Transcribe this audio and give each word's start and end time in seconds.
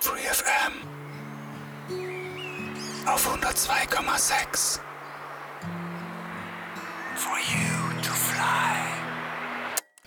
Free 0.00 0.20
FM 0.20 0.86
auf 3.04 3.26
102,6 3.26 4.78
For 7.16 7.38
you 7.38 8.02
to 8.02 8.12
fly. 8.12 8.78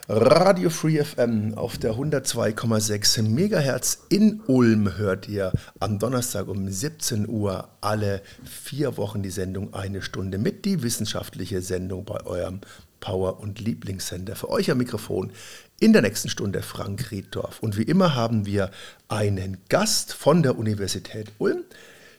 Radio 0.08 0.70
Free 0.70 1.04
FM 1.04 1.56
auf 1.56 1.78
der 1.78 1.96
102,6 1.96 3.24
Megahertz 3.24 4.06
in 4.08 4.42
Ulm 4.48 4.98
hört 4.98 5.28
ihr 5.28 5.52
am 5.82 6.00
Donnerstag 6.00 6.48
um 6.48 6.70
17 6.70 7.28
Uhr 7.28 7.68
alle 7.82 8.22
vier 8.46 8.96
Wochen 8.96 9.22
die 9.22 9.30
Sendung 9.30 9.74
Eine 9.74 10.02
Stunde 10.02 10.38
mit, 10.38 10.64
die 10.64 10.84
wissenschaftliche 10.84 11.62
Sendung 11.62 12.06
bei 12.06 12.26
eurem 12.26 12.62
Power- 13.02 13.42
und 13.42 13.60
Lieblingssender. 13.60 14.38
Für 14.38 14.50
euch 14.50 14.72
am 14.72 14.78
Mikrofon 14.78 15.34
in 15.82 15.92
der 15.92 16.02
nächsten 16.02 16.30
Stunde 16.30 16.62
Frank 16.62 17.12
Rieddorf. 17.12 17.60
Und 17.60 17.78
wie 17.78 17.84
immer 17.84 18.16
haben 18.16 18.46
wir 18.46 18.72
einen 19.10 19.58
Gast 19.68 20.14
von 20.14 20.42
der 20.42 20.58
Universität 20.58 21.34
Ulm. 21.38 21.66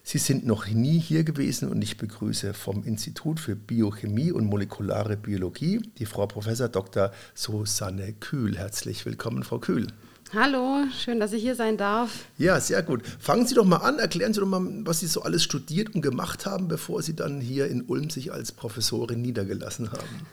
Sie 0.05 0.19
sind 0.19 0.45
noch 0.45 0.67
nie 0.67 0.99
hier 0.99 1.23
gewesen 1.23 1.69
und 1.69 1.81
ich 1.81 1.97
begrüße 1.97 2.55
vom 2.55 2.85
Institut 2.85 3.39
für 3.39 3.55
Biochemie 3.55 4.33
und 4.33 4.47
molekulare 4.47 5.17
Biologie 5.17 5.81
die 5.99 6.07
Frau 6.07 6.27
Prof. 6.27 6.47
Dr. 6.73 7.13
Susanne 7.35 8.13
Kühl. 8.15 8.59
Herzlich 8.59 9.07
willkommen, 9.07 9.45
Frau 9.45 9.61
Kühl. 9.61 9.87
Hallo, 10.35 10.85
schön, 10.99 11.21
dass 11.21 11.35
ich 11.35 11.43
hier 11.43 11.55
sein 11.55 11.77
darf. 11.77 12.25
Ja, 12.39 12.59
sehr 12.59 12.83
gut. 12.83 13.03
Fangen 13.21 13.47
Sie 13.47 13.55
doch 13.55 13.67
mal 13.67 13.79
an, 13.79 13.99
erklären 13.99 14.33
Sie 14.33 14.41
doch 14.41 14.47
mal, 14.47 14.63
was 14.87 15.01
Sie 15.01 15.07
so 15.07 15.21
alles 15.21 15.43
studiert 15.43 15.95
und 15.95 16.01
gemacht 16.01 16.47
haben, 16.47 16.69
bevor 16.69 17.03
Sie 17.03 17.15
dann 17.15 17.43
hier 17.43 17.67
in 17.67 17.83
Ulm 17.83 18.09
sich 18.09 18.33
als 18.33 18.51
Professorin 18.51 19.21
niedergelassen 19.21 19.93
haben. 19.93 20.27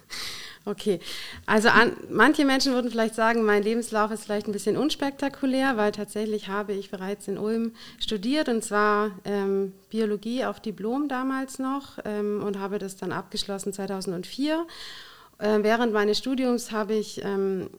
Okay, 0.63 1.01
also 1.45 1.67
an, 1.67 1.91
manche 2.09 2.45
Menschen 2.45 2.73
würden 2.73 2.91
vielleicht 2.91 3.15
sagen, 3.15 3.43
mein 3.43 3.63
Lebenslauf 3.63 4.11
ist 4.11 4.23
vielleicht 4.23 4.47
ein 4.47 4.53
bisschen 4.53 4.77
unspektakulär, 4.77 5.75
weil 5.75 5.91
tatsächlich 5.91 6.47
habe 6.47 6.73
ich 6.73 6.91
bereits 6.91 7.27
in 7.27 7.37
Ulm 7.37 7.73
studiert 7.99 8.47
und 8.47 8.63
zwar 8.63 9.11
ähm, 9.25 9.73
Biologie 9.89 10.45
auf 10.45 10.61
Diplom 10.61 11.09
damals 11.09 11.59
noch 11.59 11.97
ähm, 12.05 12.41
und 12.41 12.57
habe 12.57 12.79
das 12.79 12.95
dann 12.95 13.11
abgeschlossen 13.11 13.73
2004 13.73 14.53
äh, 14.53 15.08
während 15.39 15.93
meines 15.93 16.17
Studiums 16.17 16.71
habe 16.71 16.95
ich 16.95 17.23
ähm, 17.23 17.69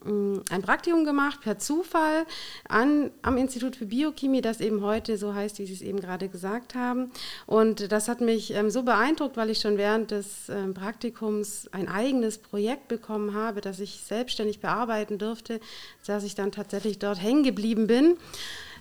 ein 0.50 0.62
Praktikum 0.62 1.04
gemacht, 1.04 1.40
per 1.42 1.58
Zufall, 1.58 2.24
an, 2.66 3.10
am 3.20 3.36
Institut 3.36 3.76
für 3.76 3.86
Biochemie, 3.86 4.40
das 4.40 4.60
eben 4.60 4.82
heute 4.82 5.18
so 5.18 5.34
heißt, 5.34 5.58
wie 5.58 5.66
Sie 5.66 5.74
es 5.74 5.82
eben 5.82 6.00
gerade 6.00 6.28
gesagt 6.28 6.74
haben. 6.74 7.10
Und 7.46 7.92
das 7.92 8.08
hat 8.08 8.22
mich 8.22 8.54
ähm, 8.54 8.70
so 8.70 8.82
beeindruckt, 8.82 9.36
weil 9.36 9.50
ich 9.50 9.60
schon 9.60 9.76
während 9.76 10.10
des 10.10 10.48
ähm, 10.48 10.72
Praktikums 10.72 11.68
ein 11.72 11.88
eigenes 11.88 12.38
Projekt 12.38 12.88
bekommen 12.88 13.34
habe, 13.34 13.60
das 13.60 13.78
ich 13.78 14.00
selbstständig 14.06 14.60
bearbeiten 14.60 15.18
durfte, 15.18 15.60
dass 16.06 16.24
ich 16.24 16.34
dann 16.34 16.52
tatsächlich 16.52 16.98
dort 16.98 17.22
hängen 17.22 17.42
geblieben 17.42 17.86
bin. 17.86 18.16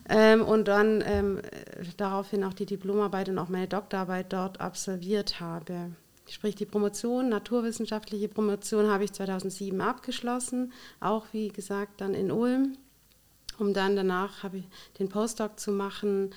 Ähm, 0.08 0.44
und 0.44 0.68
dann 0.68 1.04
ähm, 1.06 1.42
daraufhin 1.98 2.44
auch 2.44 2.54
die 2.54 2.66
Diplomarbeit 2.66 3.30
und 3.30 3.38
auch 3.38 3.50
meine 3.50 3.68
Doktorarbeit 3.68 4.32
dort 4.34 4.60
absolviert 4.62 5.40
habe. 5.40 5.92
Sprich, 6.30 6.56
die 6.56 6.66
Promotion, 6.66 7.30
naturwissenschaftliche 7.30 8.28
Promotion 8.30 8.88
habe 8.88 9.04
ich 9.04 9.14
2007 9.14 9.82
abgeschlossen, 9.82 10.72
auch 11.00 11.26
wie 11.32 11.50
gesagt 11.50 12.02
dann 12.02 12.14
in 12.14 12.32
Ulm, 12.32 12.78
um 13.58 13.74
dann 13.74 13.96
danach 13.96 14.44
habe 14.44 14.58
ich 14.58 14.66
den 15.00 15.10
Postdoc 15.10 15.60
zu 15.60 15.72
machen, 15.72 16.30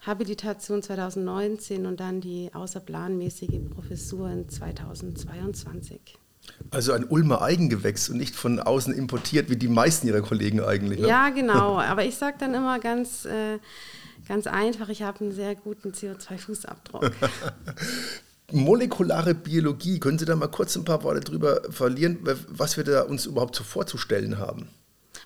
Habilitation 0.00 0.82
2019 0.82 1.86
und 1.86 1.98
dann 1.98 2.20
die 2.20 2.50
außerplanmäßige 2.52 3.60
Professur 3.70 4.30
in 4.30 4.48
2022. 4.48 6.18
Also 6.70 6.92
ein 6.92 7.04
Ulmer 7.04 7.42
Eigengewächs 7.42 8.08
und 8.10 8.18
nicht 8.18 8.34
von 8.34 8.60
außen 8.60 8.92
importiert, 8.92 9.48
wie 9.48 9.56
die 9.56 9.68
meisten 9.68 10.06
ihrer 10.06 10.20
Kollegen 10.20 10.60
eigentlich. 10.60 11.00
Ne? 11.00 11.08
Ja, 11.08 11.28
genau. 11.34 11.78
Aber 11.78 12.04
ich 12.04 12.16
sage 12.16 12.36
dann 12.38 12.54
immer 12.54 12.78
ganz, 12.80 13.24
äh, 13.24 13.58
ganz 14.28 14.46
einfach, 14.46 14.88
ich 14.90 15.02
habe 15.02 15.20
einen 15.20 15.32
sehr 15.32 15.54
guten 15.54 15.90
CO2-Fußabdruck. 15.90 17.12
molekulare 18.52 19.34
Biologie, 19.34 19.98
können 19.98 20.18
Sie 20.18 20.24
da 20.24 20.36
mal 20.36 20.48
kurz 20.48 20.76
ein 20.76 20.84
paar 20.84 21.02
Worte 21.02 21.20
drüber 21.20 21.62
verlieren, 21.70 22.18
was 22.48 22.76
wir 22.76 22.84
da 22.84 23.02
uns 23.02 23.26
überhaupt 23.26 23.56
so 23.56 23.64
vorzustellen 23.64 24.38
haben? 24.38 24.68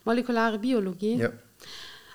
Molekulare 0.05 0.59
Biologie? 0.59 1.17
Ja. 1.17 1.31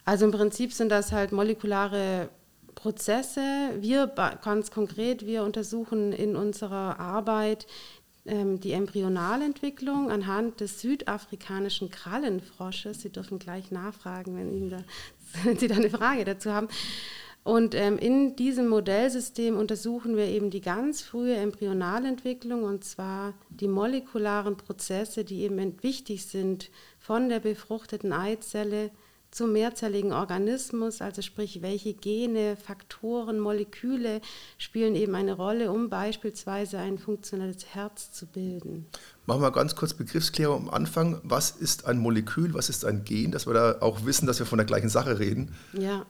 Also 0.06 0.25
im 0.25 0.31
Prinzip 0.31 0.74
sind 0.74 0.90
das 0.90 1.12
halt 1.12 1.31
molekulare 1.31 2.30
Prozesse. 2.75 3.42
Wir 3.80 4.08
ganz 4.08 4.72
konkret, 4.72 5.25
wir 5.25 5.44
untersuchen 5.44 6.12
in 6.12 6.36
unserer 6.36 7.00
Arbeit 7.00 7.68
ähm, 8.25 8.59
die 8.59 8.72
Embryonalentwicklung 8.72 10.09
anhand 10.09 10.59
des 10.59 10.81
südafrikanischen 10.81 11.90
Krallenfrosches. 11.90 13.02
Sie 13.02 13.09
dürfen 13.09 13.40
gleich 13.40 13.72
nachfragen, 13.72 14.38
wenn, 14.38 14.53
Ihnen 14.53 14.69
da, 14.69 14.84
wenn 15.44 15.58
Sie 15.58 15.68
da 15.68 15.75
eine 15.75 15.90
Frage 15.90 16.25
dazu 16.25 16.52
haben. 16.52 16.68
Und 17.44 17.76
ähm, 17.76 17.98
in 17.98 18.38
diesem 18.38 18.70
Modellsystem 18.70 19.58
untersuchen 19.58 20.16
wir 20.16 20.26
eben 20.26 20.50
die 20.50 20.62
ganz 20.62 21.02
frühe 21.02 21.36
Embryonalentwicklung 21.36 22.64
und 22.64 22.86
zwar 22.86 23.34
die 23.50 23.68
molekularen 23.68 24.56
Prozesse, 24.56 25.26
die 25.26 25.42
eben 25.42 25.84
wichtig 25.84 26.26
sind 26.26 26.72
von 27.00 27.28
der 27.28 27.42
befruchteten 27.42 28.14
Eizelle 28.14 28.92
zum 29.34 29.52
mehrzelligen 29.52 30.14
Organismus, 30.14 31.02
also 31.02 31.22
sprich, 31.22 31.62
welche 31.62 31.94
Gene, 31.96 32.56
Faktoren, 32.56 33.40
Moleküle 33.40 34.22
spielen 34.58 34.96
eben 34.96 35.16
eine 35.16 35.34
Rolle, 35.34 35.72
um 35.72 35.90
beispielsweise 35.90 36.78
ein 36.78 37.00
funktionelles 37.00 37.74
Herz 37.74 38.12
zu 38.12 38.28
bilden. 38.28 38.86
Machen 39.25 39.41
wir 39.41 39.51
ganz 39.51 39.75
kurz 39.75 39.94
Begriffsklärung 39.94 40.67
am 40.67 40.73
Anfang. 40.73 41.22
Was 41.23 41.51
ist 41.51 41.85
ein 41.85 41.97
Molekül, 41.97 42.53
was 42.53 42.67
ist 42.67 42.84
ein 42.84 43.06
Gen, 43.06 43.31
dass 43.31 43.47
wir 43.47 43.53
da 43.53 43.78
auch 43.79 44.06
wissen, 44.06 44.28
dass 44.28 44.39
wir 44.39 44.45
von 44.45 44.57
der 44.57 44.66
gleichen 44.66 44.89
Sache 44.89 45.19
reden? 45.19 45.56
Ja, 45.72 46.06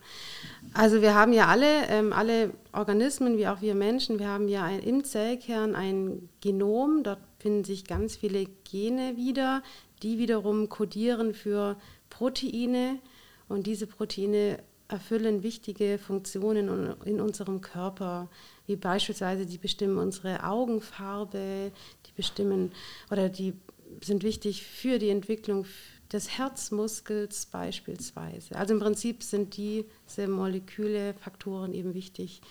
also 0.74 1.02
wir 1.02 1.14
haben 1.14 1.32
ja 1.32 1.48
alle, 1.48 1.88
ähm, 1.90 2.12
alle 2.12 2.52
Organismen, 2.72 3.38
wie 3.38 3.48
auch 3.48 3.62
wir 3.62 3.76
Menschen, 3.76 4.18
wir 4.18 4.30
haben 4.30 4.48
ja 4.48 4.64
ein, 4.64 4.80
im 4.80 5.04
Zellkern 5.04 5.76
ein 5.76 6.30
Genom, 6.42 7.04
dort 7.04 7.20
finden 7.38 7.64
sich 7.64 7.86
ganz 7.86 8.16
viele 8.16 8.46
Gene 8.64 9.16
wieder, 9.16 9.62
die 10.02 10.18
wiederum 10.18 10.70
kodieren 10.70 11.36
für 11.36 11.78
Proteine, 12.10 13.00
und 13.48 13.68
diese 13.68 13.88
Proteine 13.88 14.58
erfüllen 14.94 15.44
wichtige 15.44 15.98
Funktionen 15.98 16.96
in 17.04 17.20
unserem 17.20 17.62
Körper, 17.62 18.30
wie 18.68 18.76
beispielsweise 18.76 19.46
die 19.46 19.58
bestimmen 19.58 19.98
unsere 19.98 20.44
Augenfarbe, 20.46 21.72
die 22.06 22.12
bestimmen 22.16 22.72
oder 23.10 23.28
die 23.28 23.54
sind 24.02 24.24
wichtig 24.24 24.64
für 24.64 25.00
die 25.00 25.10
Entwicklung 25.10 25.66
des 26.12 26.38
Herzmuskels 26.38 27.48
beispielsweise. 27.48 28.56
Also 28.56 28.76
im 28.76 28.80
Prinzip 28.80 29.24
sind 29.24 29.58
diese 29.58 30.28
Moleküle, 30.28 31.16
Faktoren 31.16 31.74
eben 31.74 31.96
wichtig 31.96 32.42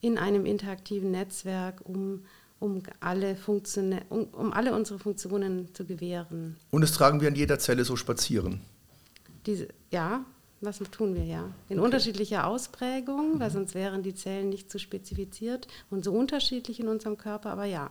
in 0.00 0.18
einem 0.18 0.46
interaktiven 0.46 1.10
Netzwerk, 1.10 1.80
um, 1.84 2.24
um, 2.60 2.82
alle, 3.00 3.34
Funktion, 3.34 3.98
um, 4.08 4.24
um 4.32 4.52
alle 4.52 4.72
unsere 4.72 5.00
Funktionen 5.00 5.74
zu 5.74 5.84
gewähren. 5.84 6.56
Und 6.70 6.82
das 6.82 6.92
tragen 6.92 7.20
wir 7.20 7.28
an 7.28 7.34
jeder 7.34 7.58
Zelle 7.58 7.84
so 7.84 7.96
spazieren. 7.96 8.60
Diese, 9.46 9.66
ja, 9.90 10.24
was 10.62 10.78
tun 10.90 11.14
wir 11.14 11.24
ja. 11.24 11.50
In 11.68 11.78
okay. 11.78 11.86
unterschiedlicher 11.86 12.46
Ausprägung, 12.46 13.40
weil 13.40 13.50
sonst 13.50 13.74
wären 13.74 14.02
die 14.02 14.14
Zellen 14.14 14.48
nicht 14.48 14.70
so 14.70 14.78
spezifiziert 14.78 15.66
und 15.90 16.04
so 16.04 16.12
unterschiedlich 16.12 16.80
in 16.80 16.88
unserem 16.88 17.16
Körper, 17.16 17.50
aber 17.50 17.64
ja. 17.64 17.90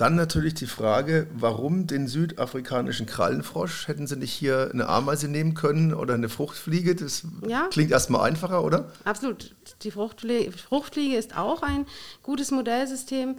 Dann 0.00 0.14
natürlich 0.14 0.54
die 0.54 0.66
Frage, 0.66 1.26
warum 1.34 1.86
den 1.86 2.08
südafrikanischen 2.08 3.04
Krallenfrosch? 3.04 3.86
Hätten 3.86 4.06
Sie 4.06 4.16
nicht 4.16 4.32
hier 4.32 4.70
eine 4.72 4.88
Ameise 4.88 5.28
nehmen 5.28 5.52
können 5.52 5.92
oder 5.92 6.14
eine 6.14 6.30
Fruchtfliege? 6.30 6.94
Das 6.94 7.24
ja. 7.46 7.68
klingt 7.70 7.90
erstmal 7.90 8.26
einfacher, 8.26 8.64
oder? 8.64 8.90
Absolut. 9.04 9.54
Die 9.82 9.90
Fruchtfliege, 9.90 10.52
Fruchtfliege 10.52 11.16
ist 11.16 11.36
auch 11.36 11.62
ein 11.62 11.84
gutes 12.22 12.50
Modellsystem. 12.50 13.36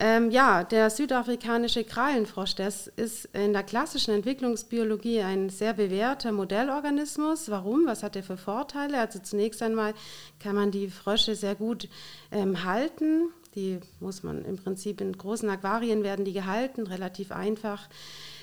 Ähm, 0.00 0.30
ja, 0.30 0.64
der 0.64 0.90
südafrikanische 0.90 1.84
Krallenfrosch, 1.84 2.54
das 2.54 2.86
ist 2.86 3.26
in 3.34 3.52
der 3.52 3.62
klassischen 3.62 4.14
Entwicklungsbiologie 4.14 5.20
ein 5.20 5.50
sehr 5.50 5.74
bewährter 5.74 6.32
Modellorganismus. 6.32 7.50
Warum? 7.50 7.86
Was 7.86 8.02
hat 8.02 8.16
er 8.16 8.22
für 8.22 8.36
Vorteile? 8.36 8.98
Also 8.98 9.18
zunächst 9.18 9.62
einmal 9.62 9.94
kann 10.40 10.54
man 10.54 10.70
die 10.70 10.88
Frösche 10.88 11.34
sehr 11.34 11.54
gut 11.54 11.88
ähm, 12.30 12.64
halten. 12.64 13.28
Die 13.54 13.80
muss 14.00 14.22
man 14.22 14.44
im 14.44 14.56
Prinzip 14.56 15.00
in 15.00 15.12
großen 15.12 15.48
Aquarien 15.50 16.02
werden 16.02 16.24
die 16.24 16.32
gehalten, 16.32 16.86
relativ 16.86 17.30
einfach. 17.30 17.88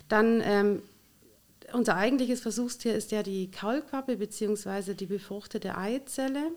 Dann 0.07 0.41
ähm, 0.43 0.83
unser 1.73 1.95
eigentliches 1.95 2.41
Versuchstier 2.41 2.95
ist 2.95 3.11
ja 3.11 3.23
die 3.23 3.49
Kaulquappe 3.51 4.17
bzw. 4.17 4.93
die 4.93 5.05
befruchtete 5.05 5.77
Eizelle. 5.77 6.51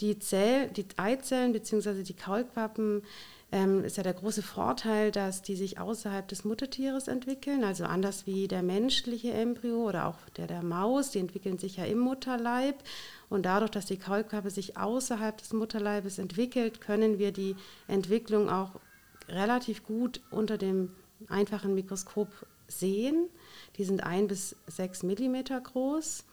Die, 0.00 0.18
Zell, 0.18 0.68
die 0.68 0.86
Eizellen 0.96 1.52
bzw. 1.52 2.02
die 2.02 2.16
Kaulquappen 2.16 3.02
ähm, 3.52 3.84
ist 3.84 3.96
ja 3.96 4.02
der 4.02 4.14
große 4.14 4.42
Vorteil, 4.42 5.10
dass 5.10 5.42
die 5.42 5.56
sich 5.56 5.78
außerhalb 5.78 6.28
des 6.28 6.44
Muttertieres 6.44 7.08
entwickeln, 7.08 7.64
also 7.64 7.84
anders 7.84 8.26
wie 8.26 8.46
der 8.46 8.62
menschliche 8.62 9.32
Embryo 9.32 9.88
oder 9.88 10.06
auch 10.06 10.16
der 10.36 10.46
der 10.46 10.62
Maus, 10.62 11.10
die 11.10 11.18
entwickeln 11.18 11.58
sich 11.58 11.76
ja 11.76 11.84
im 11.84 11.98
Mutterleib 11.98 12.76
und 13.28 13.46
dadurch, 13.46 13.70
dass 13.70 13.86
die 13.86 13.98
Kaulquappe 13.98 14.50
sich 14.50 14.76
außerhalb 14.76 15.36
des 15.38 15.52
Mutterleibes 15.52 16.18
entwickelt, 16.18 16.80
können 16.80 17.18
wir 17.18 17.32
die 17.32 17.56
Entwicklung 17.88 18.48
auch 18.48 18.72
relativ 19.28 19.84
gut 19.84 20.20
unter 20.30 20.56
dem 20.58 20.90
einfachen 21.28 21.74
Mikroskop 21.74 22.28
sehen. 22.68 23.28
Die 23.76 23.84
sind 23.84 24.04
ein 24.04 24.28
bis 24.28 24.56
sechs 24.66 25.02
Millimeter 25.02 25.60
groß. 25.60 26.24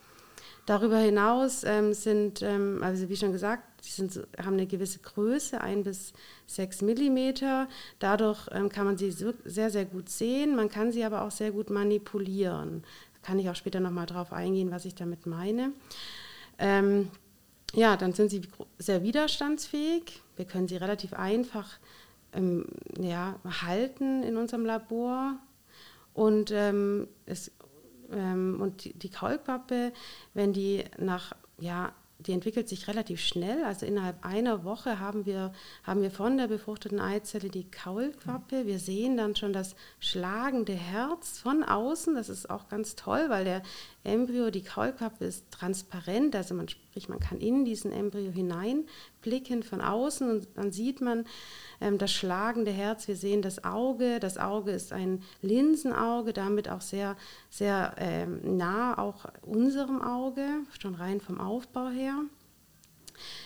Darüber 0.67 0.97
hinaus 0.97 1.63
ähm, 1.63 1.93
sind, 1.93 2.41
ähm, 2.41 2.83
also 2.83 3.07
wie 3.07 3.15
schon 3.15 3.31
gesagt, 3.31 3.63
die 3.85 3.89
sind, 3.89 4.27
haben 4.37 4.55
eine 4.55 4.67
gewisse 4.67 4.99
Größe, 4.99 5.61
ein 5.61 5.85
bis 5.85 6.11
sechs 6.45 6.81
Millimeter. 6.81 7.69
Dadurch 7.99 8.49
ähm, 8.51 8.67
kann 8.67 8.85
man 8.85 8.97
sie 8.97 9.11
so, 9.11 9.33
sehr, 9.45 9.69
sehr 9.69 9.85
gut 9.85 10.09
sehen. 10.09 10.57
Man 10.57 10.67
kann 10.67 10.91
sie 10.91 11.05
aber 11.05 11.21
auch 11.21 11.31
sehr 11.31 11.51
gut 11.51 11.69
manipulieren. 11.69 12.83
Da 13.13 13.27
kann 13.27 13.39
ich 13.39 13.49
auch 13.49 13.55
später 13.55 13.79
nochmal 13.79 14.07
drauf 14.07 14.33
eingehen, 14.33 14.69
was 14.69 14.83
ich 14.83 14.93
damit 14.93 15.25
meine. 15.25 15.71
Ähm, 16.59 17.11
ja, 17.73 17.95
dann 17.95 18.11
sind 18.11 18.29
sie 18.29 18.41
sehr 18.77 19.03
widerstandsfähig. 19.03 20.21
Wir 20.35 20.43
können 20.43 20.67
sie 20.67 20.75
relativ 20.75 21.13
einfach 21.13 21.79
ähm, 22.33 22.65
ja, 22.99 23.39
halten 23.61 24.21
in 24.21 24.35
unserem 24.35 24.65
Labor. 24.65 25.37
Und 26.13 26.51
ähm, 26.51 27.07
es 27.25 27.51
ähm, 28.11 28.59
und 28.61 28.83
die, 28.83 28.93
die 28.93 29.09
Kaulquappe, 29.09 29.93
wenn 30.33 30.53
die 30.53 30.83
nach, 30.97 31.33
ja, 31.59 31.93
die 32.19 32.33
entwickelt 32.33 32.67
sich 32.67 32.87
relativ 32.87 33.19
schnell. 33.19 33.63
Also 33.63 33.85
innerhalb 33.85 34.25
einer 34.25 34.63
Woche 34.63 34.99
haben 34.99 35.25
wir, 35.25 35.53
haben 35.83 36.01
wir 36.01 36.11
von 36.11 36.37
der 36.37 36.47
befruchteten 36.47 36.99
Eizelle 36.99 37.49
die 37.49 37.69
Kaulquappe. 37.69 38.65
Wir 38.65 38.79
sehen 38.79 39.17
dann 39.17 39.35
schon 39.35 39.53
das 39.53 39.75
schlagende 39.99 40.73
Herz 40.73 41.37
von 41.39 41.63
außen. 41.63 42.15
Das 42.15 42.29
ist 42.29 42.49
auch 42.49 42.69
ganz 42.69 42.95
toll, 42.95 43.25
weil 43.29 43.45
der 43.45 43.61
Embryo, 44.07 44.49
die 44.49 44.63
Kaulquappe 44.63 45.25
ist 45.25 45.51
transparent. 45.51 46.35
Also 46.35 46.55
man, 46.55 46.67
sprich, 46.67 47.09
man 47.09 47.19
kann 47.19 47.39
in 47.39 47.65
diesen 47.65 47.91
Embryo 47.91 48.31
hineinblicken 48.31 49.63
von 49.63 49.81
außen 49.81 50.29
und 50.29 50.47
dann 50.55 50.71
sieht 50.71 51.01
man 51.01 51.25
ähm, 51.81 51.97
das 51.97 52.11
schlagende 52.11 52.71
Herz. 52.71 53.07
Wir 53.07 53.15
sehen 53.15 53.41
das 53.41 53.63
Auge. 53.63 54.19
Das 54.19 54.37
Auge 54.37 54.71
ist 54.71 54.93
ein 54.93 55.21
Linsenauge, 55.41 56.33
damit 56.33 56.69
auch 56.69 56.81
sehr, 56.81 57.15
sehr 57.49 57.93
ähm, 57.97 58.57
nah 58.57 58.97
auch 58.97 59.25
unserem 59.43 60.01
Auge, 60.01 60.47
schon 60.79 60.95
rein 60.95 61.21
vom 61.21 61.39
Aufbau 61.39 61.89
her. 61.89 62.15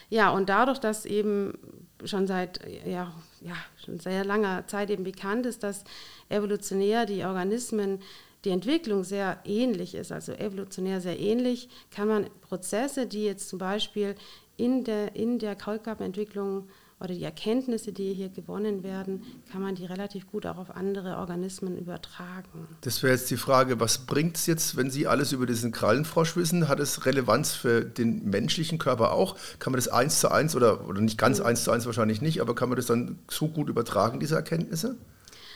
Ja, 0.09 0.29
und 0.31 0.49
dadurch, 0.49 0.79
dass 0.79 1.05
eben 1.05 1.57
schon 2.03 2.27
seit 2.27 2.59
ja, 2.85 3.13
ja, 3.41 3.55
schon 3.83 3.99
sehr 3.99 4.25
langer 4.25 4.67
Zeit 4.67 4.89
eben 4.89 5.03
bekannt 5.03 5.45
ist, 5.45 5.63
dass 5.63 5.83
evolutionär 6.29 7.05
die 7.05 7.23
Organismen 7.23 8.01
die 8.45 8.49
Entwicklung 8.49 9.03
sehr 9.03 9.39
ähnlich 9.45 9.95
ist, 9.95 10.11
also 10.11 10.33
evolutionär 10.33 11.01
sehr 11.01 11.19
ähnlich, 11.19 11.69
kann 11.91 12.07
man 12.07 12.29
Prozesse, 12.41 13.05
die 13.05 13.23
jetzt 13.23 13.49
zum 13.49 13.59
Beispiel 13.59 14.15
in 14.57 14.83
der, 14.83 15.15
in 15.15 15.39
der 15.39 15.55
Kaulquappenentwicklung 15.55 16.67
oder 17.01 17.15
die 17.15 17.23
Erkenntnisse, 17.23 17.91
die 17.91 18.13
hier 18.13 18.29
gewonnen 18.29 18.83
werden, 18.83 19.23
kann 19.51 19.61
man 19.61 19.73
die 19.73 19.85
relativ 19.85 20.27
gut 20.27 20.45
auch 20.45 20.57
auf 20.57 20.75
andere 20.75 21.17
Organismen 21.17 21.77
übertragen. 21.77 22.67
Das 22.81 23.01
wäre 23.01 23.13
jetzt 23.13 23.31
die 23.31 23.37
Frage, 23.37 23.79
was 23.79 24.05
bringt 24.05 24.37
es 24.37 24.45
jetzt, 24.45 24.77
wenn 24.77 24.91
Sie 24.91 25.07
alles 25.07 25.31
über 25.31 25.47
diesen 25.47 25.71
Krallenfrosch 25.71 26.35
wissen? 26.35 26.67
Hat 26.67 26.79
es 26.79 27.03
Relevanz 27.05 27.53
für 27.53 27.83
den 27.83 28.29
menschlichen 28.29 28.77
Körper 28.77 29.13
auch? 29.13 29.35
Kann 29.57 29.71
man 29.73 29.79
das 29.79 29.87
eins 29.87 30.19
zu 30.19 30.29
eins 30.29 30.55
oder, 30.55 30.87
oder 30.87 31.01
nicht 31.01 31.17
ganz 31.17 31.41
eins 31.41 31.63
zu 31.63 31.71
eins 31.71 31.87
wahrscheinlich 31.87 32.21
nicht, 32.21 32.39
aber 32.39 32.53
kann 32.53 32.69
man 32.69 32.75
das 32.75 32.85
dann 32.85 33.17
so 33.27 33.47
gut 33.47 33.67
übertragen, 33.67 34.19
diese 34.19 34.35
Erkenntnisse? 34.35 34.95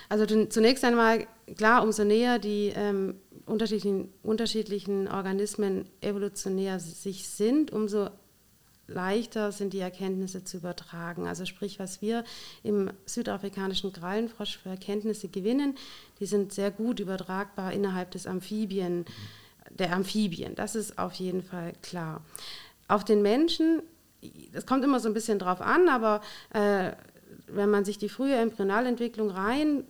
Also 0.09 0.25
zunächst 0.47 0.83
einmal, 0.83 1.27
klar, 1.57 1.83
umso 1.83 2.03
näher 2.03 2.39
die 2.39 2.71
ähm, 2.75 3.15
unterschiedlichen, 3.45 4.09
unterschiedlichen 4.23 5.07
Organismen 5.07 5.85
evolutionär 6.01 6.79
sich 6.79 7.27
sind, 7.27 7.71
umso 7.71 8.09
leichter 8.87 9.51
sind 9.51 9.73
die 9.73 9.79
Erkenntnisse 9.79 10.43
zu 10.43 10.57
übertragen. 10.57 11.27
Also 11.27 11.45
sprich, 11.45 11.79
was 11.79 12.01
wir 12.01 12.23
im 12.63 12.91
südafrikanischen 13.05 13.91
Krallenfrosch 13.91 14.57
für 14.57 14.69
Erkenntnisse 14.69 15.27
gewinnen, 15.27 15.75
die 16.19 16.25
sind 16.25 16.53
sehr 16.53 16.71
gut 16.71 16.99
übertragbar 16.99 17.73
innerhalb 17.73 18.11
des 18.11 18.27
Amphibien, 18.27 19.05
der 19.71 19.93
Amphibien. 19.93 20.55
Das 20.55 20.75
ist 20.75 20.99
auf 20.99 21.13
jeden 21.13 21.43
Fall 21.43 21.73
klar. 21.81 22.21
Auf 22.87 23.03
den 23.03 23.21
Menschen, 23.21 23.81
das 24.53 24.65
kommt 24.65 24.83
immer 24.83 24.99
so 24.99 25.07
ein 25.07 25.15
bisschen 25.15 25.39
drauf 25.39 25.61
an, 25.61 25.89
aber 25.89 26.21
äh, 26.53 26.91
wenn 27.47 27.69
man 27.69 27.85
sich 27.85 27.97
die 27.97 28.09
frühe 28.09 28.35
Embryonalentwicklung 28.35 29.31
rein 29.31 29.85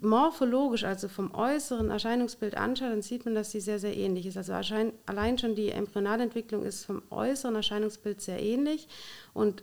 morphologisch, 0.00 0.84
also 0.84 1.08
vom 1.08 1.34
äußeren 1.34 1.90
Erscheinungsbild 1.90 2.56
anschaut, 2.56 2.90
dann 2.90 3.02
sieht 3.02 3.24
man, 3.24 3.34
dass 3.34 3.50
sie 3.50 3.60
sehr, 3.60 3.78
sehr 3.78 3.96
ähnlich 3.96 4.26
ist. 4.26 4.36
Also 4.36 4.52
allein 4.52 5.38
schon 5.38 5.54
die 5.54 5.70
Embryonalentwicklung 5.70 6.62
ist 6.64 6.84
vom 6.84 7.02
äußeren 7.10 7.54
Erscheinungsbild 7.54 8.20
sehr 8.20 8.42
ähnlich 8.42 8.88
und 9.32 9.62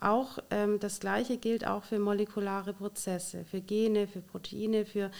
auch 0.00 0.38
ähm, 0.50 0.80
das 0.80 1.00
Gleiche 1.00 1.38
gilt 1.38 1.66
auch 1.66 1.84
für 1.84 1.98
molekulare 1.98 2.72
Prozesse, 2.72 3.44
für 3.44 3.60
Gene, 3.60 4.08
für 4.08 4.20
Proteine, 4.20 4.84
für, 4.84 5.10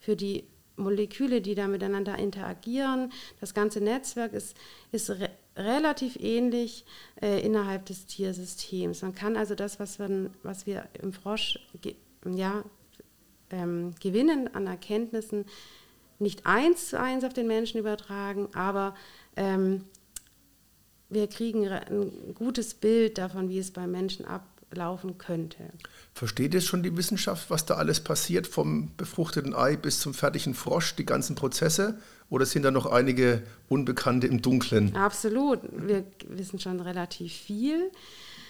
für 0.00 0.16
die 0.16 0.44
Moleküle, 0.76 1.40
die 1.40 1.54
da 1.54 1.68
miteinander 1.68 2.18
interagieren. 2.18 3.12
Das 3.40 3.54
ganze 3.54 3.80
Netzwerk 3.80 4.32
ist, 4.32 4.56
ist 4.90 5.10
re 5.10 5.30
relativ 5.54 6.16
ähnlich 6.16 6.86
äh, 7.20 7.44
innerhalb 7.44 7.84
des 7.84 8.06
Tiersystems. 8.06 9.02
Man 9.02 9.14
kann 9.14 9.36
also 9.36 9.54
das, 9.54 9.78
was 9.78 9.98
wir, 9.98 10.30
was 10.42 10.66
wir 10.66 10.88
im 11.02 11.12
Frosch 11.12 11.58
ja, 12.24 12.64
ähm, 13.52 13.94
gewinnen 14.00 14.52
an 14.54 14.66
Erkenntnissen, 14.66 15.44
nicht 16.18 16.46
eins 16.46 16.88
zu 16.88 16.98
eins 16.98 17.24
auf 17.24 17.32
den 17.32 17.46
Menschen 17.46 17.78
übertragen, 17.78 18.48
aber 18.54 18.94
ähm, 19.36 19.84
wir 21.08 21.26
kriegen 21.26 21.68
ein 21.68 22.34
gutes 22.34 22.74
Bild 22.74 23.18
davon, 23.18 23.50
wie 23.50 23.58
es 23.58 23.70
beim 23.70 23.90
Menschen 23.90 24.24
ablaufen 24.24 25.18
könnte. 25.18 25.58
Versteht 26.14 26.54
jetzt 26.54 26.66
schon 26.66 26.82
die 26.82 26.96
Wissenschaft, 26.96 27.50
was 27.50 27.66
da 27.66 27.74
alles 27.74 28.00
passiert, 28.00 28.46
vom 28.46 28.92
befruchteten 28.96 29.54
Ei 29.54 29.76
bis 29.76 30.00
zum 30.00 30.14
fertigen 30.14 30.54
Frosch, 30.54 30.96
die 30.96 31.04
ganzen 31.04 31.34
Prozesse? 31.34 31.98
Oder 32.30 32.46
sind 32.46 32.62
da 32.62 32.70
noch 32.70 32.86
einige 32.86 33.42
Unbekannte 33.68 34.26
im 34.26 34.40
Dunkeln? 34.40 34.96
Absolut. 34.96 35.60
Wir 35.70 36.04
wissen 36.28 36.58
schon 36.58 36.80
relativ 36.80 37.34
viel, 37.34 37.90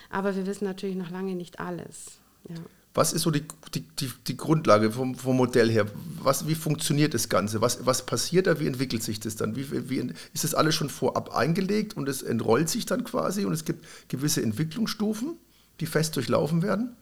aber 0.08 0.36
wir 0.36 0.46
wissen 0.46 0.64
natürlich 0.64 0.94
noch 0.94 1.10
lange 1.10 1.34
nicht 1.34 1.58
alles. 1.58 2.18
Ja. 2.48 2.54
Was 2.94 3.14
ist 3.14 3.22
so 3.22 3.30
die, 3.30 3.44
die, 3.74 3.80
die, 3.80 4.12
die 4.26 4.36
Grundlage 4.36 4.92
vom, 4.92 5.14
vom, 5.14 5.36
Modell 5.36 5.70
her? 5.70 5.86
Was, 6.22 6.46
wie 6.46 6.54
funktioniert 6.54 7.14
das 7.14 7.28
Ganze? 7.30 7.62
Was, 7.62 7.86
was 7.86 8.04
passiert 8.04 8.46
da? 8.46 8.60
Wie 8.60 8.66
entwickelt 8.66 9.02
sich 9.02 9.18
das 9.18 9.36
dann? 9.36 9.56
Wie, 9.56 9.88
wie, 9.88 10.12
ist 10.34 10.44
das 10.44 10.54
alles 10.54 10.74
schon 10.74 10.90
vorab 10.90 11.34
eingelegt 11.34 11.96
und 11.96 12.08
es 12.08 12.22
entrollt 12.22 12.68
sich 12.68 12.84
dann 12.84 13.04
quasi 13.04 13.46
und 13.46 13.52
es 13.54 13.64
gibt 13.64 13.86
gewisse 14.08 14.42
Entwicklungsstufen, 14.42 15.36
die 15.80 15.86
fest 15.86 16.16
durchlaufen 16.16 16.62
werden? 16.62 16.94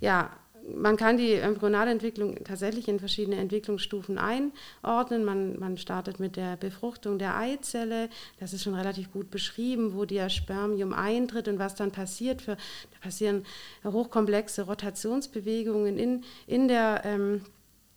Ja, 0.00 0.30
man 0.76 0.96
kann 0.96 1.16
die 1.16 1.34
Embryonalentwicklung 1.34 2.42
tatsächlich 2.44 2.88
in 2.88 2.98
verschiedene 2.98 3.36
Entwicklungsstufen 3.36 4.18
einordnen. 4.18 5.24
Man, 5.24 5.58
man 5.58 5.78
startet 5.78 6.20
mit 6.20 6.36
der 6.36 6.56
Befruchtung 6.56 7.18
der 7.18 7.36
Eizelle. 7.36 8.08
Das 8.38 8.52
ist 8.52 8.62
schon 8.62 8.74
relativ 8.74 9.12
gut 9.12 9.30
beschrieben, 9.30 9.94
wo 9.94 10.04
der 10.04 10.28
Spermium 10.28 10.92
eintritt 10.92 11.48
und 11.48 11.58
was 11.58 11.74
dann 11.74 11.90
passiert. 11.90 12.42
Für, 12.42 12.56
da 12.56 12.98
passieren 13.00 13.44
hochkomplexe 13.84 14.62
Rotationsbewegungen 14.62 15.98
in, 15.98 16.24
in, 16.46 16.68
der, 16.68 17.02
ähm, 17.04 17.42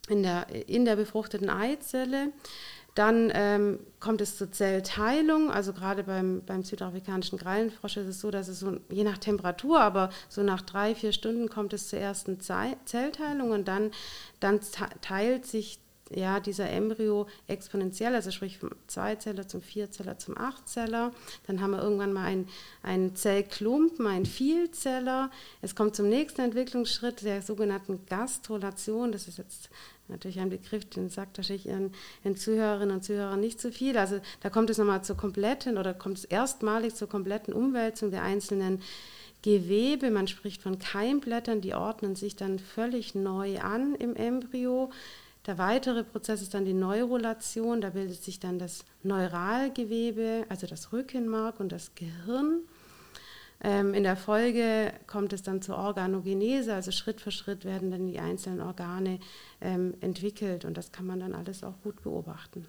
in, 0.09 0.23
der, 0.23 0.47
in 0.67 0.85
der 0.85 0.95
befruchteten 0.95 1.49
Eizelle. 1.49 2.31
Dann 2.95 3.31
ähm, 3.33 3.79
kommt 3.99 4.21
es 4.21 4.37
zur 4.37 4.51
Zellteilung, 4.51 5.49
also 5.51 5.73
gerade 5.73 6.03
beim, 6.03 6.43
beim 6.45 6.63
südafrikanischen 6.63 7.39
Krallenfrosch 7.39 7.97
ist 7.97 8.07
es 8.07 8.19
so, 8.19 8.29
dass 8.29 8.47
es 8.47 8.59
so, 8.59 8.77
je 8.89 9.03
nach 9.03 9.17
Temperatur, 9.17 9.79
aber 9.79 10.09
so 10.29 10.43
nach 10.43 10.61
drei, 10.61 10.93
vier 10.93 11.11
Stunden 11.11 11.49
kommt 11.49 11.73
es 11.73 11.89
zur 11.89 11.99
ersten 11.99 12.39
Zellteilung 12.39 13.51
und 13.51 13.67
dann, 13.67 13.91
dann 14.39 14.59
teilt 15.01 15.47
sich 15.47 15.79
ja, 16.15 16.39
dieser 16.39 16.69
Embryo 16.69 17.27
exponentiell, 17.47 18.13
also 18.13 18.31
sprich 18.31 18.57
vom 18.59 18.71
Zweizeller 18.87 19.47
zum 19.47 19.61
Vierzeller 19.61 20.17
zum 20.17 20.37
Achtzeller. 20.37 21.11
Dann 21.47 21.61
haben 21.61 21.71
wir 21.71 21.81
irgendwann 21.81 22.13
mal 22.13 22.25
einen, 22.25 22.49
einen 22.81 23.15
Zellklumpen, 23.15 24.05
einen 24.07 24.25
Vielzeller. 24.25 25.31
Es 25.61 25.75
kommt 25.75 25.95
zum 25.95 26.09
nächsten 26.09 26.41
Entwicklungsschritt, 26.41 27.23
der 27.23 27.41
sogenannten 27.41 28.05
Gastrulation. 28.05 29.11
Das 29.11 29.27
ist 29.27 29.37
jetzt 29.37 29.69
natürlich 30.07 30.39
ein 30.39 30.49
Begriff, 30.49 30.85
den 30.85 31.09
sagt 31.09 31.37
wahrscheinlich 31.37 31.67
Ihren, 31.67 31.91
Ihren 32.23 32.35
Zuhörerinnen 32.35 32.95
und 32.95 33.03
Zuhörern 33.03 33.39
nicht 33.39 33.59
zu 33.59 33.69
so 33.69 33.73
viel. 33.73 33.97
Also 33.97 34.19
da 34.41 34.49
kommt 34.49 34.69
es 34.69 34.77
nochmal 34.77 35.03
zur 35.03 35.17
kompletten 35.17 35.77
oder 35.77 35.93
kommt 35.93 36.17
es 36.17 36.25
erstmalig 36.25 36.95
zur 36.95 37.07
kompletten 37.07 37.53
Umwälzung 37.53 38.11
der 38.11 38.23
einzelnen 38.23 38.81
Gewebe. 39.41 40.09
Man 40.11 40.27
spricht 40.27 40.61
von 40.61 40.79
Keimblättern, 40.79 41.61
die 41.61 41.73
ordnen 41.73 42.15
sich 42.15 42.35
dann 42.35 42.59
völlig 42.59 43.15
neu 43.15 43.59
an 43.59 43.95
im 43.95 44.15
Embryo. 44.15 44.91
Der 45.45 45.57
weitere 45.57 46.03
Prozess 46.03 46.41
ist 46.41 46.53
dann 46.53 46.65
die 46.65 46.73
Neurulation. 46.73 47.81
Da 47.81 47.89
bildet 47.89 48.23
sich 48.23 48.39
dann 48.39 48.59
das 48.59 48.85
Neuralgewebe, 49.03 50.45
also 50.47 50.67
das 50.67 50.93
Rückenmark 50.93 51.59
und 51.59 51.71
das 51.71 51.95
Gehirn. 51.95 52.61
Ähm, 53.63 53.93
in 53.93 54.03
der 54.03 54.17
Folge 54.17 54.91
kommt 55.07 55.31
es 55.31 55.41
dann 55.41 55.61
zur 55.61 55.77
Organogenese, 55.77 56.73
also 56.73 56.91
Schritt 56.91 57.21
für 57.21 57.31
Schritt 57.31 57.63
werden 57.63 57.91
dann 57.91 58.07
die 58.07 58.19
einzelnen 58.19 58.59
Organe 58.59 59.19
ähm, 59.61 59.93
entwickelt 60.01 60.65
und 60.65 60.75
das 60.75 60.91
kann 60.91 61.05
man 61.05 61.21
dann 61.21 61.33
alles 61.33 61.63
auch 61.63 61.81
gut 61.81 62.03
beobachten. 62.03 62.65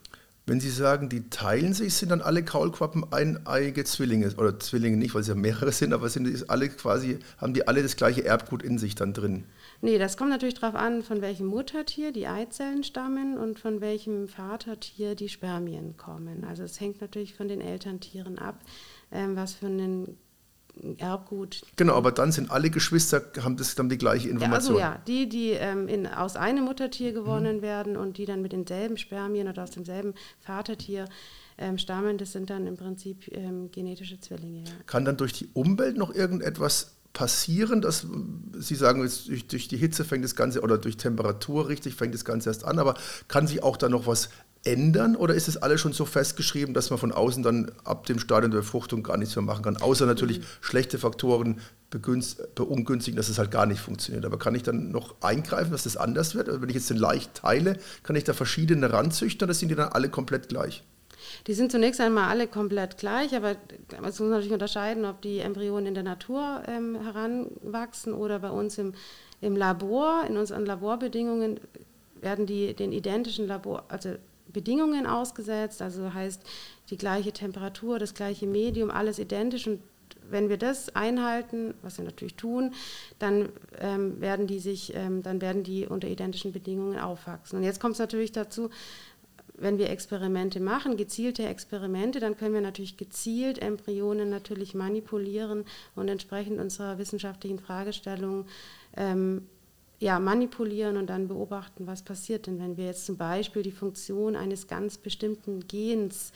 Wenn 0.47 0.61
Sie 0.61 0.69
sagen, 0.69 1.09
die 1.09 1.31
teilen 1.31 1.73
sich, 1.73 1.95
sind 1.95 2.11
dann 2.11 2.21
alle 2.21 2.45
Kaulquappen 2.45 3.13
eineige 3.13 3.83
Zwillinge 3.85 4.31
oder 4.37 4.61
Zwillinge 4.61 4.99
nicht, 4.99 5.15
weil 5.15 5.23
es 5.23 5.29
ja 5.29 5.35
mehrere 5.35 5.73
sind, 5.73 5.95
aber 5.95 6.11
sind 6.11 6.25
die 6.25 6.49
alle 6.51 6.69
quasi, 6.69 7.19
haben 7.39 7.55
die 7.55 7.67
alle 7.67 7.83
das 7.83 7.97
gleiche 7.97 8.27
Erbgut 8.27 8.63
in 8.63 8.77
sich 8.77 8.95
dann 8.95 9.15
drin? 9.15 9.45
Nee, 9.81 9.97
das 9.97 10.19
kommt 10.19 10.29
natürlich 10.29 10.55
darauf 10.55 10.75
an, 10.75 11.03
von 11.03 11.23
welchem 11.23 11.47
Muttertier 11.47 12.13
die 12.13 12.27
Eizellen 12.27 12.85
stammen 12.85 13.39
und 13.39 13.59
von 13.59 13.81
welchem 13.81 14.29
Vatertier 14.29 15.15
die 15.15 15.31
Spermien 15.31 15.97
kommen. 15.97 16.45
Also 16.45 16.63
es 16.63 16.79
hängt 16.79 17.01
natürlich 17.01 17.35
von 17.35 17.49
den 17.49 17.63
Elterntieren 17.63 18.39
ab, 18.39 18.61
ähm, 19.13 19.37
was 19.37 19.55
für 19.55 19.67
einen 19.67 20.19
Erbgut. 20.99 21.63
Genau, 21.77 21.95
aber 21.95 22.13
dann 22.13 22.33
sind 22.33 22.51
alle 22.51 22.71
Geschwister, 22.71 23.23
haben 23.43 23.57
das 23.57 23.75
dann 23.75 23.89
die 23.89 23.99
gleiche 23.99 24.29
Information. 24.29 24.79
Ja, 24.79 24.91
also 24.91 24.97
ja, 24.97 25.03
die, 25.07 25.29
die 25.29 25.51
ähm, 25.51 25.89
in, 25.89 26.07
aus 26.07 26.37
einem 26.37 26.65
Muttertier 26.65 27.13
gewonnen 27.13 27.59
mhm. 27.59 27.63
werden 27.63 27.97
und 27.97 28.19
die 28.19 28.27
dann 28.27 28.43
mit 28.43 28.53
denselben 28.53 28.97
Spermien 28.97 29.49
oder 29.49 29.63
aus 29.63 29.71
demselben 29.71 30.15
Vatertier 30.41 31.07
ähm, 31.59 31.79
stammen, 31.79 32.19
das 32.19 32.33
sind 32.33 32.51
dann 32.51 32.67
im 32.67 32.77
Prinzip 32.77 33.29
ähm, 33.33 33.71
genetische 33.71 34.19
Zwillinge. 34.19 34.65
Ja. 34.65 34.73
Kann 34.87 35.05
dann 35.05 35.17
durch 35.17 35.33
die 35.33 35.49
Umwelt 35.53 35.97
noch 35.97 36.15
irgendetwas 36.15 36.97
passieren, 37.13 37.81
dass 37.81 38.07
Sie 38.59 38.75
sagen, 38.75 39.01
durch, 39.01 39.47
durch, 39.47 39.69
die 39.69 39.77
Hitze 39.77 40.05
fängt 40.05 40.25
das 40.25 40.35
Ganze 40.35 40.63
oder 40.63 40.79
durch 40.79 40.97
Temperatur 40.97 41.69
richtig 41.69 41.95
fängt 41.95 42.13
das 42.13 42.25
Ganze 42.25 42.51
erst 42.51 42.65
an, 42.65 42.81
aber 42.81 42.97
kann 43.29 43.47
sich 43.47 43.63
auch 43.63 43.77
da 43.77 43.89
noch 43.89 44.09
was 44.09 44.31
ändern 44.65 45.17
oder 45.17 45.35
ist 45.35 45.49
es 45.49 45.57
alles 45.57 45.81
schon 45.81 45.93
so 45.93 46.05
festgeschrieben, 46.05 46.75
dass 46.75 46.91
man 46.91 46.99
von 46.99 47.13
außen 47.13 47.43
dann 47.43 47.73
ab 47.85 48.07
dem 48.07 48.19
Stadium 48.19 48.51
der 48.51 48.59
Befruchtung 48.59 49.03
gar 49.03 49.17
nichts 49.17 49.37
mehr 49.37 49.45
machen 49.45 49.63
kann, 49.63 49.77
außer 49.77 50.07
natürlich 50.07 50.41
mhm. 50.41 50.45
schlechte 50.61 50.99
Faktoren 50.99 51.61
beungünstigen, 51.91 53.17
dass 53.17 53.29
es 53.29 53.39
halt 53.39 53.51
gar 53.51 53.67
nicht 53.67 53.81
funktioniert. 53.81 54.25
Aber 54.25 54.39
kann 54.39 54.55
ich 54.55 54.65
dann 54.65 54.91
noch 54.91 55.15
eingreifen, 55.21 55.71
dass 55.71 55.85
das 55.85 55.97
anders 55.97 56.35
wird? 56.35 56.49
Also 56.49 56.61
wenn 56.61 56.69
ich 56.69 56.75
jetzt 56.75 56.91
den 56.91 56.97
leicht 56.97 57.35
teile, 57.35 57.79
kann 58.03 58.17
ich 58.17 58.25
da 58.25 58.33
verschiedene 58.33 58.93
ranzüchten 58.93 59.47
oder 59.47 59.55
sind 59.55 59.69
die 59.69 59.77
dann 59.77 59.93
alle 59.93 60.09
komplett 60.09 60.49
gleich? 60.49 60.83
Die 61.47 61.55
sind 61.55 61.71
zunächst 61.71 62.01
einmal 62.01 62.29
alle 62.29 62.47
komplett 62.49 62.99
gleich, 62.99 63.35
aber 63.35 63.57
man 63.93 64.05
muss 64.05 64.19
natürlich 64.19 64.53
unterscheiden, 64.53 65.05
ob 65.05 65.23
die 65.23 65.39
Embryonen 65.39 65.87
in 65.87 65.95
der 65.95 66.03
Natur 66.03 66.63
ähm, 66.67 66.99
heranwachsen 67.01 68.13
oder 68.13 68.39
bei 68.41 68.51
uns 68.51 68.79
im, 68.79 68.95
im 69.41 69.57
Labor, 69.57 70.25
in 70.29 70.37
unseren 70.37 70.67
Laborbedingungen 70.67 71.61
werden 72.21 72.47
die 72.47 72.75
den 72.75 72.93
identischen 72.93 73.47
Labor, 73.47 73.85
also 73.89 74.17
Bedingungen 74.55 75.07
ausgesetzt, 75.07 75.83
also 75.83 76.15
heißt 76.15 76.41
die 76.89 76.97
gleiche 76.97 77.33
Temperatur, 77.33 77.99
das 77.99 78.15
gleiche 78.15 78.47
Medium, 78.47 78.91
alles 78.91 79.19
identisch 79.19 79.67
und 79.67 79.81
wenn 80.31 80.49
wir 80.49 80.57
das 80.57 80.95
einhalten, 80.97 81.75
was 81.83 81.99
wir 81.99 82.05
natürlich 82.07 82.37
tun, 82.37 82.73
dann 83.19 83.51
ähm, 83.79 84.21
werden 84.23 84.47
die 84.47 84.59
sich, 84.59 84.95
ähm, 84.95 85.23
dann 85.23 85.43
werden 85.43 85.65
die 85.65 85.87
unter 85.87 86.09
identischen 86.09 86.53
Bedingungen 86.53 86.99
aufwachsen. 86.99 87.59
Und 87.59 87.65
jetzt 87.65 87.79
kommt 87.79 87.93
es 87.93 87.99
natürlich 87.99 88.33
dazu, 88.33 88.71
wenn 89.57 89.79
wir 89.79 89.91
Experimente 89.91 90.61
machen, 90.61 90.97
gezielte 90.97 91.47
Experimente, 91.47 92.19
dann 92.19 92.37
können 92.37 92.55
wir 92.55 92.61
natürlich 92.61 92.97
gezielt 92.97 93.61
Embryonen 93.61 94.29
natürlich 94.29 94.75
manipulieren 94.75 95.65
und 95.95 96.09
entsprechend 96.09 96.59
unserer 96.59 96.99
wissenschaftlichen 96.99 97.61
Fragestellung 97.61 98.47
ähm, 98.97 99.47
ja, 100.01 100.19
manipulieren 100.19 100.97
und 100.97 101.09
dann 101.09 101.29
beobachten, 101.29 101.87
was 101.87 102.03
passiert. 102.03 102.47
Denn 102.47 102.59
wenn 102.59 102.77
wir 102.77 102.87
jetzt 102.87 103.07
zum 103.07 103.17
Beispiel 103.17 103.63
die 103.63 103.73
Funktion 103.73 104.37
eines 104.37 104.67
ganz 104.67 104.99
bestimmten 104.99 105.67
Gens 105.67 106.33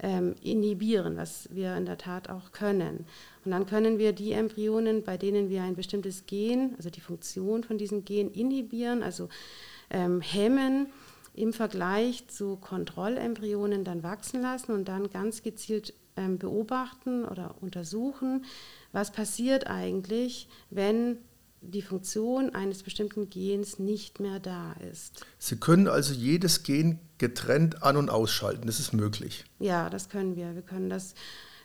ähm, 0.00 0.34
inhibieren, 0.42 1.16
was 1.16 1.48
wir 1.52 1.76
in 1.76 1.86
der 1.86 1.98
Tat 1.98 2.28
auch 2.28 2.52
können. 2.52 3.06
Und 3.44 3.50
dann 3.50 3.66
können 3.66 3.98
wir 3.98 4.12
die 4.12 4.32
Embryonen, 4.32 5.04
bei 5.04 5.16
denen 5.16 5.50
wir 5.50 5.62
ein 5.62 5.76
bestimmtes 5.76 6.26
Gen, 6.26 6.74
also 6.76 6.90
die 6.90 7.00
Funktion 7.00 7.62
von 7.62 7.78
diesem 7.78 8.04
Gen 8.04 8.30
inhibieren, 8.30 9.02
also 9.02 9.28
ähm, 9.90 10.20
hemmen, 10.20 10.88
im 11.34 11.52
Vergleich 11.52 12.28
zu 12.28 12.56
Kontrollembryonen 12.56 13.82
dann 13.82 14.02
wachsen 14.04 14.40
lassen 14.40 14.72
und 14.72 14.88
dann 14.88 15.10
ganz 15.10 15.42
gezielt 15.42 15.92
ähm, 16.16 16.38
beobachten 16.38 17.24
oder 17.24 17.56
untersuchen, 17.60 18.44
was 18.92 19.10
passiert 19.10 19.66
eigentlich, 19.66 20.48
wenn 20.70 21.18
die 21.70 21.82
Funktion 21.82 22.54
eines 22.54 22.82
bestimmten 22.82 23.30
Gens 23.30 23.78
nicht 23.78 24.20
mehr 24.20 24.38
da 24.40 24.74
ist. 24.90 25.24
Sie 25.38 25.56
können 25.56 25.88
also 25.88 26.14
jedes 26.14 26.62
Gen 26.62 26.98
getrennt 27.18 27.82
an- 27.82 27.96
und 27.96 28.10
ausschalten. 28.10 28.66
Das 28.66 28.80
ist 28.80 28.92
möglich. 28.92 29.44
Ja, 29.58 29.90
das 29.90 30.08
können 30.08 30.36
wir. 30.36 30.54
Wir 30.54 30.62
können 30.62 30.90
das 30.90 31.14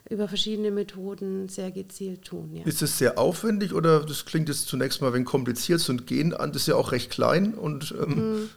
über 0.10 0.27
verschiedene 0.27 0.72
Methoden 0.72 1.50
sehr 1.50 1.72
gezielt 1.72 2.24
tun. 2.24 2.56
Ja. 2.56 2.63
Ist 2.65 2.82
es 2.82 2.98
sehr 2.98 3.20
aufwendig 3.20 3.74
oder 3.74 4.06
das 4.06 4.25
klingt 4.25 4.50
jetzt 4.50 4.68
zunächst 4.68 5.01
mal 5.01 5.13
wenn 5.13 5.25
kompliziert? 5.25 5.79
So 5.79 5.94
ein 5.94 6.06
Gen 6.06 6.34
an, 6.34 6.51
das 6.51 6.63
ist 6.63 6.68
ja 6.68 6.75
auch 6.75 6.91
recht 6.91 7.12
klein 7.12 7.53
und 7.53 7.94
ähm, 8.01 8.44
mm, 8.44 8.50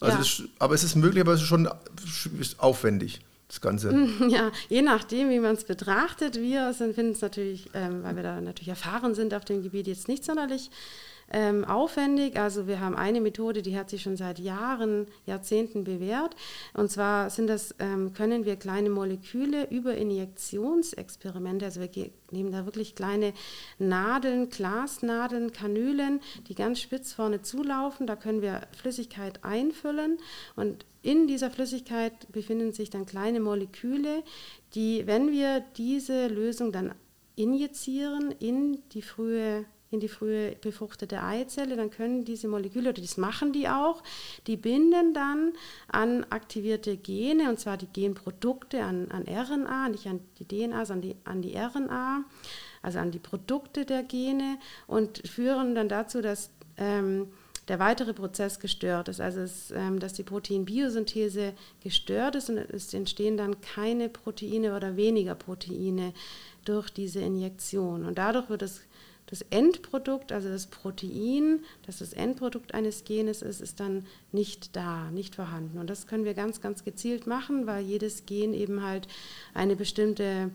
also 0.00 0.16
ja. 0.16 0.22
es, 0.22 0.42
aber 0.58 0.74
es 0.74 0.84
ist 0.84 0.94
möglich, 0.94 1.22
aber 1.22 1.32
es 1.32 1.40
ist 1.40 1.48
schon 1.48 1.68
aufwendig 2.58 3.20
das 3.52 3.60
Ganze? 3.60 3.92
Ja, 4.28 4.50
je 4.68 4.82
nachdem, 4.82 5.28
wie 5.30 5.38
man 5.38 5.54
es 5.54 5.64
betrachtet. 5.64 6.40
Wir 6.40 6.72
finden 6.72 7.12
es 7.12 7.20
natürlich, 7.20 7.68
ähm, 7.74 8.02
weil 8.02 8.16
wir 8.16 8.22
da 8.22 8.40
natürlich 8.40 8.68
erfahren 8.68 9.14
sind 9.14 9.34
auf 9.34 9.44
dem 9.44 9.62
Gebiet, 9.62 9.86
jetzt 9.86 10.08
nicht 10.08 10.24
sonderlich 10.24 10.70
ähm, 11.32 11.64
aufwendig. 11.64 12.38
Also 12.38 12.66
wir 12.66 12.80
haben 12.80 12.94
eine 12.94 13.20
Methode, 13.20 13.62
die 13.62 13.76
hat 13.76 13.90
sich 13.90 14.02
schon 14.02 14.16
seit 14.16 14.38
Jahren, 14.38 15.06
Jahrzehnten 15.26 15.84
bewährt. 15.84 16.36
Und 16.74 16.90
zwar 16.90 17.30
sind 17.30 17.46
das, 17.48 17.74
ähm, 17.78 18.12
können 18.12 18.44
wir 18.44 18.56
kleine 18.56 18.90
Moleküle 18.90 19.68
über 19.70 19.96
Injektionsexperimente, 19.96 21.64
also 21.64 21.80
wir 21.80 22.10
nehmen 22.30 22.52
da 22.52 22.64
wirklich 22.64 22.94
kleine 22.94 23.32
Nadeln, 23.78 24.48
Glasnadeln, 24.48 25.52
Kanülen, 25.52 26.20
die 26.48 26.54
ganz 26.54 26.80
spitz 26.80 27.12
vorne 27.12 27.42
zulaufen. 27.42 28.06
Da 28.06 28.16
können 28.16 28.42
wir 28.42 28.62
Flüssigkeit 28.76 29.44
einfüllen 29.44 30.18
und 30.56 30.84
in 31.02 31.26
dieser 31.26 31.50
Flüssigkeit 31.50 32.30
befinden 32.30 32.72
sich 32.72 32.88
dann 32.88 33.06
kleine 33.06 33.40
Moleküle, 33.40 34.22
die, 34.74 35.06
wenn 35.06 35.32
wir 35.32 35.60
diese 35.76 36.28
Lösung 36.28 36.70
dann 36.70 36.94
injizieren 37.34 38.30
in 38.38 38.78
die 38.90 39.02
frühe 39.02 39.64
in 39.92 40.00
die 40.00 40.08
frühe 40.08 40.56
befruchtete 40.60 41.22
Eizelle, 41.22 41.76
dann 41.76 41.90
können 41.90 42.24
diese 42.24 42.48
Moleküle, 42.48 42.90
oder 42.90 43.02
das 43.02 43.18
machen 43.18 43.52
die 43.52 43.68
auch, 43.68 44.02
die 44.46 44.56
binden 44.56 45.12
dann 45.14 45.52
an 45.88 46.24
aktivierte 46.30 46.96
Gene, 46.96 47.50
und 47.50 47.60
zwar 47.60 47.76
die 47.76 47.86
Genprodukte 47.86 48.82
an, 48.82 49.10
an 49.10 49.26
RNA, 49.28 49.90
nicht 49.90 50.06
an 50.06 50.20
die 50.38 50.46
DNA, 50.46 50.86
sondern 50.86 51.10
die, 51.10 51.16
an 51.24 51.42
die 51.42 51.54
RNA, 51.56 52.24
also 52.80 52.98
an 52.98 53.10
die 53.10 53.18
Produkte 53.18 53.84
der 53.84 54.02
Gene 54.02 54.58
und 54.86 55.18
führen 55.28 55.74
dann 55.74 55.88
dazu, 55.88 56.22
dass 56.22 56.50
ähm, 56.78 57.28
der 57.68 57.78
weitere 57.78 58.12
Prozess 58.12 58.58
gestört 58.58 59.08
ist, 59.08 59.20
also 59.20 59.40
es, 59.40 59.70
ähm, 59.70 60.00
dass 60.00 60.14
die 60.14 60.24
Proteinbiosynthese 60.24 61.52
gestört 61.82 62.34
ist 62.34 62.50
und 62.50 62.56
es 62.56 62.92
entstehen 62.92 63.36
dann 63.36 63.60
keine 63.60 64.08
Proteine 64.08 64.74
oder 64.74 64.96
weniger 64.96 65.34
Proteine 65.34 66.12
durch 66.64 66.90
diese 66.90 67.20
Injektion. 67.20 68.04
Und 68.04 68.18
dadurch 68.18 68.48
wird 68.48 68.62
das 68.62 68.80
das 69.32 69.40
Endprodukt, 69.48 70.30
also 70.30 70.50
das 70.50 70.66
Protein, 70.66 71.60
das 71.86 72.00
das 72.00 72.12
Endprodukt 72.12 72.74
eines 72.74 73.04
Genes 73.04 73.40
ist, 73.40 73.62
ist 73.62 73.80
dann 73.80 74.04
nicht 74.30 74.76
da, 74.76 75.10
nicht 75.10 75.36
vorhanden. 75.36 75.78
Und 75.78 75.88
das 75.88 76.06
können 76.06 76.26
wir 76.26 76.34
ganz, 76.34 76.60
ganz 76.60 76.84
gezielt 76.84 77.26
machen, 77.26 77.66
weil 77.66 77.82
jedes 77.82 78.26
Gen 78.26 78.52
eben 78.52 78.82
halt 78.82 79.08
eine 79.54 79.74
bestimmte 79.74 80.50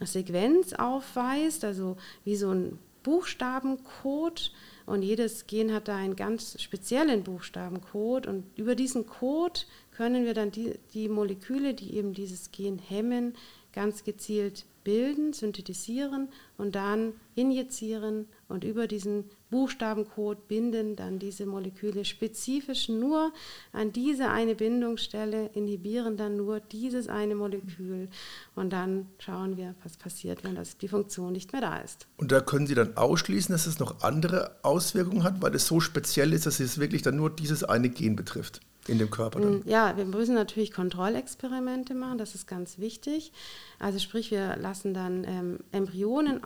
Sequenz 0.00 0.72
aufweist, 0.72 1.66
also 1.66 1.98
wie 2.24 2.36
so 2.36 2.50
ein 2.50 2.78
Buchstabencode. 3.02 4.52
Und 4.86 5.02
jedes 5.02 5.46
Gen 5.46 5.74
hat 5.74 5.88
da 5.88 5.96
einen 5.96 6.16
ganz 6.16 6.58
speziellen 6.62 7.24
Buchstabencode. 7.24 8.26
Und 8.26 8.44
über 8.56 8.74
diesen 8.74 9.06
Code 9.06 9.60
können 9.94 10.24
wir 10.24 10.32
dann 10.32 10.50
die, 10.50 10.78
die 10.94 11.10
Moleküle, 11.10 11.74
die 11.74 11.94
eben 11.94 12.14
dieses 12.14 12.52
Gen 12.52 12.78
hemmen, 12.78 13.34
ganz 13.74 14.02
gezielt 14.02 14.64
bilden, 14.84 15.32
synthetisieren 15.32 16.28
und 16.58 16.74
dann 16.74 17.14
injizieren 17.34 18.26
und 18.48 18.62
über 18.62 18.86
diesen 18.86 19.24
Buchstabencode 19.50 20.46
binden 20.46 20.94
dann 20.94 21.18
diese 21.18 21.46
Moleküle 21.46 22.04
spezifisch 22.04 22.88
nur 22.88 23.32
an 23.72 23.92
diese 23.92 24.28
eine 24.28 24.54
Bindungsstelle, 24.54 25.50
inhibieren 25.54 26.16
dann 26.16 26.36
nur 26.36 26.60
dieses 26.60 27.08
eine 27.08 27.34
Molekül 27.34 28.08
und 28.54 28.72
dann 28.72 29.06
schauen 29.18 29.56
wir, 29.56 29.74
was 29.82 29.96
passiert, 29.96 30.44
wenn 30.44 30.54
das, 30.54 30.76
die 30.76 30.88
Funktion 30.88 31.32
nicht 31.32 31.52
mehr 31.52 31.62
da 31.62 31.78
ist. 31.78 32.06
Und 32.18 32.30
da 32.30 32.40
können 32.40 32.66
Sie 32.66 32.74
dann 32.74 32.96
ausschließen, 32.96 33.52
dass 33.52 33.66
es 33.66 33.78
noch 33.78 34.02
andere 34.02 34.56
Auswirkungen 34.62 35.24
hat, 35.24 35.40
weil 35.40 35.54
es 35.54 35.66
so 35.66 35.80
speziell 35.80 36.32
ist, 36.32 36.46
dass 36.46 36.60
es 36.60 36.78
wirklich 36.78 37.02
dann 37.02 37.16
nur 37.16 37.30
dieses 37.30 37.64
eine 37.64 37.88
Gen 37.88 38.16
betrifft 38.16 38.60
in 38.88 38.98
dem 38.98 39.10
Körper 39.10 39.40
dann? 39.40 39.58
Mm, 39.58 39.62
ja, 39.68 39.96
wir 39.96 40.04
müssen 40.04 40.34
natürlich 40.34 40.72
Kontrollexperimente 40.72 41.94
machen, 41.94 42.18
das 42.18 42.34
ist 42.34 42.46
ganz 42.46 42.78
wichtig. 42.78 43.32
Also 43.78 43.98
sprich, 43.98 44.30
wir 44.30 44.56
lassen 44.56 44.94
dann 44.94 45.24
ähm, 45.24 45.58
Embryonen 45.72 46.40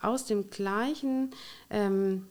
aus 0.00 0.24
dem 0.26 0.50
gleichen 0.50 1.30
ähm, 1.68 2.26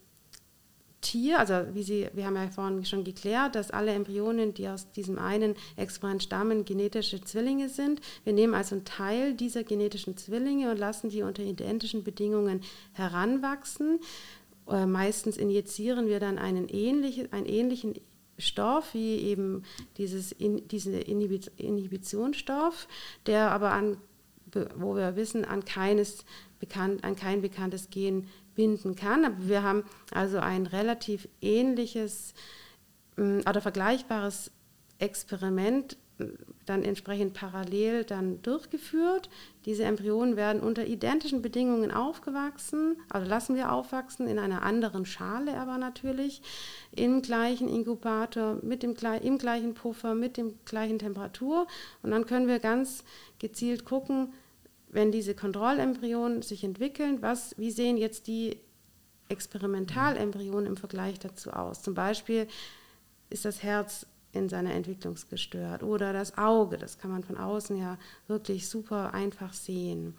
Tier, 1.01 1.39
also 1.39 1.53
wie 1.73 1.83
Sie, 1.83 2.09
wir 2.11 2.25
haben 2.25 2.35
ja 2.35 2.49
vorhin 2.49 2.83
schon 2.83 3.05
geklärt, 3.05 3.55
dass 3.55 3.71
alle 3.71 3.93
Embryonen, 3.93 4.53
die 4.53 4.67
aus 4.67 4.91
diesem 4.91 5.17
einen 5.17 5.55
Experiment 5.77 6.23
stammen, 6.23 6.65
genetische 6.65 7.21
Zwillinge 7.21 7.69
sind. 7.69 8.01
Wir 8.25 8.33
nehmen 8.33 8.53
also 8.53 8.75
einen 8.75 8.83
Teil 8.83 9.33
dieser 9.33 9.63
genetischen 9.63 10.17
Zwillinge 10.17 10.69
und 10.69 10.77
lassen 10.77 11.09
die 11.09 11.21
unter 11.21 11.41
identischen 11.41 12.03
Bedingungen 12.03 12.61
heranwachsen. 12.91 13.99
Äh, 14.67 14.85
meistens 14.85 15.37
injizieren 15.37 16.07
wir 16.07 16.19
dann 16.19 16.37
einen 16.37 16.67
ähnlichen, 16.67 17.31
einen 17.31 17.45
ähnlichen 17.45 17.95
Stoff, 18.39 18.93
wie 18.93 19.17
eben 19.17 19.63
dieses 19.97 20.31
in, 20.31 20.67
diesen 20.67 20.93
Inhibitionsstoff, 20.93 22.87
der 23.25 23.51
aber 23.51 23.71
an, 23.71 23.97
wo 24.75 24.95
wir 24.95 25.15
wissen, 25.15 25.45
an 25.45 25.65
keines 25.65 26.25
bekannt, 26.59 27.03
an 27.03 27.15
kein 27.15 27.41
bekanntes 27.41 27.89
Gen 27.89 28.27
binden 28.55 28.95
kann. 28.95 29.25
Aber 29.25 29.47
wir 29.47 29.63
haben 29.63 29.83
also 30.11 30.39
ein 30.39 30.65
relativ 30.65 31.27
ähnliches 31.41 32.33
oder 33.17 33.61
vergleichbares 33.61 34.51
Experiment 34.97 35.97
dann 36.69 36.83
entsprechend 36.83 37.33
parallel 37.33 38.03
dann 38.03 38.41
durchgeführt. 38.43 39.29
Diese 39.65 39.83
Embryonen 39.83 40.35
werden 40.35 40.61
unter 40.61 40.85
identischen 40.85 41.41
Bedingungen 41.41 41.91
aufgewachsen, 41.91 42.97
also 43.09 43.27
lassen 43.27 43.55
wir 43.55 43.71
aufwachsen, 43.71 44.27
in 44.27 44.39
einer 44.39 44.61
anderen 44.61 45.05
Schale 45.05 45.57
aber 45.57 45.77
natürlich, 45.77 46.41
im 46.91 47.21
gleichen 47.21 47.67
Inkubator, 47.67 48.59
mit 48.61 48.83
dem, 48.83 48.95
im 49.21 49.37
gleichen 49.37 49.73
Puffer, 49.73 50.13
mit 50.15 50.37
dem 50.37 50.53
gleichen 50.65 50.99
Temperatur. 50.99 51.67
Und 52.03 52.11
dann 52.11 52.25
können 52.25 52.47
wir 52.47 52.59
ganz 52.59 53.03
gezielt 53.39 53.85
gucken, 53.85 54.33
wenn 54.89 55.11
diese 55.11 55.35
Kontrollembryonen 55.35 56.41
sich 56.41 56.63
entwickeln, 56.63 57.21
was, 57.21 57.57
wie 57.57 57.71
sehen 57.71 57.97
jetzt 57.97 58.27
die 58.27 58.57
Experimentalembryonen 59.29 60.65
im 60.65 60.77
Vergleich 60.77 61.19
dazu 61.19 61.51
aus? 61.51 61.83
Zum 61.83 61.93
Beispiel 61.93 62.47
ist 63.29 63.45
das 63.45 63.61
Herz 63.61 64.07
in 64.31 64.49
seiner 64.49 64.73
Entwicklung 64.73 65.15
gestört. 65.29 65.83
Oder 65.83 66.13
das 66.13 66.37
Auge, 66.37 66.77
das 66.77 66.97
kann 66.97 67.11
man 67.11 67.23
von 67.23 67.37
außen 67.37 67.77
ja 67.77 67.97
wirklich 68.27 68.67
super 68.67 69.13
einfach 69.13 69.53
sehen. 69.53 70.13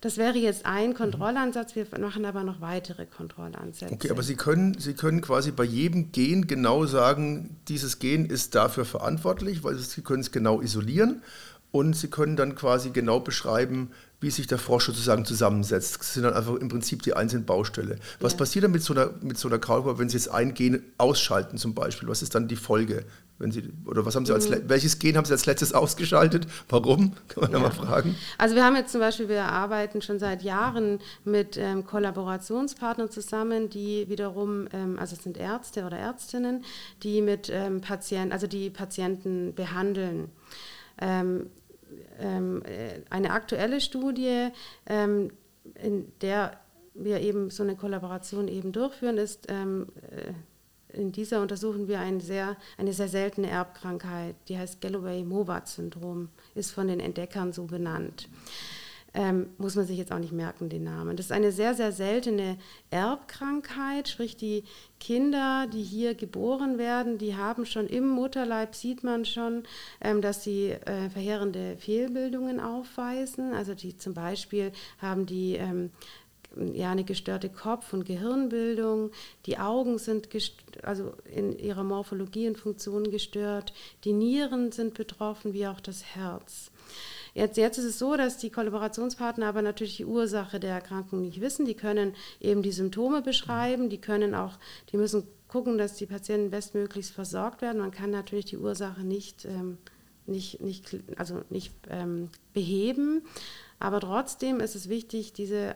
Das 0.00 0.16
wäre 0.16 0.36
jetzt 0.36 0.66
ein 0.66 0.94
Kontrollansatz, 0.94 1.76
wir 1.76 1.86
machen 2.00 2.24
aber 2.24 2.42
noch 2.42 2.60
weitere 2.60 3.06
Kontrollansätze. 3.06 3.94
Okay, 3.94 4.10
aber 4.10 4.22
Sie 4.22 4.34
können, 4.34 4.76
Sie 4.78 4.94
können 4.94 5.20
quasi 5.20 5.52
bei 5.52 5.64
jedem 5.64 6.10
Gen 6.10 6.46
genau 6.46 6.86
sagen, 6.86 7.56
dieses 7.68 7.98
Gen 7.98 8.26
ist 8.26 8.54
dafür 8.54 8.84
verantwortlich, 8.84 9.62
weil 9.62 9.76
Sie 9.76 10.02
können 10.02 10.22
es 10.22 10.32
genau 10.32 10.60
isolieren 10.60 11.22
und 11.70 11.94
Sie 11.94 12.08
können 12.08 12.36
dann 12.36 12.56
quasi 12.56 12.90
genau 12.90 13.20
beschreiben, 13.20 13.90
wie 14.22 14.30
sich 14.30 14.46
der 14.46 14.58
Frosch 14.58 14.86
sozusagen 14.86 15.24
zusammensetzt. 15.24 15.98
Das 15.98 16.14
sind 16.14 16.22
dann 16.22 16.34
einfach 16.34 16.54
im 16.54 16.68
Prinzip 16.68 17.02
die 17.02 17.14
einzelnen 17.14 17.44
Baustelle. 17.44 17.96
Was 18.20 18.32
ja. 18.32 18.38
passiert 18.38 18.64
dann 18.64 18.70
mit 18.70 18.82
so 18.82 18.94
einer, 18.94 19.10
mit 19.20 19.36
so 19.36 19.48
einer 19.48 19.58
Kaulquappe, 19.58 19.98
wenn 19.98 20.08
Sie 20.08 20.16
jetzt 20.16 20.28
ein 20.28 20.54
Gen 20.54 20.82
ausschalten 20.96 21.58
zum 21.58 21.74
Beispiel? 21.74 22.08
Was 22.08 22.22
ist 22.22 22.34
dann 22.34 22.46
die 22.46 22.56
Folge? 22.56 23.04
Wenn 23.38 23.50
Sie, 23.50 23.64
oder 23.86 24.06
was 24.06 24.14
haben 24.14 24.24
Sie 24.24 24.32
als, 24.32 24.48
mhm. 24.48 24.68
welches 24.68 25.00
Gen 25.00 25.16
haben 25.16 25.24
Sie 25.24 25.32
als 25.32 25.46
letztes 25.46 25.72
ausgeschaltet? 25.72 26.46
Warum? 26.68 27.14
Kann 27.28 27.42
man 27.42 27.50
ja. 27.50 27.58
da 27.58 27.64
mal 27.64 27.72
fragen. 27.72 28.14
Also 28.38 28.54
wir 28.54 28.64
haben 28.64 28.76
jetzt 28.76 28.92
zum 28.92 29.00
Beispiel, 29.00 29.28
wir 29.28 29.44
arbeiten 29.44 30.00
schon 30.00 30.20
seit 30.20 30.42
Jahren 30.42 31.00
mit 31.24 31.56
ähm, 31.56 31.84
Kollaborationspartnern 31.84 33.10
zusammen, 33.10 33.68
die 33.68 34.08
wiederum, 34.08 34.68
ähm, 34.72 34.98
also 35.00 35.16
es 35.16 35.24
sind 35.24 35.36
Ärzte 35.36 35.84
oder 35.84 35.98
Ärztinnen, 35.98 36.64
die 37.02 37.20
mit 37.20 37.50
ähm, 37.50 37.80
Patienten, 37.80 38.32
also 38.32 38.46
die 38.46 38.70
Patienten 38.70 39.52
behandeln. 39.54 40.28
Ähm, 41.00 41.46
ähm, 42.18 42.62
äh, 42.64 43.00
eine 43.10 43.30
aktuelle 43.30 43.80
Studie, 43.80 44.48
ähm, 44.86 45.30
in 45.82 46.12
der 46.20 46.58
wir 46.94 47.20
eben 47.20 47.50
so 47.50 47.62
eine 47.62 47.76
Kollaboration 47.76 48.48
eben 48.48 48.72
durchführen, 48.72 49.18
ist 49.18 49.46
ähm, 49.48 49.88
äh, 50.10 50.32
in 50.92 51.10
dieser 51.10 51.40
untersuchen 51.40 51.88
wir 51.88 52.00
eine 52.00 52.20
sehr, 52.20 52.56
eine 52.76 52.92
sehr 52.92 53.08
seltene 53.08 53.48
Erbkrankheit, 53.48 54.36
die 54.48 54.58
heißt 54.58 54.80
Galloway-Mowat-Syndrom, 54.80 56.28
ist 56.54 56.72
von 56.72 56.88
den 56.88 57.00
Entdeckern 57.00 57.52
so 57.52 57.64
benannt. 57.64 58.28
Ähm, 59.14 59.50
muss 59.58 59.76
man 59.76 59.86
sich 59.86 59.98
jetzt 59.98 60.10
auch 60.10 60.18
nicht 60.18 60.32
merken, 60.32 60.70
den 60.70 60.84
Namen. 60.84 61.16
Das 61.16 61.26
ist 61.26 61.32
eine 61.32 61.52
sehr, 61.52 61.74
sehr 61.74 61.92
seltene 61.92 62.56
Erbkrankheit, 62.90 64.08
sprich 64.08 64.36
die 64.36 64.64
Kinder, 65.00 65.66
die 65.70 65.82
hier 65.82 66.14
geboren 66.14 66.78
werden, 66.78 67.18
die 67.18 67.36
haben 67.36 67.66
schon 67.66 67.88
im 67.88 68.08
Mutterleib, 68.08 68.74
sieht 68.74 69.04
man 69.04 69.24
schon, 69.24 69.64
ähm, 70.00 70.22
dass 70.22 70.44
sie 70.44 70.70
äh, 70.70 71.10
verheerende 71.10 71.76
Fehlbildungen 71.76 72.58
aufweisen. 72.58 73.52
Also 73.52 73.74
die 73.74 73.96
zum 73.96 74.14
Beispiel 74.14 74.72
haben 74.98 75.26
die 75.26 75.56
ähm, 75.56 75.90
ja, 76.72 76.90
eine 76.90 77.04
gestörte 77.04 77.48
Kopf- 77.48 77.92
und 77.92 78.04
Gehirnbildung. 78.04 79.10
Die 79.46 79.58
Augen 79.58 79.98
sind 79.98 80.28
also 80.82 81.12
in 81.24 81.58
ihrer 81.58 81.84
Morphologie 81.84 82.48
und 82.48 82.58
Funktion 82.58 83.10
gestört. 83.10 83.72
Die 84.04 84.12
Nieren 84.12 84.72
sind 84.72 84.94
betroffen, 84.94 85.52
wie 85.52 85.66
auch 85.66 85.80
das 85.80 86.04
Herz. 86.14 86.70
Jetzt, 87.34 87.56
jetzt 87.56 87.78
ist 87.78 87.84
es 87.84 87.98
so, 87.98 88.16
dass 88.16 88.36
die 88.38 88.50
Kollaborationspartner 88.50 89.46
aber 89.46 89.62
natürlich 89.62 89.96
die 89.96 90.04
Ursache 90.04 90.60
der 90.60 90.74
Erkrankung 90.74 91.22
nicht 91.22 91.40
wissen. 91.40 91.64
Die 91.64 91.74
können 91.74 92.14
eben 92.40 92.62
die 92.62 92.72
Symptome 92.72 93.22
beschreiben, 93.22 93.88
die 93.88 94.00
können 94.00 94.34
auch, 94.34 94.58
die 94.90 94.98
müssen 94.98 95.26
gucken, 95.48 95.78
dass 95.78 95.94
die 95.94 96.06
Patienten 96.06 96.50
bestmöglichst 96.50 97.12
versorgt 97.12 97.62
werden. 97.62 97.80
Man 97.80 97.90
kann 97.90 98.10
natürlich 98.10 98.46
die 98.46 98.58
Ursache 98.58 99.02
nicht, 99.02 99.44
ähm, 99.46 99.78
nicht, 100.26 100.60
nicht, 100.60 100.96
also 101.16 101.42
nicht 101.50 101.72
ähm, 101.90 102.28
beheben. 102.52 103.22
Aber 103.78 104.00
trotzdem 104.00 104.60
ist 104.60 104.76
es 104.76 104.88
wichtig, 104.88 105.32
diese 105.32 105.74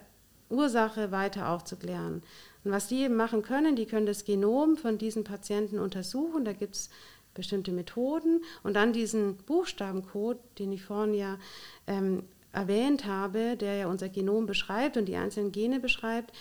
Ursache 0.48 1.10
weiter 1.10 1.50
aufzuklären. 1.50 2.22
Und 2.64 2.72
was 2.72 2.88
die 2.88 3.02
eben 3.02 3.16
machen 3.16 3.42
können, 3.42 3.76
die 3.76 3.86
können 3.86 4.06
das 4.06 4.24
Genom 4.24 4.76
von 4.76 4.98
diesen 4.98 5.24
Patienten 5.24 5.78
untersuchen. 5.78 6.44
Da 6.44 6.52
gibt 6.52 6.74
es 6.74 6.90
bestimmte 7.36 7.70
Methoden 7.70 8.42
und 8.64 8.74
dann 8.74 8.92
diesen 8.92 9.36
Buchstabencode, 9.36 10.38
den 10.58 10.72
ich 10.72 10.82
vorhin 10.82 11.14
ja 11.14 11.38
ähm, 11.86 12.24
erwähnt 12.52 13.04
habe, 13.04 13.56
der 13.56 13.76
ja 13.76 13.86
unser 13.86 14.08
Genom 14.08 14.46
beschreibt 14.46 14.96
und 14.96 15.06
die 15.06 15.16
einzelnen 15.16 15.52
Gene 15.52 15.78
beschreibt, 15.78 16.32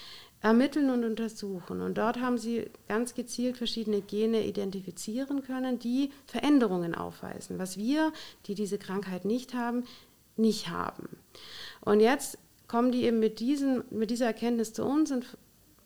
ermitteln 0.41 0.89
und 0.89 1.03
untersuchen. 1.03 1.81
Und 1.81 1.97
dort 1.97 2.19
haben 2.21 2.37
sie 2.37 2.69
ganz 2.87 3.15
gezielt 3.15 3.57
verschiedene 3.57 4.01
Gene 4.01 4.45
identifizieren 4.45 5.43
können, 5.43 5.79
die 5.79 6.11
Veränderungen 6.25 6.95
aufweisen, 6.95 7.59
was 7.59 7.77
wir, 7.77 8.13
die 8.45 8.55
diese 8.55 8.77
Krankheit 8.77 9.25
nicht 9.25 9.53
haben, 9.53 9.83
nicht 10.37 10.69
haben. 10.69 11.09
Und 11.81 11.99
jetzt 11.99 12.37
kommen 12.67 12.91
die 12.91 13.03
eben 13.03 13.19
mit, 13.19 13.39
diesen, 13.39 13.83
mit 13.89 14.09
dieser 14.09 14.27
Erkenntnis 14.27 14.73
zu 14.73 14.85
uns 14.85 15.11
und 15.11 15.37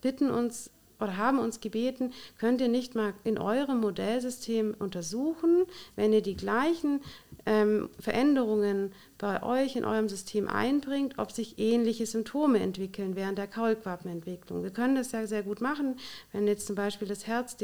bitten 0.01 0.29
uns 0.29 0.71
oder 0.99 1.17
haben 1.17 1.39
uns 1.39 1.61
gebeten, 1.61 2.11
könnt 2.37 2.61
ihr 2.61 2.67
nicht 2.67 2.95
mal 2.95 3.13
in 3.23 3.37
eurem 3.37 3.79
Modellsystem 3.79 4.75
untersuchen, 4.77 5.65
wenn 5.95 6.13
ihr 6.13 6.21
die 6.21 6.35
gleichen 6.35 7.01
ähm, 7.45 7.89
Veränderungen 7.99 8.91
bei 9.17 9.41
euch 9.43 9.75
in 9.75 9.85
eurem 9.85 10.09
System 10.09 10.47
einbringt, 10.47 11.17
ob 11.17 11.31
sich 11.31 11.57
ähnliche 11.57 12.05
Symptome 12.05 12.59
entwickeln 12.59 13.15
während 13.15 13.37
der 13.37 13.47
Kaulquappenentwicklung. 13.47 14.63
Wir 14.63 14.71
können 14.71 14.95
das 14.95 15.11
ja 15.11 15.25
sehr 15.25 15.43
gut 15.43 15.61
machen, 15.61 15.95
wenn 16.31 16.47
jetzt 16.47 16.67
zum 16.67 16.75
Beispiel 16.75 17.07
das 17.07 17.27
Herz 17.27 17.57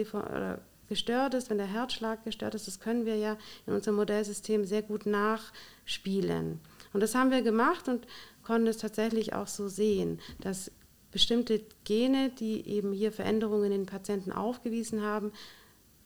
gestört 0.87 1.33
ist, 1.33 1.49
wenn 1.49 1.57
der 1.57 1.67
Herzschlag 1.67 2.23
gestört 2.23 2.55
ist, 2.55 2.67
das 2.67 2.79
können 2.79 3.05
wir 3.05 3.17
ja 3.17 3.37
in 3.65 3.73
unserem 3.73 3.95
Modellsystem 3.95 4.65
sehr 4.65 4.81
gut 4.81 5.05
nachspielen. 5.05 6.59
Und 6.93 7.01
das 7.01 7.15
haben 7.15 7.31
wir 7.31 7.41
gemacht 7.41 7.87
und 7.87 8.07
konnten 8.43 8.67
es 8.67 8.77
tatsächlich 8.77 9.33
auch 9.33 9.47
so 9.47 9.67
sehen, 9.67 10.19
dass 10.39 10.71
bestimmte 11.15 11.61
Gene, 11.85 12.29
die 12.29 12.67
eben 12.67 12.91
hier 12.91 13.09
Veränderungen 13.09 13.71
in 13.71 13.71
den 13.71 13.85
Patienten 13.85 14.33
aufgewiesen 14.33 15.01
haben, 15.01 15.31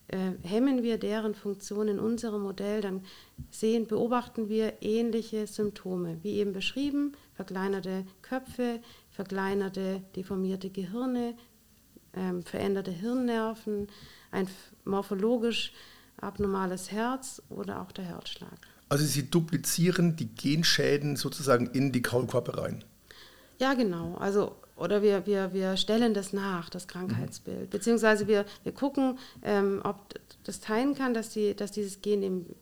äh, 0.10 0.34
hemmen 0.43 0.84
wir 0.84 1.00
deren 1.00 1.34
Funktion 1.34 1.88
in 1.88 1.98
unserem 1.98 2.43
Modell, 2.43 2.82
dann 2.82 3.04
sehen, 3.50 3.88
beobachten 3.88 4.50
wir 4.50 4.84
ähnliche 4.84 5.48
Symptome, 5.48 6.19
wie 6.22 6.34
eben 6.34 6.54
beschrieben, 6.54 7.13
verkleinerte 7.34 8.06
Köpfe, 8.22 8.82
verkleinerte, 9.10 10.04
deformierte 10.15 10.69
Gehirne, 10.69 11.34
ähm, 12.13 12.43
veränderte 12.43 12.91
Hirnnerven, 12.91 13.88
ein 14.30 14.48
morphologisch 14.86 15.74
abnormales 16.22 16.91
Herz 16.91 17.41
oder 17.50 17.82
auch 17.82 17.91
der 17.91 18.06
Herzschlag. 18.06 18.60
Also 18.89 19.06
Sie 19.06 19.32
duplizieren 19.32 20.15
die 20.15 20.36
Genschäden 20.36 21.15
sozusagen 21.15 21.65
in 21.65 21.91
die 21.91 22.04
Kaulquappe 22.04 22.60
rein. 22.60 22.84
Ja, 23.60 23.74
genau. 23.74 24.15
Also 24.15 24.56
oder 24.80 25.02
wir, 25.02 25.26
wir, 25.26 25.54
wir 25.54 25.78
stellen 25.78 26.13
das 26.13 26.34
nach, 26.34 26.70
das 26.70 26.88
Krankheitsbild. 26.88 27.62
Mhm. 27.62 27.70
Beziehungsweise 27.70 28.28
wir, 28.28 28.46
wir 28.63 28.72
gucken, 28.72 29.18
ähm, 29.44 29.82
ob 29.84 30.15
das 30.44 30.60
teilen 30.60 30.96
kann, 30.96 31.13
dass, 31.13 31.30
die, 31.30 31.56
dass 31.56 31.72
dieses 31.72 32.02
Gen 32.02 32.24
eben 32.24 32.56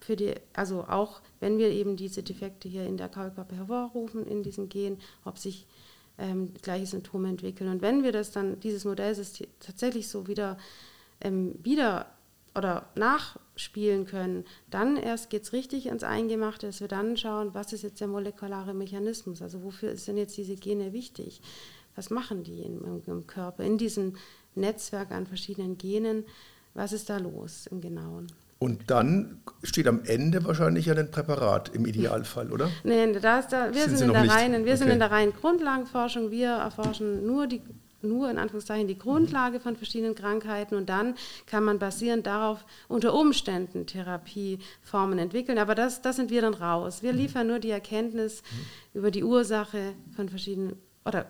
für 0.00 0.16
die, 0.16 0.34
also 0.54 0.84
auch 0.84 1.20
wenn 1.40 1.58
wir 1.58 1.70
eben 1.70 1.96
diese 1.96 2.22
Defekte 2.22 2.68
hier 2.68 2.86
in 2.86 2.96
der 2.96 3.08
Kaulquappe 3.08 3.56
hervorrufen, 3.56 4.26
in 4.26 4.42
diesem 4.42 4.68
Gen, 4.68 4.98
ob 5.24 5.38
sich 5.38 5.66
ähm, 6.18 6.52
gleiche 6.62 6.86
Symptome 6.86 7.28
entwickeln. 7.28 7.70
Und 7.70 7.82
wenn 7.82 8.02
wir 8.02 8.12
das 8.12 8.30
dann, 8.30 8.60
dieses 8.60 8.84
Modellsystem 8.84 9.48
tatsächlich 9.60 10.08
so 10.08 10.26
wieder, 10.26 10.58
ähm, 11.20 11.54
wieder 11.62 12.06
oder 12.54 12.86
nachspielen 12.94 14.06
können, 14.06 14.44
dann 14.70 14.96
erst 14.96 15.30
geht 15.30 15.42
es 15.42 15.52
richtig 15.52 15.86
ins 15.86 16.02
Eingemachte, 16.02 16.66
dass 16.66 16.80
wir 16.80 16.88
dann 16.88 17.16
schauen, 17.16 17.54
was 17.54 17.72
ist 17.72 17.82
jetzt 17.82 18.00
der 18.00 18.08
molekulare 18.08 18.74
Mechanismus, 18.74 19.42
also 19.42 19.62
wofür 19.62 19.96
sind 19.96 20.16
jetzt 20.16 20.36
diese 20.36 20.56
Gene 20.56 20.92
wichtig, 20.92 21.40
was 21.96 22.10
machen 22.10 22.44
die 22.44 22.62
im, 22.62 23.02
im 23.06 23.26
Körper, 23.26 23.64
in 23.64 23.78
diesem 23.78 24.16
Netzwerk 24.54 25.10
an 25.10 25.26
verschiedenen 25.26 25.78
Genen, 25.78 26.24
was 26.74 26.92
ist 26.92 27.10
da 27.10 27.18
los 27.18 27.66
im 27.66 27.80
Genauen. 27.80 28.28
Und 28.60 28.90
dann 28.90 29.40
steht 29.62 29.86
am 29.86 30.02
Ende 30.04 30.44
wahrscheinlich 30.44 30.90
ein 30.90 31.10
Präparat 31.10 31.74
im 31.74 31.86
Idealfall, 31.86 32.50
oder? 32.52 32.68
Nein, 32.82 33.16
da, 33.20 33.40
wir, 33.72 33.84
sind, 33.84 33.98
sind 33.98 34.08
in 34.08 34.12
der 34.12 34.28
reinen, 34.28 34.64
wir 34.64 34.72
okay. 34.72 34.78
sind 34.78 34.90
in 34.90 34.98
der 34.98 35.12
reinen 35.12 35.32
Grundlagenforschung. 35.32 36.32
Wir 36.32 36.50
erforschen 36.50 37.24
nur 37.24 37.46
die 37.46 37.62
nur 38.02 38.30
in 38.30 38.38
Anführungszeichen 38.38 38.88
die 38.88 38.98
Grundlage 38.98 39.60
von 39.60 39.76
verschiedenen 39.76 40.14
Krankheiten 40.14 40.74
und 40.76 40.88
dann 40.88 41.14
kann 41.46 41.64
man 41.64 41.78
basierend 41.78 42.26
darauf 42.26 42.64
unter 42.88 43.14
Umständen 43.14 43.86
Therapieformen 43.86 45.18
entwickeln. 45.18 45.58
Aber 45.58 45.74
das, 45.74 46.02
das 46.02 46.16
sind 46.16 46.30
wir 46.30 46.42
dann 46.42 46.54
raus. 46.54 47.02
Wir 47.02 47.12
liefern 47.12 47.46
nur 47.46 47.58
die 47.58 47.70
Erkenntnis 47.70 48.42
mhm. 48.42 48.98
über 48.98 49.10
die 49.10 49.24
Ursache 49.24 49.94
von 50.14 50.28
verschiedenen 50.28 50.76
oder 51.04 51.26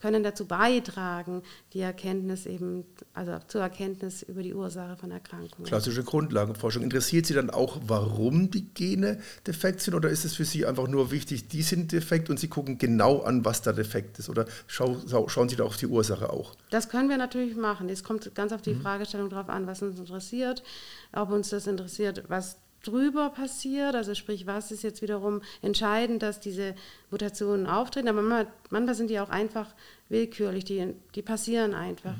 können 0.00 0.22
dazu 0.22 0.46
beitragen, 0.46 1.42
die 1.72 1.80
Erkenntnis 1.80 2.46
eben, 2.46 2.84
also 3.14 3.38
zur 3.46 3.60
Erkenntnis 3.60 4.22
über 4.22 4.42
die 4.42 4.54
Ursache 4.54 4.96
von 4.96 5.10
Erkrankungen. 5.10 5.66
Klassische 5.66 6.02
Grundlagenforschung. 6.02 6.82
Interessiert 6.82 7.26
Sie 7.26 7.34
dann 7.34 7.50
auch, 7.50 7.78
warum 7.86 8.50
die 8.50 8.72
Gene 8.74 9.20
defekt 9.46 9.80
sind 9.80 9.94
oder 9.94 10.08
ist 10.08 10.24
es 10.24 10.34
für 10.34 10.44
Sie 10.44 10.66
einfach 10.66 10.88
nur 10.88 11.10
wichtig, 11.10 11.48
die 11.48 11.62
sind 11.62 11.92
defekt 11.92 12.30
und 12.30 12.40
Sie 12.40 12.48
gucken 12.48 12.78
genau 12.78 13.20
an, 13.20 13.44
was 13.44 13.62
da 13.62 13.72
defekt 13.72 14.18
ist? 14.18 14.28
Oder 14.28 14.46
schau, 14.66 14.98
schauen 15.28 15.48
Sie 15.48 15.56
da 15.56 15.64
auf 15.64 15.76
die 15.76 15.86
Ursache 15.86 16.30
auch? 16.30 16.54
Das 16.70 16.88
können 16.88 17.08
wir 17.08 17.18
natürlich 17.18 17.56
machen. 17.56 17.88
Es 17.88 18.04
kommt 18.04 18.34
ganz 18.34 18.52
auf 18.52 18.62
die 18.62 18.74
mhm. 18.74 18.82
Fragestellung 18.82 19.28
drauf 19.28 19.48
an, 19.48 19.66
was 19.66 19.82
uns 19.82 19.98
interessiert. 19.98 20.62
Ob 21.12 21.30
uns 21.30 21.50
das 21.50 21.66
interessiert, 21.66 22.24
was 22.28 22.56
drüber 22.82 23.30
passiert, 23.30 23.94
also 23.94 24.14
sprich, 24.14 24.46
was 24.46 24.70
ist 24.70 24.82
jetzt 24.82 25.02
wiederum 25.02 25.42
entscheidend, 25.62 26.22
dass 26.22 26.40
diese 26.40 26.74
Mutationen 27.10 27.66
auftreten, 27.66 28.08
aber 28.08 28.22
manchmal, 28.22 28.52
manchmal 28.70 28.94
sind 28.94 29.10
die 29.10 29.20
auch 29.20 29.28
einfach 29.28 29.74
willkürlich, 30.08 30.64
die, 30.64 30.94
die 31.14 31.22
passieren 31.22 31.74
einfach 31.74 32.16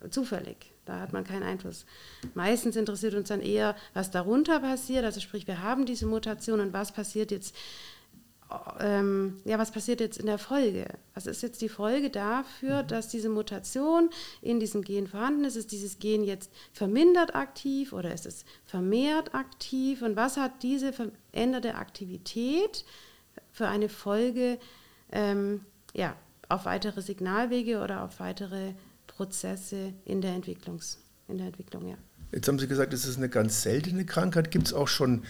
mhm. 0.00 0.10
zufällig. 0.10 0.72
Da 0.84 0.98
hat 0.98 1.12
man 1.12 1.22
keinen 1.22 1.44
Einfluss. 1.44 1.86
Meistens 2.34 2.74
interessiert 2.74 3.14
uns 3.14 3.28
dann 3.28 3.40
eher, 3.40 3.76
was 3.94 4.10
darunter 4.10 4.58
passiert, 4.58 5.04
also 5.04 5.20
sprich, 5.20 5.46
wir 5.46 5.62
haben 5.62 5.86
diese 5.86 6.06
Mutation 6.06 6.58
und 6.58 6.72
was 6.72 6.90
passiert 6.90 7.30
jetzt 7.30 7.54
ähm, 8.80 9.40
ja, 9.44 9.58
was 9.58 9.70
passiert 9.70 10.00
jetzt 10.00 10.18
in 10.18 10.26
der 10.26 10.38
Folge? 10.38 10.86
Was 11.14 11.26
ist 11.26 11.42
jetzt 11.42 11.60
die 11.60 11.68
Folge 11.68 12.10
dafür, 12.10 12.82
mhm. 12.82 12.86
dass 12.88 13.08
diese 13.08 13.28
Mutation 13.28 14.10
in 14.40 14.60
diesem 14.60 14.82
Gen 14.82 15.06
vorhanden 15.06 15.44
ist? 15.44 15.56
Ist 15.56 15.72
dieses 15.72 15.98
Gen 15.98 16.24
jetzt 16.24 16.50
vermindert 16.72 17.34
aktiv 17.34 17.92
oder 17.92 18.12
ist 18.12 18.26
es 18.26 18.44
vermehrt 18.64 19.34
aktiv? 19.34 20.02
Und 20.02 20.16
was 20.16 20.36
hat 20.36 20.62
diese 20.62 20.92
veränderte 20.92 21.74
Aktivität 21.74 22.84
für 23.50 23.68
eine 23.68 23.88
Folge 23.88 24.58
ähm, 25.10 25.60
ja, 25.94 26.16
auf 26.48 26.64
weitere 26.64 27.02
Signalwege 27.02 27.80
oder 27.80 28.02
auf 28.04 28.20
weitere 28.20 28.72
Prozesse 29.06 29.92
in 30.04 30.20
der, 30.20 30.34
Entwicklungs-, 30.34 30.98
in 31.28 31.38
der 31.38 31.48
Entwicklung? 31.48 31.88
Ja. 31.88 31.96
Jetzt 32.32 32.48
haben 32.48 32.58
Sie 32.58 32.66
gesagt, 32.66 32.94
es 32.94 33.04
ist 33.04 33.18
eine 33.18 33.28
ganz 33.28 33.62
seltene 33.62 34.06
Krankheit. 34.06 34.50
Gibt 34.50 34.66
es 34.66 34.72
auch 34.72 34.88
schon 34.88 35.22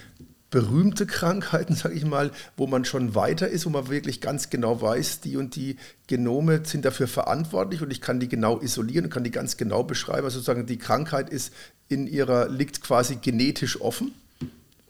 berühmte 0.53 1.07
Krankheiten, 1.07 1.75
sage 1.75 1.97
ich 1.97 2.05
mal, 2.05 2.31
wo 2.57 2.69
man 2.69 2.85
schon 2.85 3.17
weiter 3.17 3.49
ist, 3.49 3.67
wo 3.67 3.71
man 3.71 3.89
wirklich 3.91 4.21
ganz 4.21 4.51
genau 4.51 4.81
weiß, 4.81 5.21
die 5.21 5.37
und 5.37 5.57
die 5.57 5.77
Genome 6.07 6.65
sind 6.65 6.85
dafür 6.85 7.09
verantwortlich 7.09 7.83
und 7.83 7.91
ich 7.91 8.01
kann 8.01 8.21
die 8.21 8.29
genau 8.29 8.61
isolieren 8.61 9.07
und 9.07 9.11
kann 9.11 9.25
die 9.25 9.33
ganz 9.33 9.57
genau 9.57 9.83
beschreiben. 9.83 10.25
Also 10.25 10.39
sozusagen 10.39 10.67
die 10.67 10.79
Krankheit 10.79 11.31
ist 11.31 11.53
in 11.89 12.07
ihrer, 12.07 12.49
liegt 12.49 12.81
quasi 12.81 13.17
genetisch 13.17 13.81
offen? 13.81 14.15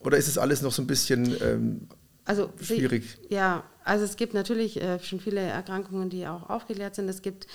Oder 0.00 0.18
ist 0.18 0.28
es 0.28 0.36
alles 0.36 0.62
noch 0.62 0.72
so 0.72 0.82
ein 0.82 0.86
bisschen 0.86 1.36
ähm, 1.42 1.88
also, 2.24 2.50
schwierig? 2.60 3.18
Ja, 3.28 3.64
also 3.84 4.04
es 4.04 4.16
gibt 4.16 4.34
natürlich 4.34 4.80
äh, 4.80 4.98
schon 4.98 5.20
viele 5.20 5.40
Erkrankungen, 5.40 6.10
die 6.10 6.26
auch 6.26 6.50
aufgeklärt 6.50 6.96
sind. 6.96 7.08
Es 7.08 7.22
gibt 7.22 7.46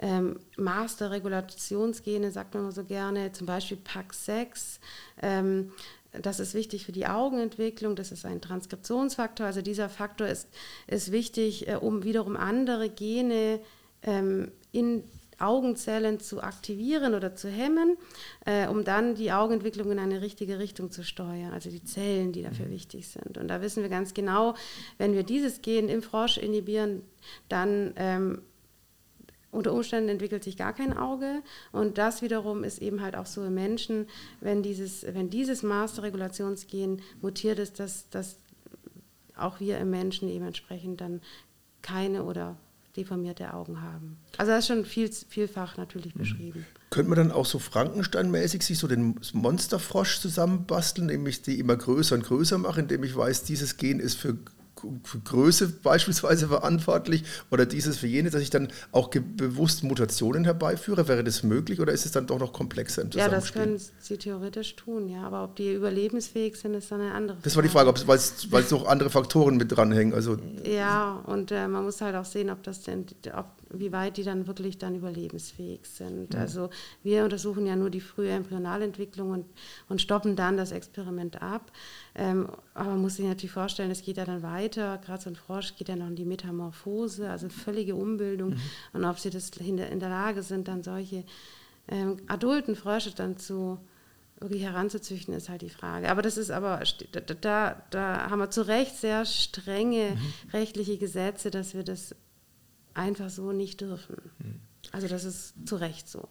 ähm, 0.00 0.38
Masterregulationsgene, 0.56 2.30
sagt 2.30 2.54
man 2.54 2.70
so 2.70 2.84
gerne, 2.84 3.32
zum 3.32 3.46
Beispiel 3.46 3.78
PAX6. 3.78 4.78
Ähm, 5.22 5.72
das 6.12 6.40
ist 6.40 6.54
wichtig 6.54 6.86
für 6.86 6.92
die 6.92 7.06
Augenentwicklung, 7.06 7.96
das 7.96 8.12
ist 8.12 8.24
ein 8.24 8.40
Transkriptionsfaktor. 8.40 9.46
Also 9.46 9.62
dieser 9.62 9.88
Faktor 9.88 10.26
ist, 10.26 10.48
ist 10.86 11.12
wichtig, 11.12 11.68
äh, 11.68 11.76
um 11.76 12.04
wiederum 12.04 12.36
andere 12.36 12.88
Gene 12.88 13.60
ähm, 14.02 14.52
in 14.72 15.04
Augenzellen 15.40 16.18
zu 16.18 16.42
aktivieren 16.42 17.14
oder 17.14 17.34
zu 17.34 17.48
hemmen, 17.48 17.96
äh, 18.44 18.66
um 18.66 18.84
dann 18.84 19.14
die 19.14 19.30
Augenentwicklung 19.30 19.90
in 19.92 19.98
eine 19.98 20.20
richtige 20.20 20.58
Richtung 20.58 20.90
zu 20.90 21.04
steuern, 21.04 21.52
also 21.52 21.70
die 21.70 21.84
Zellen, 21.84 22.32
die 22.32 22.42
dafür 22.42 22.66
mhm. 22.66 22.72
wichtig 22.72 23.08
sind. 23.08 23.38
Und 23.38 23.48
da 23.48 23.60
wissen 23.60 23.82
wir 23.82 23.90
ganz 23.90 24.14
genau, 24.14 24.54
wenn 24.98 25.14
wir 25.14 25.22
dieses 25.22 25.62
Gen 25.62 25.88
im 25.88 26.02
Frosch 26.02 26.38
inhibieren, 26.38 27.02
dann 27.48 27.92
ähm, 27.96 28.42
unter 29.50 29.72
Umständen 29.72 30.10
entwickelt 30.10 30.44
sich 30.44 30.56
gar 30.56 30.72
kein 30.72 30.96
Auge 30.96 31.42
und 31.72 31.98
das 31.98 32.22
wiederum 32.22 32.64
ist 32.64 32.82
eben 32.82 33.00
halt 33.00 33.16
auch 33.16 33.26
so 33.26 33.44
im 33.44 33.54
Menschen, 33.54 34.06
wenn 34.40 34.62
dieses, 34.62 35.04
wenn 35.04 35.30
dieses 35.30 35.62
Masterregulationsgen 35.62 37.00
mutiert 37.22 37.58
ist, 37.58 37.80
dass, 37.80 38.10
dass 38.10 38.36
auch 39.36 39.60
wir 39.60 39.78
im 39.78 39.90
Menschen 39.90 40.28
eben 40.28 40.46
entsprechend 40.46 41.00
dann 41.00 41.20
keine 41.82 42.24
oder 42.24 42.56
deformierte 42.96 43.54
Augen 43.54 43.80
haben. 43.80 44.18
Also 44.36 44.52
das 44.52 44.60
ist 44.60 44.66
schon 44.68 44.84
viel, 44.84 45.10
vielfach 45.10 45.76
natürlich 45.76 46.14
mhm. 46.14 46.18
beschrieben. 46.18 46.66
Könnte 46.90 47.10
man 47.10 47.18
dann 47.18 47.32
auch 47.32 47.46
so 47.46 47.58
Frankenstein-mäßig 47.58 48.62
sich 48.62 48.78
so 48.78 48.88
den 48.88 49.18
Monsterfrosch 49.32 50.20
zusammenbasteln, 50.20 51.06
nämlich 51.06 51.42
die 51.42 51.58
immer 51.58 51.76
größer 51.76 52.16
und 52.16 52.24
größer 52.24 52.58
machen, 52.58 52.80
indem 52.80 53.04
ich 53.04 53.14
weiß, 53.14 53.44
dieses 53.44 53.76
Gen 53.76 54.00
ist 54.00 54.16
für 54.16 54.36
Größe 55.24 55.68
beispielsweise 55.68 56.48
verantwortlich 56.48 57.24
oder 57.50 57.66
dieses 57.66 57.98
für 57.98 58.06
jene, 58.06 58.30
dass 58.30 58.42
ich 58.42 58.50
dann 58.50 58.68
auch 58.92 59.08
bewusst 59.08 59.84
Mutationen 59.84 60.44
herbeiführe? 60.44 61.08
Wäre 61.08 61.24
das 61.24 61.42
möglich 61.42 61.80
oder 61.80 61.92
ist 61.92 62.06
es 62.06 62.12
dann 62.12 62.26
doch 62.26 62.38
noch 62.38 62.52
komplexer 62.52 63.02
im 63.02 63.10
Ja, 63.10 63.28
das 63.28 63.52
können 63.52 63.80
sie 64.00 64.16
theoretisch 64.16 64.76
tun, 64.76 65.08
ja. 65.08 65.22
Aber 65.22 65.44
ob 65.44 65.56
die 65.56 65.72
überlebensfähig 65.72 66.56
sind, 66.56 66.74
ist 66.74 66.90
dann 66.90 67.00
eine 67.00 67.12
andere 67.12 67.36
Frage. 67.36 67.44
Das 67.44 67.56
war 67.56 67.62
die 67.62 67.68
Frage, 67.68 67.94
weil 68.06 68.62
es 68.62 68.70
noch 68.70 68.86
andere 68.86 69.10
Faktoren 69.10 69.56
mit 69.56 69.76
dranhängen. 69.76 70.14
Also 70.14 70.38
ja, 70.64 71.22
und 71.26 71.50
äh, 71.50 71.68
man 71.68 71.84
muss 71.84 72.00
halt 72.00 72.14
auch 72.14 72.24
sehen, 72.24 72.50
ob 72.50 72.62
das 72.62 72.82
denn, 72.82 73.06
ob 73.34 73.46
wie 73.70 73.92
weit 73.92 74.16
die 74.16 74.22
dann 74.22 74.46
wirklich 74.46 74.78
dann 74.78 74.94
überlebensfähig 74.94 75.80
sind. 75.84 76.34
Mhm. 76.34 76.40
Also 76.40 76.70
wir 77.02 77.24
untersuchen 77.24 77.66
ja 77.66 77.76
nur 77.76 77.90
die 77.90 78.00
frühe 78.00 78.30
Embryonalentwicklung 78.30 79.30
und, 79.30 79.46
und 79.88 80.00
stoppen 80.00 80.36
dann 80.36 80.56
das 80.56 80.72
Experiment 80.72 81.42
ab. 81.42 81.70
Ähm, 82.14 82.48
aber 82.74 82.90
man 82.90 83.02
muss 83.02 83.16
sich 83.16 83.26
natürlich 83.26 83.52
vorstellen, 83.52 83.90
es 83.90 84.02
geht 84.02 84.16
ja 84.16 84.24
dann 84.24 84.42
weiter. 84.42 84.98
Gerade 84.98 85.22
so 85.22 85.30
ein 85.30 85.36
Frosch 85.36 85.76
geht 85.76 85.88
ja 85.88 85.96
noch 85.96 86.08
in 86.08 86.16
die 86.16 86.24
Metamorphose, 86.24 87.28
also 87.28 87.48
völlige 87.48 87.94
Umbildung. 87.94 88.50
Mhm. 88.50 88.60
Und 88.94 89.04
ob 89.04 89.18
sie 89.18 89.30
das 89.30 89.50
in 89.50 89.76
der, 89.76 89.90
in 89.90 90.00
der 90.00 90.10
Lage 90.10 90.42
sind, 90.42 90.68
dann 90.68 90.82
solche 90.82 91.24
ähm, 91.88 92.18
adulten 92.26 92.76
Frösche 92.76 93.12
dann 93.14 93.36
zu 93.36 93.78
wirklich 94.40 94.62
heranzuzüchten, 94.62 95.34
ist 95.34 95.48
halt 95.48 95.62
die 95.62 95.70
Frage. 95.70 96.10
Aber 96.10 96.22
das 96.22 96.36
ist 96.36 96.50
aber, 96.50 96.80
da, 97.40 97.82
da 97.90 98.30
haben 98.30 98.38
wir 98.38 98.50
zu 98.50 98.66
Recht 98.66 98.96
sehr 98.96 99.24
strenge 99.24 100.12
mhm. 100.12 100.50
rechtliche 100.52 100.96
Gesetze, 100.96 101.50
dass 101.50 101.74
wir 101.74 101.82
das 101.82 102.14
einfach 102.94 103.30
so 103.30 103.52
nicht 103.52 103.80
dürfen. 103.80 104.16
Also 104.92 105.08
das 105.08 105.24
ist 105.24 105.54
zu 105.66 105.76
Recht 105.76 106.08
so. 106.08 106.28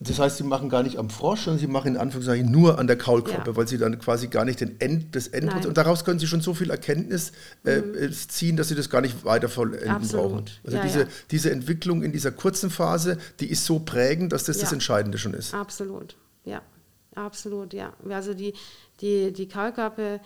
Das 0.00 0.20
heißt, 0.20 0.36
Sie 0.36 0.44
machen 0.44 0.68
gar 0.68 0.84
nicht 0.84 0.96
am 0.96 1.10
Frosch, 1.10 1.42
sondern 1.42 1.58
Sie 1.58 1.66
machen 1.66 1.94
in 1.94 1.96
Anführungszeichen 1.96 2.48
nur 2.48 2.78
an 2.78 2.86
der 2.86 2.96
Kaulquappe, 2.96 3.50
ja. 3.50 3.56
weil 3.56 3.66
Sie 3.66 3.78
dann 3.78 3.98
quasi 3.98 4.28
gar 4.28 4.44
nicht 4.44 4.60
den 4.60 4.80
End, 4.80 5.16
das 5.16 5.26
Endprozess, 5.26 5.66
und 5.66 5.76
daraus 5.76 6.04
können 6.04 6.20
Sie 6.20 6.28
schon 6.28 6.40
so 6.40 6.54
viel 6.54 6.70
Erkenntnis 6.70 7.32
äh, 7.64 7.80
mhm. 7.80 7.94
Äh, 7.96 8.10
ziehen, 8.12 8.56
dass 8.56 8.68
Sie 8.68 8.76
das 8.76 8.90
gar 8.90 9.00
nicht 9.00 9.24
weiter 9.24 9.48
vollenden 9.48 9.88
Absolut. 9.88 10.30
brauchen. 10.30 10.44
Also 10.64 10.76
ja, 10.76 10.82
diese, 10.84 11.00
ja. 11.00 11.06
diese 11.32 11.50
Entwicklung 11.50 12.04
in 12.04 12.12
dieser 12.12 12.30
kurzen 12.30 12.70
Phase, 12.70 13.18
die 13.40 13.50
ist 13.50 13.64
so 13.64 13.80
prägend, 13.80 14.32
dass 14.32 14.44
das 14.44 14.58
das 14.58 14.72
Entscheidende 14.72 15.18
schon 15.18 15.34
ist. 15.34 15.52
Absolut, 15.52 16.16
ja. 16.44 16.62
Absolut, 17.16 17.74
ja. 17.74 17.92
Also 18.08 18.34
die, 18.34 18.54
die, 19.00 19.32
die 19.32 19.48
Kaulquappe, 19.48 20.20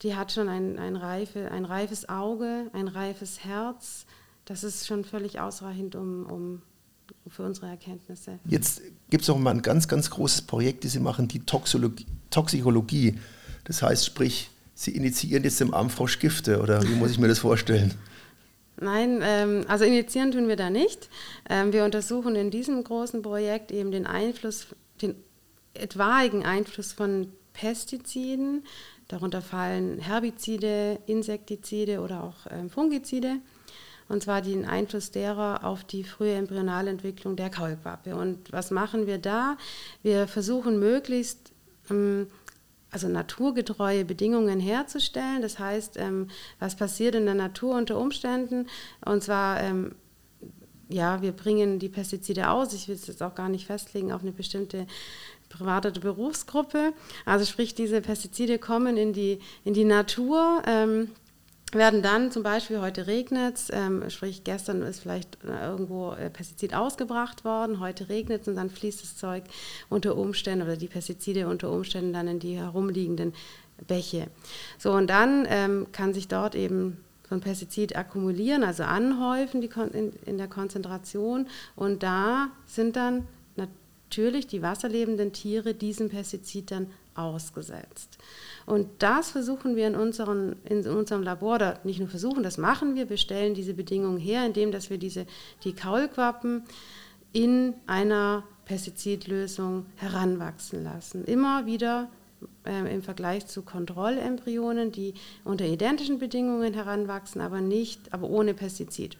die 0.00 0.16
hat 0.16 0.32
schon 0.32 0.48
ein, 0.48 0.78
ein, 0.78 0.96
reife, 0.96 1.50
ein 1.50 1.66
reifes 1.66 2.08
Auge, 2.08 2.70
ein 2.72 2.88
reifes 2.88 3.44
Herz, 3.44 4.06
das 4.48 4.64
ist 4.64 4.86
schon 4.86 5.04
völlig 5.04 5.40
ausreichend, 5.40 5.94
um, 5.94 6.24
um 6.26 6.62
für 7.28 7.42
unsere 7.42 7.66
Erkenntnisse. 7.66 8.38
Jetzt 8.46 8.80
gibt 9.10 9.22
es 9.22 9.30
auch 9.30 9.38
mal 9.38 9.50
ein 9.50 9.62
ganz, 9.62 9.88
ganz 9.88 10.08
großes 10.10 10.42
Projekt, 10.42 10.84
das 10.84 10.92
Sie 10.92 11.00
machen, 11.00 11.28
die 11.28 11.40
Toxologie, 11.40 12.06
Toxikologie. 12.30 13.18
Das 13.64 13.82
heißt, 13.82 14.06
sprich, 14.06 14.50
Sie 14.74 14.92
initiieren 14.92 15.44
jetzt 15.44 15.60
dem 15.60 15.74
Armfrosch 15.74 16.18
Gifte 16.18 16.60
oder 16.62 16.82
wie 16.82 16.94
muss 16.94 17.10
ich 17.10 17.18
mir 17.18 17.28
das 17.28 17.40
vorstellen? 17.40 17.94
Nein, 18.80 19.20
ähm, 19.22 19.64
also 19.68 19.84
initiieren 19.84 20.30
tun 20.30 20.48
wir 20.48 20.56
da 20.56 20.70
nicht. 20.70 21.10
Ähm, 21.50 21.72
wir 21.72 21.84
untersuchen 21.84 22.36
in 22.36 22.50
diesem 22.50 22.82
großen 22.84 23.22
Projekt 23.22 23.72
eben 23.72 23.90
den 23.90 24.06
Einfluss, 24.06 24.68
den 25.02 25.16
etwaigen 25.74 26.44
Einfluss 26.44 26.92
von 26.92 27.32
Pestiziden. 27.52 28.64
Darunter 29.08 29.42
fallen 29.42 29.98
Herbizide, 29.98 31.00
Insektizide 31.06 32.00
oder 32.00 32.22
auch 32.22 32.46
ähm, 32.50 32.70
Fungizide 32.70 33.40
und 34.08 34.22
zwar 34.22 34.42
den 34.42 34.64
Einfluss 34.64 35.10
derer 35.10 35.64
auf 35.64 35.84
die 35.84 36.04
frühe 36.04 36.34
Embryonalentwicklung 36.34 37.36
der 37.36 37.50
Kaulquappe. 37.50 38.16
Und 38.16 38.52
was 38.52 38.70
machen 38.70 39.06
wir 39.06 39.18
da? 39.18 39.56
Wir 40.02 40.26
versuchen 40.26 40.78
möglichst 40.78 41.52
ähm, 41.90 42.28
also 42.90 43.08
naturgetreue 43.08 44.04
Bedingungen 44.04 44.60
herzustellen. 44.60 45.42
Das 45.42 45.58
heißt, 45.58 45.96
ähm, 45.98 46.28
was 46.58 46.76
passiert 46.76 47.14
in 47.14 47.26
der 47.26 47.34
Natur 47.34 47.76
unter 47.76 47.98
Umständen? 47.98 48.66
Und 49.04 49.22
zwar, 49.22 49.60
ähm, 49.60 49.94
ja, 50.88 51.20
wir 51.20 51.32
bringen 51.32 51.78
die 51.78 51.90
Pestizide 51.90 52.48
aus. 52.48 52.72
Ich 52.72 52.88
will 52.88 52.94
es 52.94 53.06
jetzt 53.06 53.22
auch 53.22 53.34
gar 53.34 53.50
nicht 53.50 53.66
festlegen 53.66 54.10
auf 54.10 54.22
eine 54.22 54.32
bestimmte 54.32 54.86
private 55.50 55.92
Berufsgruppe. 55.92 56.94
Also 57.26 57.44
sprich, 57.44 57.74
diese 57.74 58.00
Pestizide 58.00 58.58
kommen 58.58 58.96
in 58.96 59.12
die, 59.12 59.38
in 59.64 59.74
die 59.74 59.84
Natur. 59.84 60.62
Ähm, 60.66 61.10
werden 61.74 62.02
dann 62.02 62.30
zum 62.30 62.42
Beispiel 62.42 62.80
heute 62.80 63.06
regnet 63.06 63.56
es, 63.56 63.68
ähm, 63.72 64.08
sprich 64.10 64.44
gestern 64.44 64.82
ist 64.82 65.00
vielleicht 65.00 65.38
äh, 65.44 65.66
irgendwo 65.66 66.12
äh, 66.12 66.30
Pestizid 66.30 66.74
ausgebracht 66.74 67.44
worden, 67.44 67.80
heute 67.80 68.08
regnet 68.08 68.42
es 68.42 68.48
und 68.48 68.56
dann 68.56 68.70
fließt 68.70 69.02
das 69.02 69.16
Zeug 69.16 69.44
unter 69.88 70.16
Umständen 70.16 70.64
oder 70.64 70.76
die 70.76 70.88
Pestizide 70.88 71.48
unter 71.48 71.70
Umständen 71.70 72.12
dann 72.12 72.28
in 72.28 72.38
die 72.38 72.56
herumliegenden 72.56 73.34
Bäche. 73.86 74.28
So 74.78 74.92
und 74.92 75.08
dann 75.08 75.46
ähm, 75.48 75.86
kann 75.92 76.14
sich 76.14 76.28
dort 76.28 76.54
eben 76.54 77.04
von 77.28 77.40
Pestizid 77.40 77.96
akkumulieren, 77.96 78.64
also 78.64 78.84
anhäufen 78.84 79.60
die, 79.60 79.70
in, 79.92 80.12
in 80.24 80.38
der 80.38 80.48
Konzentration. 80.48 81.46
Und 81.76 82.02
da 82.02 82.48
sind 82.66 82.96
dann 82.96 83.26
natürlich 83.56 84.46
die 84.46 84.62
wasserlebenden 84.62 85.32
Tiere 85.32 85.74
diesem 85.74 86.08
Pestizid 86.08 86.70
dann 86.70 86.90
ausgesetzt. 87.14 88.16
Und 88.68 88.86
das 88.98 89.30
versuchen 89.30 89.76
wir 89.76 89.86
in, 89.86 89.94
unseren, 89.94 90.56
in 90.64 90.86
unserem 90.86 91.22
Labor, 91.22 91.54
oder 91.54 91.80
nicht 91.84 92.00
nur 92.00 92.08
versuchen, 92.08 92.42
das 92.42 92.58
machen 92.58 92.96
wir, 92.96 93.08
wir 93.08 93.16
stellen 93.16 93.54
diese 93.54 93.72
Bedingungen 93.72 94.18
her, 94.18 94.44
indem 94.44 94.72
dass 94.72 94.90
wir 94.90 94.98
diese, 94.98 95.24
die 95.64 95.72
Kaulquappen 95.72 96.64
in 97.32 97.72
einer 97.86 98.44
Pestizidlösung 98.66 99.86
heranwachsen 99.96 100.84
lassen. 100.84 101.24
Immer 101.24 101.64
wieder 101.64 102.10
äh, 102.66 102.94
im 102.94 103.02
Vergleich 103.02 103.46
zu 103.46 103.62
Kontrollembryonen, 103.62 104.92
die 104.92 105.14
unter 105.44 105.64
identischen 105.64 106.18
Bedingungen 106.18 106.74
heranwachsen, 106.74 107.40
aber 107.40 107.62
nicht, 107.62 108.12
aber 108.12 108.28
ohne 108.28 108.52
Pestizid. 108.52 109.16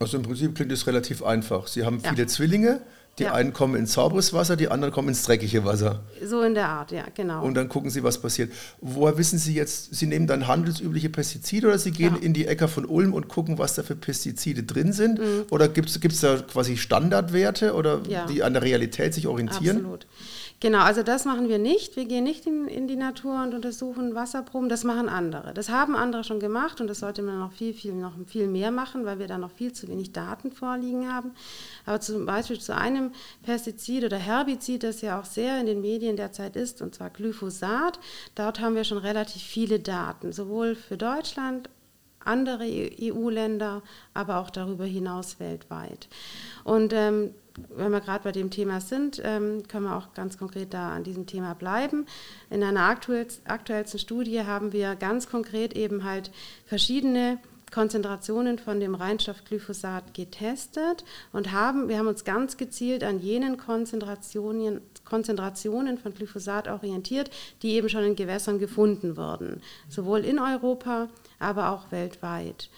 Also 0.00 0.16
im 0.16 0.22
Prinzip 0.22 0.54
klingt 0.54 0.72
es 0.72 0.86
relativ 0.86 1.22
einfach. 1.22 1.66
Sie 1.66 1.84
haben 1.84 2.00
viele 2.00 2.22
ja. 2.22 2.26
Zwillinge, 2.26 2.80
die 3.18 3.24
ja. 3.24 3.32
einen 3.32 3.52
kommen 3.52 3.76
ins 3.76 3.92
sauberes 3.92 4.32
Wasser, 4.32 4.56
die 4.56 4.68
anderen 4.68 4.92
kommen 4.92 5.08
ins 5.08 5.22
dreckige 5.22 5.64
Wasser. 5.64 6.00
So 6.24 6.42
in 6.42 6.54
der 6.54 6.68
Art, 6.68 6.90
ja, 6.90 7.04
genau. 7.14 7.44
Und 7.44 7.54
dann 7.54 7.68
gucken 7.68 7.90
Sie, 7.90 8.02
was 8.02 8.20
passiert. 8.20 8.52
Woher 8.80 9.16
wissen 9.18 9.38
Sie 9.38 9.54
jetzt, 9.54 9.94
Sie 9.94 10.06
nehmen 10.06 10.26
dann 10.26 10.48
handelsübliche 10.48 11.10
Pestizide 11.10 11.68
oder 11.68 11.78
Sie 11.78 11.92
gehen 11.92 12.16
ja. 12.16 12.22
in 12.22 12.32
die 12.32 12.46
Äcker 12.46 12.66
von 12.66 12.84
Ulm 12.84 13.14
und 13.14 13.28
gucken, 13.28 13.58
was 13.58 13.74
da 13.74 13.82
für 13.82 13.94
Pestizide 13.94 14.64
drin 14.64 14.92
sind? 14.92 15.18
Mhm. 15.20 15.46
Oder 15.50 15.68
gibt 15.68 15.90
es 15.90 16.20
da 16.20 16.36
quasi 16.38 16.76
Standardwerte 16.76 17.74
oder 17.74 18.00
ja. 18.08 18.26
die 18.26 18.42
an 18.42 18.54
der 18.54 18.62
Realität 18.62 19.14
sich 19.14 19.26
orientieren? 19.26 19.76
Absolut. 19.78 20.06
Genau, 20.64 20.78
also 20.78 21.02
das 21.02 21.26
machen 21.26 21.50
wir 21.50 21.58
nicht. 21.58 21.94
Wir 21.94 22.06
gehen 22.06 22.24
nicht 22.24 22.46
in, 22.46 22.68
in, 22.68 22.88
die 22.88 22.96
Natur 22.96 23.42
und 23.42 23.52
untersuchen 23.52 24.14
Wasserproben. 24.14 24.70
Das 24.70 24.82
machen 24.82 25.10
andere. 25.10 25.52
Das 25.52 25.68
haben 25.68 25.94
andere 25.94 26.24
schon 26.24 26.40
gemacht 26.40 26.80
und 26.80 26.86
das 26.86 27.00
sollte 27.00 27.20
man 27.20 27.38
noch 27.38 27.52
viel, 27.52 27.74
viel, 27.74 27.92
noch 27.92 28.14
viel 28.26 28.46
mehr 28.46 28.70
machen, 28.70 29.04
weil 29.04 29.18
wir 29.18 29.26
da 29.26 29.36
noch 29.36 29.50
viel 29.50 29.74
zu 29.74 29.88
wenig 29.88 30.12
Daten 30.12 30.50
vorliegen 30.50 31.12
haben. 31.12 31.32
Aber 31.84 32.00
zum 32.00 32.24
Beispiel 32.24 32.58
zu 32.58 32.74
einem 32.74 33.12
Pestizid 33.42 34.04
oder 34.04 34.16
Herbizid, 34.16 34.84
das 34.84 35.02
ja 35.02 35.20
auch 35.20 35.26
sehr 35.26 35.60
in 35.60 35.66
den 35.66 35.82
Medien 35.82 36.16
derzeit 36.16 36.56
ist, 36.56 36.80
und 36.80 36.94
zwar 36.94 37.10
Glyphosat, 37.10 38.00
dort 38.34 38.58
haben 38.58 38.74
wir 38.74 38.84
schon 38.84 38.96
relativ 38.96 39.42
viele 39.42 39.80
Daten, 39.80 40.32
sowohl 40.32 40.76
für 40.76 40.96
Deutschland 40.96 41.68
andere 42.20 42.64
EU-Länder, 42.64 43.82
aber 44.14 44.38
auch 44.38 44.48
darüber 44.48 44.86
hinaus 44.86 45.38
weltweit. 45.40 46.08
Und 46.64 46.94
ähm, 46.94 47.34
wenn 47.56 47.92
wir 47.92 48.00
gerade 48.00 48.24
bei 48.24 48.32
dem 48.32 48.50
Thema 48.50 48.80
sind, 48.80 49.20
ähm, 49.24 49.62
können 49.68 49.84
wir 49.84 49.96
auch 49.96 50.12
ganz 50.14 50.38
konkret 50.38 50.74
da 50.74 50.90
an 50.90 51.04
diesem 51.04 51.26
Thema 51.26 51.54
bleiben. 51.54 52.06
In 52.50 52.62
einer 52.62 52.88
aktuell, 52.88 53.26
aktuellsten 53.44 54.00
Studie 54.00 54.42
haben 54.42 54.72
wir 54.72 54.96
ganz 54.96 55.28
konkret 55.28 55.76
eben 55.76 56.04
halt 56.04 56.30
verschiedene 56.66 57.38
Konzentrationen 57.74 58.58
von 58.60 58.78
dem 58.78 58.94
Reinstoff 58.94 59.44
Glyphosat 59.44 60.14
getestet 60.14 61.04
und 61.32 61.50
haben, 61.50 61.88
wir 61.88 61.98
haben 61.98 62.06
uns 62.06 62.24
ganz 62.24 62.56
gezielt 62.56 63.02
an 63.02 63.18
jenen 63.18 63.56
Konzentrationen, 63.56 64.80
Konzentrationen 65.04 65.98
von 65.98 66.14
Glyphosat 66.14 66.68
orientiert, 66.68 67.30
die 67.62 67.72
eben 67.72 67.88
schon 67.88 68.04
in 68.04 68.14
Gewässern 68.14 68.60
gefunden 68.60 69.16
wurden, 69.16 69.60
sowohl 69.88 70.20
in 70.20 70.38
Europa, 70.38 71.08
aber 71.40 71.70
auch 71.70 71.90
weltweit. 71.90 72.70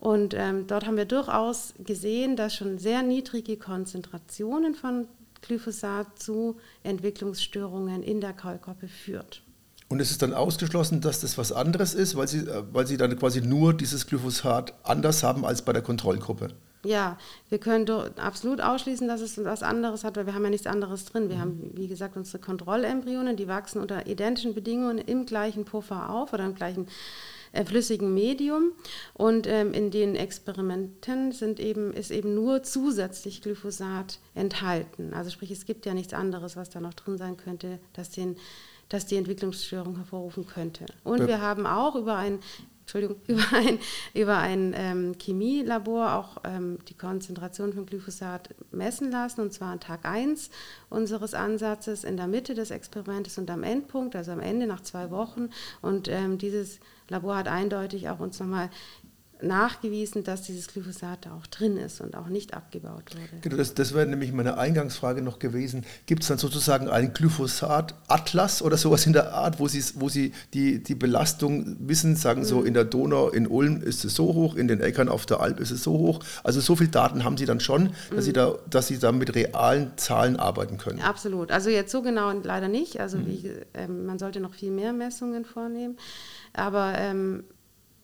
Und 0.00 0.34
ähm, 0.34 0.66
dort 0.66 0.86
haben 0.86 0.96
wir 0.96 1.06
durchaus 1.06 1.74
gesehen, 1.78 2.36
dass 2.36 2.54
schon 2.54 2.78
sehr 2.78 3.02
niedrige 3.02 3.56
Konzentrationen 3.56 4.74
von 4.74 5.08
Glyphosat 5.42 6.18
zu 6.18 6.56
Entwicklungsstörungen 6.82 8.02
in 8.02 8.20
der 8.20 8.32
Kaulquappe 8.32 8.88
führt. 8.88 9.42
Und 9.88 10.00
es 10.00 10.10
ist 10.10 10.20
dann 10.20 10.34
ausgeschlossen, 10.34 11.00
dass 11.00 11.20
das 11.20 11.38
was 11.38 11.50
anderes 11.50 11.94
ist, 11.94 12.14
weil 12.16 12.28
Sie, 12.28 12.40
äh, 12.40 12.62
weil 12.72 12.86
Sie 12.86 12.96
dann 12.96 13.18
quasi 13.18 13.40
nur 13.40 13.74
dieses 13.74 14.06
Glyphosat 14.06 14.74
anders 14.84 15.22
haben 15.22 15.44
als 15.44 15.62
bei 15.62 15.72
der 15.72 15.82
Kontrollgruppe. 15.82 16.48
Ja, 16.84 17.18
wir 17.48 17.58
können 17.58 17.90
absolut 18.18 18.60
ausschließen, 18.60 19.08
dass 19.08 19.20
es 19.20 19.42
was 19.44 19.64
anderes 19.64 20.04
hat, 20.04 20.16
weil 20.16 20.26
wir 20.26 20.34
haben 20.34 20.44
ja 20.44 20.50
nichts 20.50 20.66
anderes 20.66 21.06
drin. 21.06 21.28
Wir 21.28 21.36
mhm. 21.36 21.40
haben, 21.40 21.70
wie 21.74 21.88
gesagt, 21.88 22.16
unsere 22.16 22.38
Kontrollembryonen, 22.38 23.36
die 23.36 23.48
wachsen 23.48 23.80
unter 23.80 24.06
identischen 24.06 24.54
Bedingungen 24.54 24.98
im 24.98 25.26
gleichen 25.26 25.64
Puffer 25.64 26.10
auf 26.10 26.32
oder 26.32 26.44
im 26.44 26.54
gleichen 26.54 26.86
äh, 27.58 27.64
flüssigen 27.64 28.14
Medium. 28.14 28.72
Und 29.14 29.46
ähm, 29.46 29.72
in 29.72 29.90
den 29.90 30.14
Experimenten 30.14 31.32
sind 31.32 31.60
eben, 31.60 31.92
ist 31.92 32.10
eben 32.10 32.34
nur 32.34 32.62
zusätzlich 32.62 33.42
Glyphosat 33.42 34.20
enthalten. 34.34 35.12
Also 35.12 35.30
sprich, 35.30 35.50
es 35.50 35.66
gibt 35.66 35.84
ja 35.84 35.94
nichts 35.94 36.14
anderes, 36.14 36.56
was 36.56 36.70
da 36.70 36.80
noch 36.80 36.94
drin 36.94 37.18
sein 37.18 37.36
könnte, 37.36 37.78
das 37.92 38.10
den 38.10 38.36
das 38.90 39.04
die 39.04 39.16
Entwicklungsstörung 39.16 39.96
hervorrufen 39.96 40.46
könnte. 40.46 40.86
Und 41.04 41.26
wir 41.26 41.42
haben 41.42 41.66
auch 41.66 41.94
über 41.94 42.16
ein 42.16 42.38
Entschuldigung, 42.88 43.20
über 43.26 43.44
ein, 43.52 43.78
über 44.14 44.38
ein 44.38 44.74
ähm, 44.74 45.14
Chemielabor 45.20 46.14
auch 46.14 46.38
ähm, 46.44 46.78
die 46.88 46.96
Konzentration 46.96 47.74
von 47.74 47.84
Glyphosat 47.84 48.54
messen 48.70 49.10
lassen, 49.10 49.42
und 49.42 49.52
zwar 49.52 49.72
an 49.72 49.80
Tag 49.80 50.06
1 50.06 50.48
unseres 50.88 51.34
Ansatzes, 51.34 52.02
in 52.02 52.16
der 52.16 52.28
Mitte 52.28 52.54
des 52.54 52.70
Experimentes 52.70 53.36
und 53.36 53.50
am 53.50 53.62
Endpunkt, 53.62 54.16
also 54.16 54.32
am 54.32 54.40
Ende 54.40 54.66
nach 54.66 54.80
zwei 54.80 55.10
Wochen. 55.10 55.50
Und 55.82 56.08
ähm, 56.08 56.38
dieses 56.38 56.80
Labor 57.10 57.36
hat 57.36 57.48
eindeutig 57.48 58.08
auch 58.08 58.20
uns 58.20 58.40
nochmal 58.40 58.70
nachgewiesen, 59.42 60.24
dass 60.24 60.42
dieses 60.42 60.68
Glyphosat 60.68 61.26
da 61.26 61.34
auch 61.34 61.46
drin 61.46 61.76
ist 61.76 62.00
und 62.00 62.16
auch 62.16 62.28
nicht 62.28 62.54
abgebaut 62.54 63.04
wurde. 63.14 63.40
Genau, 63.42 63.56
das, 63.56 63.74
das 63.74 63.94
wäre 63.94 64.06
nämlich 64.06 64.32
meine 64.32 64.58
Eingangsfrage 64.58 65.22
noch 65.22 65.38
gewesen. 65.38 65.84
Gibt 66.06 66.22
es 66.22 66.28
dann 66.28 66.38
sozusagen 66.38 66.88
einen 66.88 67.12
Glyphosat-Atlas 67.12 68.62
oder 68.62 68.76
sowas 68.76 69.06
in 69.06 69.12
der 69.12 69.32
Art, 69.32 69.60
wo 69.60 69.68
Sie, 69.68 69.82
wo 69.94 70.08
Sie 70.08 70.32
die, 70.54 70.82
die 70.82 70.94
Belastung 70.94 71.76
wissen, 71.80 72.16
sagen 72.16 72.40
mhm. 72.40 72.46
so, 72.46 72.62
in 72.62 72.74
der 72.74 72.84
Donau, 72.84 73.28
in 73.28 73.46
Ulm 73.46 73.82
ist 73.82 74.04
es 74.04 74.14
so 74.14 74.34
hoch, 74.34 74.54
in 74.56 74.68
den 74.68 74.80
Äckern 74.80 75.08
auf 75.08 75.26
der 75.26 75.40
Alp 75.40 75.60
ist 75.60 75.70
es 75.70 75.82
so 75.82 75.92
hoch. 75.92 76.20
Also 76.44 76.60
so 76.60 76.76
viele 76.76 76.90
Daten 76.90 77.24
haben 77.24 77.36
Sie 77.36 77.46
dann 77.46 77.60
schon, 77.60 77.90
dass, 78.10 78.10
mhm. 78.10 78.20
Sie, 78.20 78.32
da, 78.32 78.54
dass 78.68 78.88
Sie 78.88 78.98
da 78.98 79.12
mit 79.12 79.34
realen 79.34 79.92
Zahlen 79.96 80.36
arbeiten 80.36 80.78
können. 80.78 81.00
Absolut. 81.00 81.50
Also 81.50 81.70
jetzt 81.70 81.92
so 81.92 82.02
genau 82.02 82.32
leider 82.32 82.68
nicht. 82.68 83.00
Also 83.00 83.18
mhm. 83.18 83.26
wie, 83.26 83.50
ähm, 83.74 84.06
man 84.06 84.18
sollte 84.18 84.40
noch 84.40 84.54
viel 84.54 84.70
mehr 84.70 84.92
Messungen 84.92 85.44
vornehmen. 85.44 85.96
Aber 86.52 86.94
ähm, 86.96 87.44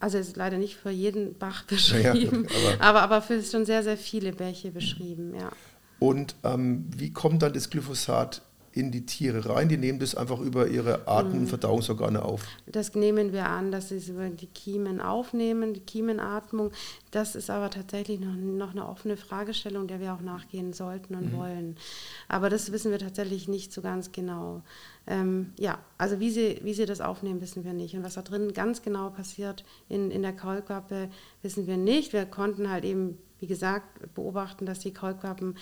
also 0.04 0.18
ist 0.18 0.36
leider 0.36 0.58
nicht 0.58 0.76
für 0.76 0.90
jeden 0.90 1.38
Bach 1.38 1.64
beschrieben, 1.64 2.46
ja, 2.50 2.78
aber, 2.78 3.00
aber, 3.00 3.02
aber, 3.02 3.22
für 3.22 3.42
schon 3.42 3.64
sehr, 3.64 3.82
sehr 3.82 3.96
viele 3.96 4.32
Bäche 4.32 4.70
beschrieben, 4.70 5.34
ja. 5.34 5.50
Und 5.98 6.36
ähm, 6.44 6.84
wie 6.94 7.10
kommt 7.10 7.42
dann 7.42 7.54
das 7.54 7.70
Glyphosat 7.70 8.42
in 8.74 8.90
die 8.90 9.06
Tiere 9.06 9.48
rein. 9.48 9.68
Die 9.68 9.76
nehmen 9.76 10.00
das 10.00 10.16
einfach 10.16 10.40
über 10.40 10.66
ihre 10.66 11.06
Atem- 11.06 11.40
und 11.40 11.46
Verdauungsorgane 11.46 12.22
auf. 12.22 12.44
Das 12.66 12.94
nehmen 12.94 13.32
wir 13.32 13.46
an, 13.46 13.70
dass 13.70 13.90
sie 13.90 13.96
es 13.96 14.08
über 14.08 14.28
die 14.28 14.48
Kiemen 14.48 15.00
aufnehmen, 15.00 15.74
die 15.74 15.80
Kiemenatmung. 15.80 16.72
Das 17.12 17.36
ist 17.36 17.50
aber 17.50 17.70
tatsächlich 17.70 18.18
noch, 18.18 18.34
noch 18.34 18.72
eine 18.72 18.88
offene 18.88 19.16
Fragestellung, 19.16 19.86
der 19.86 20.00
wir 20.00 20.12
auch 20.12 20.20
nachgehen 20.20 20.72
sollten 20.72 21.14
und 21.14 21.32
mhm. 21.32 21.36
wollen. 21.36 21.76
Aber 22.26 22.50
das 22.50 22.72
wissen 22.72 22.90
wir 22.90 22.98
tatsächlich 22.98 23.46
nicht 23.46 23.72
so 23.72 23.80
ganz 23.80 24.10
genau. 24.10 24.62
Ähm, 25.06 25.52
ja, 25.56 25.78
also 25.96 26.18
wie 26.18 26.30
sie, 26.30 26.58
wie 26.64 26.74
sie 26.74 26.86
das 26.86 27.00
aufnehmen, 27.00 27.40
wissen 27.40 27.64
wir 27.64 27.74
nicht. 27.74 27.94
Und 27.94 28.02
was 28.02 28.14
da 28.14 28.22
drin 28.22 28.52
ganz 28.54 28.82
genau 28.82 29.10
passiert 29.10 29.64
in, 29.88 30.10
in 30.10 30.22
der 30.22 30.32
Kaulquappe, 30.32 31.10
wissen 31.42 31.68
wir 31.68 31.76
nicht. 31.76 32.12
Wir 32.12 32.26
konnten 32.26 32.68
halt 32.70 32.84
eben, 32.84 33.18
wie 33.38 33.46
gesagt, 33.46 34.14
beobachten, 34.14 34.66
dass 34.66 34.80
die 34.80 34.92
Kaulquappen 34.92 35.54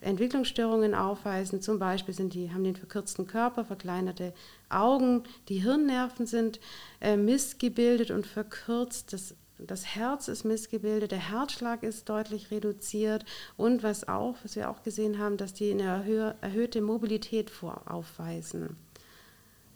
Entwicklungsstörungen 0.00 0.94
aufweisen. 0.94 1.60
Zum 1.60 1.78
Beispiel 1.78 2.14
sind 2.14 2.34
die, 2.34 2.52
haben 2.52 2.64
den 2.64 2.76
verkürzten 2.76 3.26
Körper, 3.26 3.64
verkleinerte 3.64 4.32
Augen, 4.68 5.24
die 5.48 5.58
Hirnnerven 5.58 6.26
sind 6.26 6.60
äh, 7.00 7.16
missgebildet 7.16 8.10
und 8.10 8.26
verkürzt. 8.26 9.12
Das, 9.12 9.34
das 9.58 9.94
Herz 9.94 10.28
ist 10.28 10.44
missgebildet, 10.44 11.12
der 11.12 11.30
Herzschlag 11.30 11.82
ist 11.82 12.08
deutlich 12.08 12.50
reduziert 12.50 13.24
und 13.56 13.82
was 13.82 14.08
auch, 14.08 14.36
was 14.42 14.56
wir 14.56 14.70
auch 14.70 14.82
gesehen 14.82 15.18
haben, 15.18 15.36
dass 15.36 15.52
die 15.52 15.70
eine 15.70 15.82
erhö 15.82 16.32
erhöhte 16.40 16.80
Mobilität 16.80 17.50
vor, 17.50 17.82
aufweisen. 17.86 18.76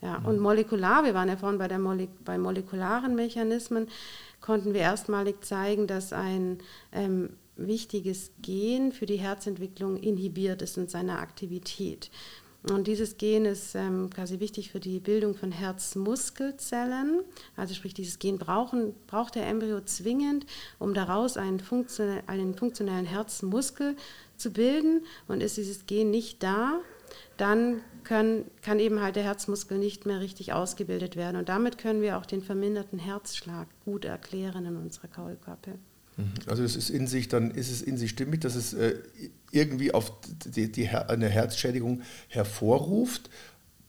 Ja, 0.01 0.21
und 0.23 0.39
molekular, 0.39 1.03
wir 1.03 1.13
waren 1.13 1.29
ja 1.29 1.37
vorhin 1.37 1.57
bei, 1.57 1.67
der 1.67 1.79
Molek 1.79 2.09
bei 2.23 2.37
molekularen 2.37 3.15
Mechanismen, 3.15 3.87
konnten 4.41 4.73
wir 4.73 4.81
erstmalig 4.81 5.43
zeigen, 5.43 5.87
dass 5.87 6.13
ein 6.13 6.59
ähm, 6.91 7.29
wichtiges 7.57 8.31
Gen 8.41 8.91
für 8.91 9.05
die 9.05 9.17
Herzentwicklung 9.17 9.97
inhibiert 9.97 10.61
ist 10.61 10.77
in 10.77 10.87
seiner 10.87 11.19
Aktivität. 11.19 12.09
Und 12.71 12.87
dieses 12.87 13.17
Gen 13.17 13.45
ist 13.45 13.75
ähm, 13.75 14.09
quasi 14.09 14.39
wichtig 14.39 14.71
für 14.71 14.79
die 14.79 14.99
Bildung 14.99 15.35
von 15.35 15.51
Herzmuskelzellen. 15.51 17.21
Also 17.55 17.75
sprich, 17.75 17.93
dieses 17.93 18.17
Gen 18.17 18.39
brauchen, 18.39 18.95
braucht 19.05 19.35
der 19.35 19.45
Embryo 19.45 19.81
zwingend, 19.81 20.47
um 20.79 20.95
daraus 20.95 21.37
einen, 21.37 21.59
funktionell, 21.59 22.23
einen 22.25 22.55
funktionellen 22.55 23.05
Herzmuskel 23.05 23.95
zu 24.37 24.51
bilden. 24.51 25.05
Und 25.27 25.43
ist 25.43 25.57
dieses 25.57 25.85
Gen 25.85 26.09
nicht 26.09 26.41
da, 26.41 26.79
dann 27.37 27.81
können, 28.03 28.49
kann 28.63 28.79
eben 28.79 28.99
halt 28.99 29.15
der 29.15 29.23
Herzmuskel 29.23 29.77
nicht 29.77 30.07
mehr 30.07 30.19
richtig 30.19 30.53
ausgebildet 30.53 31.15
werden. 31.15 31.37
Und 31.37 31.49
damit 31.49 31.77
können 31.77 32.01
wir 32.01 32.17
auch 32.17 32.25
den 32.25 32.41
verminderten 32.41 32.97
Herzschlag 32.97 33.67
gut 33.83 34.05
erklären 34.05 34.65
in 34.65 34.75
unserer 34.75 35.07
Kaulquappe. 35.07 35.77
Mhm. 36.17 36.33
Also 36.47 36.63
es 36.63 36.75
ist 36.75 36.89
in 36.89 37.07
sich, 37.07 37.27
dann 37.27 37.51
ist 37.51 37.71
es 37.71 37.81
in 37.81 37.97
sich 37.97 38.11
stimmig, 38.11 38.41
dass 38.41 38.55
es 38.55 38.73
äh, 38.73 38.95
irgendwie 39.51 39.93
auf 39.93 40.11
die, 40.45 40.71
die, 40.71 40.87
eine 40.89 41.29
Herzschädigung 41.29 42.01
hervorruft. 42.27 43.29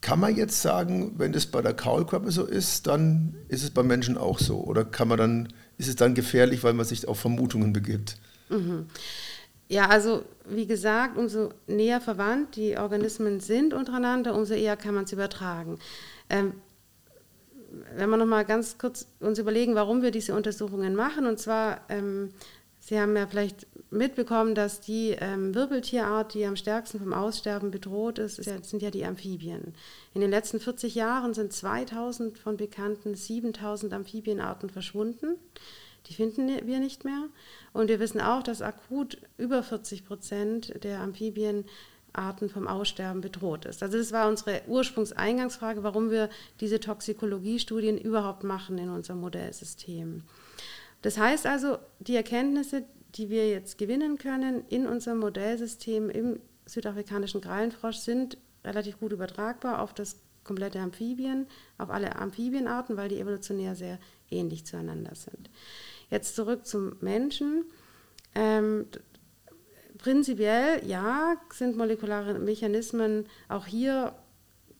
Kann 0.01 0.21
man 0.21 0.37
jetzt 0.37 0.63
sagen, 0.63 1.15
wenn 1.17 1.33
das 1.33 1.47
bei 1.47 1.63
der 1.63 1.75
Kaulquappe 1.75 2.31
so 2.31 2.45
ist, 2.45 2.87
dann 2.87 3.35
ist 3.49 3.65
es 3.65 3.71
beim 3.71 3.87
Menschen 3.87 4.17
auch 4.19 4.39
so? 4.39 4.59
Oder 4.63 4.85
kann 4.85 5.09
man 5.09 5.19
dann 5.19 5.49
ist 5.79 5.89
es 5.89 5.97
dann 5.97 6.15
gefährlich, 6.15 6.65
weil 6.65 6.73
man 6.73 6.87
sich 6.87 7.07
auf 7.07 7.21
Vermutungen 7.21 7.73
begibt? 7.73 8.17
Mhm. 8.49 8.87
Ja, 9.69 9.89
also 9.89 10.25
wie 10.49 10.67
gesagt, 10.67 11.19
umso 11.19 11.51
näher 11.67 12.01
verwandt 12.01 12.57
die 12.57 12.77
Organismen 12.77 13.41
sind 13.41 13.75
untereinander, 13.75 14.35
umso 14.35 14.55
eher 14.55 14.77
kann 14.77 14.95
man 14.95 15.05
es 15.05 15.13
übertragen. 15.13 15.79
Ähm, 16.31 16.55
wenn 17.97 18.11
wir 18.11 18.17
noch 18.17 18.27
mal 18.27 18.45
ganz 18.45 18.79
kurz 18.79 19.07
uns 19.21 19.39
überlegen, 19.39 19.75
warum 19.75 20.03
wir 20.03 20.11
diese 20.11 20.35
Untersuchungen 20.35 20.95
machen, 20.95 21.27
und 21.27 21.39
zwar, 21.39 21.81
ähm, 21.89 22.31
Sie 22.79 23.01
haben 23.01 23.17
ja 23.17 23.27
vielleicht 23.27 23.67
mitbekommen, 23.91 24.55
dass 24.55 24.81
die 24.81 25.17
ähm, 25.19 25.57
Wirbeltierart, 25.57 26.35
die 26.35 26.47
am 26.47 26.55
stärksten 26.55 27.01
vom 27.01 27.13
Aussterben 27.13 27.73
bedroht 27.73 28.21
ist, 28.21 28.39
ist 28.39 28.47
ja, 28.47 28.63
sind 28.63 28.81
ja 28.81 28.93
die 28.93 29.05
Amphibien. 29.05 29.75
In 30.15 30.21
den 30.21 30.31
letzten 30.31 30.61
40 30.61 30.95
Jahren 30.95 31.35
sind 31.35 31.53
2000 31.53 32.39
von 32.39 32.57
bekannten 32.57 33.17
7000 33.17 33.93
Amphibienarten 33.93 34.71
verschwunden. 34.71 35.35
Die 36.07 36.15
finden 36.15 36.49
wir 36.49 36.79
nicht 36.79 37.05
mehr. 37.05 37.25
Und 37.73 37.89
wir 37.89 37.99
wissen 37.99 38.21
auch, 38.21 38.45
dass 38.45 38.63
akut 38.63 39.19
über 39.37 39.65
40 39.65 40.07
Prozent 40.07 40.85
der 40.85 41.01
Amphibienarten 42.17 42.49
vom 42.49 42.67
Aussterben 42.67 43.21
bedroht 43.21 43.65
ist. 43.65 43.83
Also 43.83 43.99
das 43.99 44.13
war 44.13 44.29
unsere 44.29 44.63
Ursprungseingangsfrage, 44.67 45.83
warum 45.83 46.11
wir 46.11 46.29
diese 46.61 46.81
Toxikologiestudien 46.81 47.99
überhaupt 47.99 48.43
machen 48.43 48.79
in 48.79 48.89
unserem 48.89 49.21
Modellsystem. 49.21 50.23
Das 51.03 51.19
heißt 51.19 51.47
also, 51.47 51.79
die 52.01 52.17
Erkenntnisse, 52.17 52.85
die 53.15 53.29
wir 53.29 53.49
jetzt 53.49 53.79
gewinnen 53.79 54.19
können 54.19 54.65
in 54.69 54.87
unserem 54.87 55.19
Modellsystem 55.19 56.11
im 56.11 56.41
südafrikanischen 56.67 57.41
Krallenfrosch, 57.41 57.99
sind 57.99 58.39
relativ 58.65 58.99
gut 58.99 59.13
übertragbar 59.13 59.81
auf 59.81 59.95
das 59.95 60.17
komplette 60.43 60.81
Amphibien, 60.81 61.47
auf 61.79 61.91
alle 61.91 62.17
Amphibienarten, 62.17 62.97
weil 62.97 63.09
die 63.09 63.21
evolutionär 63.21 63.75
sehr 63.75 63.99
ähnlich 64.31 64.65
zueinander 64.65 65.15
sind. 65.15 65.51
Jetzt 66.11 66.35
zurück 66.37 66.67
zum 66.67 66.97
Menschen. 67.01 67.65
Prinzipiell, 70.07 70.87
ja, 70.87 71.37
sind 71.53 71.77
molekulare 71.77 72.35
Mechanismen 72.35 73.27
auch 73.49 73.67
hier 73.67 74.15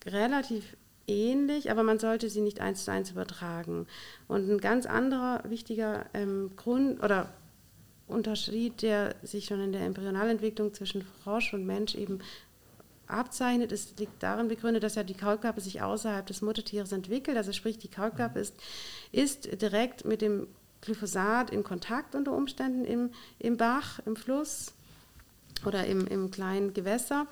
relativ 0.07 0.77
ähnlich, 1.09 1.69
aber 1.69 1.83
man 1.83 1.99
sollte 1.99 2.31
sie 2.31 2.43
nicht 2.43 2.61
eins 2.61 2.85
zu 2.85 2.93
eins 2.93 3.11
übertragen. 3.11 3.89
Und 4.29 4.49
ein 4.49 4.59
ganz 4.59 4.87
anderer 4.87 5.43
wichtiger 5.49 6.07
ähm, 6.15 6.53
Grund 6.55 7.03
oder 7.03 7.29
Unterschied, 8.07 8.83
der 8.83 9.17
sich 9.25 9.47
schon 9.47 9.61
in 9.61 9.73
der 9.73 9.81
Embryonalentwicklung 9.81 10.73
zwischen 10.75 11.03
Frosch 11.25 11.53
und 11.55 11.67
Mensch 11.67 11.97
eben 11.97 12.21
abzeichnet, 13.09 13.73
ist, 13.73 13.99
liegt 13.99 14.23
darin 14.23 14.47
begründet, 14.47 14.85
dass 14.85 14.95
ja 14.95 15.03
die 15.03 15.15
Kaulquappe 15.15 15.61
sich 15.61 15.83
außerhalb 15.83 16.25
des 16.25 16.41
Muttertieres 16.41 16.93
entwickelt. 16.93 17.37
Also 17.37 17.53
sprich, 17.53 17.79
die 17.79 17.91
Kaulquappe 17.91 18.39
ist, 18.39 18.55
ist 19.11 19.61
direkt 19.61 20.05
mit 20.05 20.23
dem 20.23 20.47
Glyphosat 20.83 21.51
in 21.51 21.65
Kontakt 21.65 22.15
unter 22.15 22.31
Umständen 22.31 22.85
im, 22.85 23.11
im 23.41 23.57
Bach, 23.57 23.99
im 24.07 24.15
Fluss 24.15 24.73
oder 25.65 25.87
im, 25.87 26.07
im 26.07 26.31
kleinen 26.31 26.75
Gewässer. 26.75 27.27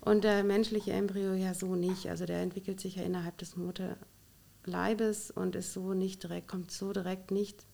Und 0.00 0.24
der 0.24 0.44
menschliche 0.44 0.92
Embryo 0.92 1.34
ja 1.34 1.54
so 1.54 1.74
nicht. 1.74 2.08
Also 2.08 2.26
der 2.26 2.40
entwickelt 2.40 2.80
sich 2.80 2.96
ja 2.96 3.02
innerhalb 3.02 3.38
des 3.38 3.56
Mutterleibes 3.56 5.30
und 5.30 5.56
ist 5.56 5.72
so 5.72 5.94
nicht 5.94 6.22
direkt, 6.22 6.48
kommt 6.48 6.70
so 6.70 6.92
direkt 6.92 7.30
nicht 7.30 7.64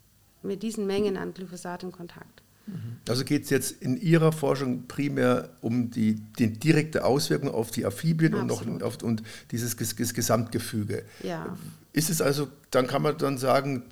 mit 0.42 0.62
diesen 0.62 0.86
Mengen 0.86 1.16
an 1.16 1.34
Glyphosat 1.34 1.82
in 1.82 1.92
Kontakt. 1.92 2.42
Also 3.08 3.24
geht 3.24 3.44
es 3.44 3.50
jetzt 3.50 3.82
in 3.82 4.00
Ihrer 4.00 4.32
Forschung 4.32 4.86
primär 4.86 5.50
um 5.60 5.90
die, 5.90 6.16
die 6.38 6.52
direkte 6.52 7.04
Auswirkung 7.04 7.50
auf 7.50 7.70
die 7.70 7.84
Amphibien 7.84 8.34
und, 8.34 8.46
noch 8.46 8.64
auf, 8.82 9.02
und 9.02 9.22
dieses 9.50 9.76
Gesamtgefüge. 9.76 11.04
Ja. 11.22 11.56
Ist 11.92 12.10
es 12.10 12.22
also, 12.22 12.48
dann 12.70 12.86
kann 12.86 13.02
man 13.02 13.18
dann 13.18 13.38
sagen, 13.38 13.84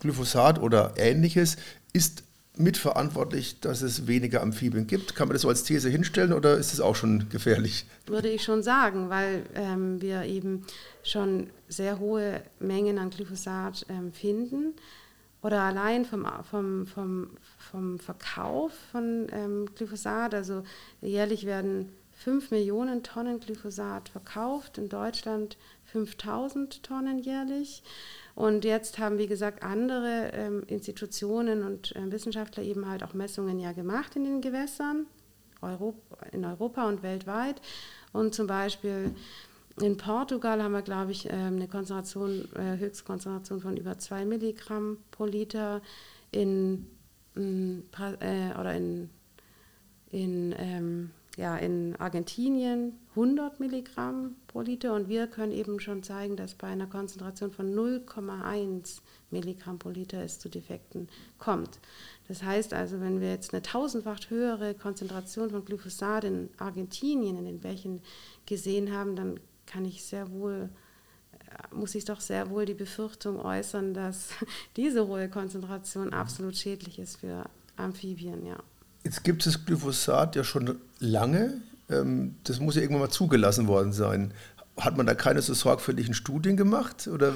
Glyphosat 0.00 0.60
oder 0.60 0.94
ähnliches 0.98 1.56
ist 1.92 2.22
mitverantwortlich, 2.58 3.60
dass 3.60 3.82
es 3.82 4.06
weniger 4.06 4.42
Amphibien 4.42 4.86
gibt? 4.86 5.14
Kann 5.14 5.28
man 5.28 5.34
das 5.34 5.42
so 5.42 5.48
als 5.48 5.64
These 5.64 5.88
hinstellen 5.88 6.32
oder 6.32 6.56
ist 6.56 6.72
es 6.72 6.80
auch 6.80 6.96
schon 6.96 7.28
gefährlich? 7.28 7.86
Würde 8.06 8.28
ich 8.28 8.42
schon 8.42 8.62
sagen, 8.62 9.08
weil 9.10 9.44
ähm, 9.54 10.00
wir 10.00 10.24
eben 10.24 10.64
schon 11.02 11.50
sehr 11.68 11.98
hohe 11.98 12.42
Mengen 12.58 12.98
an 12.98 13.10
Glyphosat 13.10 13.86
ähm, 13.88 14.12
finden. 14.12 14.74
Oder 15.40 15.60
allein 15.62 16.04
vom, 16.04 16.26
vom, 16.50 16.86
vom, 16.86 17.30
vom 17.70 17.98
Verkauf 17.98 18.72
von 18.90 19.28
ähm, 19.32 19.66
Glyphosat, 19.76 20.34
also 20.34 20.64
jährlich 21.00 21.46
werden 21.46 21.92
5 22.18 22.50
Millionen 22.50 23.04
Tonnen 23.04 23.38
Glyphosat 23.38 24.08
verkauft, 24.08 24.78
in 24.78 24.88
Deutschland 24.88 25.56
5000 25.92 26.82
Tonnen 26.82 27.20
jährlich. 27.20 27.82
Und 28.38 28.64
jetzt 28.64 29.00
haben, 29.00 29.18
wie 29.18 29.26
gesagt, 29.26 29.64
andere 29.64 30.30
ähm, 30.32 30.62
Institutionen 30.68 31.64
und 31.64 31.96
äh, 31.96 32.12
Wissenschaftler 32.12 32.62
eben 32.62 32.88
halt 32.88 33.02
auch 33.02 33.12
Messungen 33.12 33.58
ja 33.58 33.72
gemacht 33.72 34.14
in 34.14 34.22
den 34.22 34.40
Gewässern, 34.40 35.06
Europa, 35.60 36.24
in 36.30 36.44
Europa 36.44 36.86
und 36.88 37.02
weltweit. 37.02 37.60
Und 38.12 38.36
zum 38.36 38.46
Beispiel 38.46 39.10
in 39.80 39.96
Portugal 39.96 40.62
haben 40.62 40.70
wir, 40.70 40.82
glaube 40.82 41.10
ich, 41.10 41.26
ähm, 41.28 41.56
eine 41.56 41.66
Konzentration, 41.66 42.48
äh, 42.54 42.78
Höchstkonzentration 42.78 43.60
von 43.60 43.76
über 43.76 43.98
2 43.98 44.24
Milligramm 44.24 44.98
pro 45.10 45.24
Liter. 45.24 45.82
In, 46.30 46.86
in 47.34 47.82
äh, 48.20 48.56
oder 48.56 48.72
in, 48.72 49.10
in 50.12 50.54
ähm, 50.56 51.10
ja, 51.38 51.56
in 51.56 51.94
Argentinien 52.00 52.98
100 53.10 53.60
Milligramm 53.60 54.34
pro 54.48 54.60
Liter 54.60 54.92
und 54.92 55.08
wir 55.08 55.28
können 55.28 55.52
eben 55.52 55.78
schon 55.78 56.02
zeigen, 56.02 56.34
dass 56.34 56.56
bei 56.56 56.66
einer 56.66 56.88
Konzentration 56.88 57.52
von 57.52 57.72
0,1 57.72 59.02
Milligramm 59.30 59.78
pro 59.78 59.90
Liter 59.90 60.20
es 60.20 60.40
zu 60.40 60.48
Defekten 60.48 61.08
kommt. 61.38 61.78
Das 62.26 62.42
heißt 62.42 62.74
also, 62.74 63.00
wenn 63.00 63.20
wir 63.20 63.30
jetzt 63.30 63.54
eine 63.54 63.62
tausendfach 63.62 64.18
höhere 64.28 64.74
Konzentration 64.74 65.50
von 65.50 65.64
Glyphosat 65.64 66.24
in 66.24 66.50
Argentinien 66.58 67.38
in 67.38 67.44
den 67.44 67.60
Bächen 67.60 68.02
gesehen 68.44 68.92
haben, 68.92 69.14
dann 69.14 69.38
kann 69.64 69.84
ich 69.84 70.04
sehr 70.04 70.32
wohl 70.32 70.70
äh, 71.38 71.72
muss 71.72 71.94
ich 71.94 72.04
doch 72.04 72.20
sehr 72.20 72.50
wohl 72.50 72.64
die 72.64 72.74
Befürchtung 72.74 73.38
äußern, 73.38 73.94
dass 73.94 74.30
diese 74.76 75.06
hohe 75.06 75.28
Konzentration 75.28 76.12
absolut 76.12 76.56
schädlich 76.56 76.98
ist 76.98 77.18
für 77.18 77.44
Amphibien, 77.76 78.44
ja. 78.44 78.58
Jetzt 79.08 79.24
gibt 79.24 79.46
es 79.46 79.64
Glyphosat 79.64 80.36
ja 80.36 80.44
schon 80.44 80.76
lange. 80.98 81.62
Ähm, 81.88 82.34
das 82.44 82.60
muss 82.60 82.74
ja 82.74 82.82
irgendwann 82.82 83.04
mal 83.04 83.10
zugelassen 83.10 83.66
worden 83.66 83.94
sein 83.94 84.34
hat 84.80 84.96
man 84.96 85.06
da 85.06 85.14
keine 85.14 85.42
so 85.42 85.54
sorgfältigen 85.54 86.14
Studien 86.14 86.56
gemacht? 86.56 87.08
Oder 87.08 87.34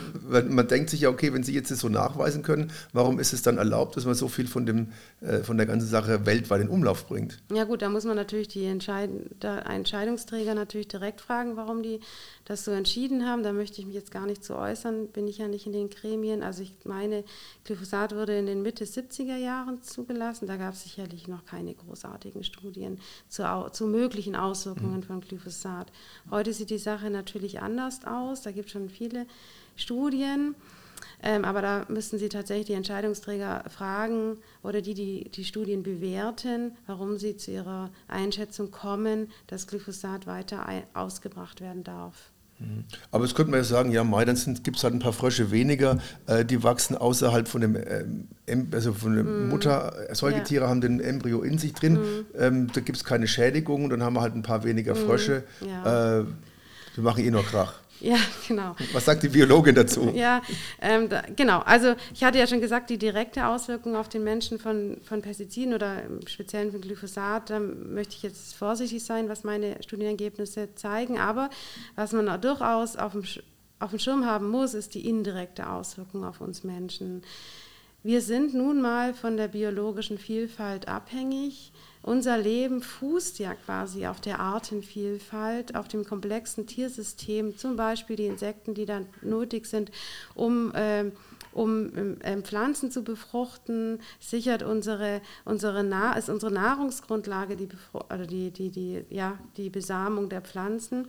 man 0.48 0.68
denkt 0.68 0.90
sich 0.90 1.00
ja, 1.00 1.08
okay, 1.08 1.32
wenn 1.32 1.42
Sie 1.42 1.54
jetzt 1.54 1.70
das 1.70 1.80
so 1.80 1.88
nachweisen 1.88 2.42
können, 2.42 2.70
warum 2.92 3.18
ist 3.18 3.32
es 3.32 3.42
dann 3.42 3.58
erlaubt, 3.58 3.96
dass 3.96 4.04
man 4.04 4.14
so 4.14 4.28
viel 4.28 4.46
von, 4.46 4.66
dem, 4.66 4.88
äh, 5.20 5.38
von 5.38 5.56
der 5.56 5.66
ganzen 5.66 5.88
Sache 5.88 6.24
weltweit 6.26 6.60
in 6.60 6.68
Umlauf 6.68 7.06
bringt? 7.06 7.42
Ja 7.52 7.64
gut, 7.64 7.82
da 7.82 7.88
muss 7.88 8.04
man 8.04 8.16
natürlich 8.16 8.48
die 8.48 8.64
Entscheid 8.64 9.10
Entscheidungsträger 9.42 10.54
natürlich 10.54 10.88
direkt 10.88 11.20
fragen, 11.20 11.56
warum 11.56 11.82
die 11.82 12.00
das 12.44 12.64
so 12.64 12.70
entschieden 12.70 13.26
haben. 13.26 13.42
Da 13.42 13.52
möchte 13.52 13.80
ich 13.80 13.86
mich 13.86 13.94
jetzt 13.94 14.10
gar 14.10 14.26
nicht 14.26 14.44
zu 14.44 14.56
äußern, 14.56 15.08
bin 15.08 15.26
ich 15.26 15.38
ja 15.38 15.48
nicht 15.48 15.66
in 15.66 15.72
den 15.72 15.90
Gremien. 15.90 16.42
Also 16.42 16.62
ich 16.62 16.74
meine, 16.84 17.24
Glyphosat 17.64 18.14
wurde 18.14 18.38
in 18.38 18.46
den 18.46 18.62
Mitte 18.62 18.84
70er 18.84 19.36
Jahren 19.36 19.82
zugelassen. 19.82 20.46
Da 20.46 20.56
gab 20.56 20.74
es 20.74 20.84
sicherlich 20.84 21.28
noch 21.28 21.44
keine 21.44 21.74
großartigen 21.74 22.44
Studien 22.44 22.98
zu, 23.28 23.42
zu 23.72 23.86
möglichen 23.86 24.36
Auswirkungen 24.36 24.98
mhm. 24.98 25.02
von 25.02 25.20
Glyphosat. 25.20 25.90
Heute 26.30 26.52
sieht 26.52 26.70
die 26.70 26.78
Sache 26.78 27.10
natürlich 27.10 27.31
natürlich 27.32 27.60
anders 27.60 28.04
aus. 28.04 28.42
Da 28.42 28.50
gibt 28.50 28.66
es 28.66 28.72
schon 28.72 28.90
viele 28.90 29.26
Studien. 29.76 30.54
Ähm, 31.24 31.44
aber 31.44 31.62
da 31.62 31.86
müssten 31.88 32.18
Sie 32.18 32.28
tatsächlich 32.28 32.66
die 32.66 32.72
Entscheidungsträger 32.74 33.64
fragen 33.68 34.36
oder 34.62 34.82
die, 34.82 34.94
die 34.94 35.30
die 35.30 35.44
Studien 35.44 35.82
bewerten, 35.82 36.72
warum 36.86 37.16
sie 37.16 37.36
zu 37.36 37.52
ihrer 37.52 37.90
Einschätzung 38.08 38.70
kommen, 38.70 39.30
dass 39.46 39.66
Glyphosat 39.66 40.26
weiter 40.26 40.66
ausgebracht 40.94 41.60
werden 41.60 41.84
darf. 41.84 42.32
Mhm. 42.62 42.84
Aber 43.10 43.24
jetzt 43.24 43.34
könnte 43.34 43.50
man 43.50 43.60
ja 43.60 43.64
sagen, 43.64 43.92
ja, 43.92 44.04
Mai, 44.04 44.24
dann 44.24 44.36
gibt 44.62 44.76
es 44.76 44.84
halt 44.84 44.94
ein 44.94 44.98
paar 44.98 45.12
Frösche 45.12 45.50
weniger, 45.50 45.98
äh, 46.26 46.44
die 46.44 46.62
wachsen 46.62 46.96
außerhalb 46.96 47.48
von 47.48 47.60
dem, 47.60 47.76
ähm, 47.76 48.68
also 48.72 48.92
von 48.92 49.14
der 49.14 49.24
mm. 49.24 49.48
Mutter, 49.48 50.10
äh, 50.10 50.14
Säugetiere 50.14 50.64
ja. 50.64 50.70
haben 50.70 50.80
den 50.80 51.00
Embryo 51.00 51.42
in 51.42 51.58
sich 51.58 51.72
drin, 51.72 51.94
mm. 51.94 52.26
ähm, 52.38 52.72
da 52.72 52.80
gibt 52.80 52.96
es 52.96 53.04
keine 53.04 53.26
Schädigung, 53.26 53.90
dann 53.90 54.02
haben 54.02 54.14
wir 54.14 54.20
halt 54.20 54.34
ein 54.34 54.42
paar 54.42 54.64
weniger 54.64 54.94
mm. 54.94 54.96
Frösche. 54.96 55.44
Ja. 55.60 56.20
Äh, 56.20 56.24
wir 56.94 57.04
machen 57.04 57.24
eh 57.24 57.30
nur 57.30 57.44
Krach. 57.44 57.74
Ja, 58.02 58.16
genau. 58.48 58.74
Was 58.92 59.04
sagt 59.04 59.22
die 59.22 59.28
Biologin 59.28 59.76
dazu? 59.76 60.12
Ja, 60.14 60.42
ähm, 60.80 61.08
da, 61.08 61.22
genau. 61.36 61.60
Also 61.60 61.94
ich 62.12 62.24
hatte 62.24 62.38
ja 62.38 62.48
schon 62.48 62.60
gesagt, 62.60 62.90
die 62.90 62.98
direkte 62.98 63.46
Auswirkung 63.46 63.94
auf 63.94 64.08
den 64.08 64.24
Menschen 64.24 64.58
von, 64.58 64.98
von 65.04 65.22
Pestiziden 65.22 65.72
oder 65.72 66.02
im 66.02 66.26
Speziellen 66.26 66.72
von 66.72 66.80
Glyphosat, 66.80 67.50
da 67.50 67.60
möchte 67.60 68.16
ich 68.16 68.24
jetzt 68.24 68.54
vorsichtig 68.54 69.04
sein, 69.04 69.28
was 69.28 69.44
meine 69.44 69.80
Studienergebnisse 69.82 70.74
zeigen. 70.74 71.18
Aber 71.18 71.48
was 71.94 72.12
man 72.12 72.40
durchaus 72.40 72.96
auf 72.96 73.12
dem, 73.12 73.22
auf 73.78 73.90
dem 73.90 73.98
Schirm 74.00 74.26
haben 74.26 74.48
muss, 74.48 74.74
ist 74.74 74.94
die 74.94 75.08
indirekte 75.08 75.70
Auswirkung 75.70 76.24
auf 76.24 76.40
uns 76.40 76.64
Menschen. 76.64 77.22
Wir 78.04 78.20
sind 78.20 78.52
nun 78.52 78.80
mal 78.80 79.14
von 79.14 79.36
der 79.36 79.46
biologischen 79.46 80.18
Vielfalt 80.18 80.88
abhängig. 80.88 81.72
Unser 82.02 82.36
Leben 82.36 82.82
fußt 82.82 83.38
ja 83.38 83.54
quasi 83.54 84.06
auf 84.08 84.20
der 84.20 84.40
Artenvielfalt, 84.40 85.76
auf 85.76 85.86
dem 85.86 86.04
komplexen 86.04 86.66
Tiersystem, 86.66 87.56
zum 87.56 87.76
Beispiel 87.76 88.16
die 88.16 88.26
Insekten, 88.26 88.74
die 88.74 88.86
dann 88.86 89.06
nötig 89.20 89.66
sind, 89.66 89.92
um 90.34 90.74
äh, 90.74 91.12
um 91.52 91.96
ähm, 91.96 92.16
ähm 92.22 92.42
Pflanzen 92.44 92.90
zu 92.90 93.02
befruchten, 93.02 94.00
sichert 94.20 94.62
unsere, 94.62 95.20
unsere 95.44 95.82
ist 96.16 96.28
unsere 96.28 96.52
Nahrungsgrundlage 96.52 97.56
die, 97.56 97.68
oder 97.92 98.26
die, 98.26 98.50
die, 98.50 98.70
die, 98.70 99.04
ja, 99.10 99.38
die 99.56 99.70
Besamung 99.70 100.28
der 100.28 100.40
Pflanzen. 100.40 101.08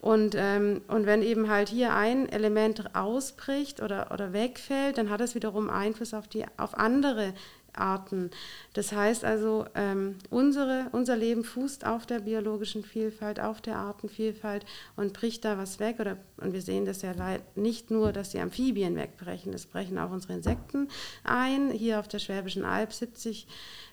Und, 0.00 0.34
ähm, 0.36 0.82
und 0.88 1.06
wenn 1.06 1.22
eben 1.22 1.48
halt 1.48 1.68
hier 1.68 1.94
ein 1.94 2.28
Element 2.28 2.94
ausbricht 2.94 3.82
oder, 3.82 4.10
oder 4.12 4.32
wegfällt, 4.32 4.98
dann 4.98 5.10
hat 5.10 5.20
das 5.20 5.34
wiederum 5.34 5.70
Einfluss 5.70 6.14
auf, 6.14 6.28
die, 6.28 6.44
auf 6.56 6.76
andere 6.76 7.34
Arten. 7.74 8.30
Das 8.74 8.92
heißt 8.92 9.24
also, 9.24 9.64
ähm, 9.74 10.16
unsere, 10.30 10.86
unser 10.92 11.16
Leben 11.16 11.44
fußt 11.44 11.86
auf 11.86 12.06
der 12.06 12.20
biologischen 12.20 12.84
Vielfalt, 12.84 13.40
auf 13.40 13.60
der 13.60 13.76
Artenvielfalt 13.76 14.66
und 14.96 15.12
bricht 15.12 15.44
da 15.44 15.58
was 15.58 15.80
weg. 15.80 16.00
Oder, 16.00 16.18
und 16.38 16.52
wir 16.52 16.62
sehen 16.62 16.84
das 16.84 17.02
ja 17.02 17.12
nicht 17.54 17.90
nur, 17.90 18.12
dass 18.12 18.30
die 18.30 18.40
Amphibien 18.40 18.96
wegbrechen, 18.96 19.52
es 19.52 19.66
brechen 19.66 19.98
auch 19.98 20.10
unsere 20.10 20.34
Insekten 20.34 20.88
ein. 21.24 21.70
Hier 21.70 21.98
auf 21.98 22.08
der 22.08 22.18
Schwäbischen 22.18 22.64
Alb 22.64 22.92
70 22.92 23.46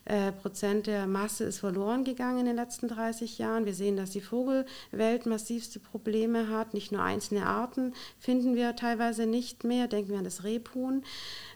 äh, 0.10 0.32
Prozent 0.32 0.88
der 0.88 1.06
Masse 1.06 1.44
ist 1.44 1.60
verloren 1.60 2.04
gegangen 2.04 2.40
in 2.40 2.46
den 2.48 2.56
letzten 2.56 2.88
30 2.88 3.38
Jahren. 3.38 3.66
Wir 3.66 3.76
sehen, 3.76 3.96
dass 3.96 4.10
die 4.10 4.22
Vogelwelt 4.22 5.28
massivste 5.28 5.80
Probleme 5.80 6.50
hat. 6.50 6.74
Nicht 6.74 6.92
nur 6.92 7.04
einzelne 7.04 7.46
Arten 7.46 7.94
finden 8.18 8.56
wir 8.56 8.76
teilweise 8.76 9.28
nicht 9.28 9.64
mehr. 9.64 9.88
Denken 9.88 10.10
wir 10.10 10.18
an 10.18 10.24
das 10.24 10.44
Rebhuhn. 10.44 11.04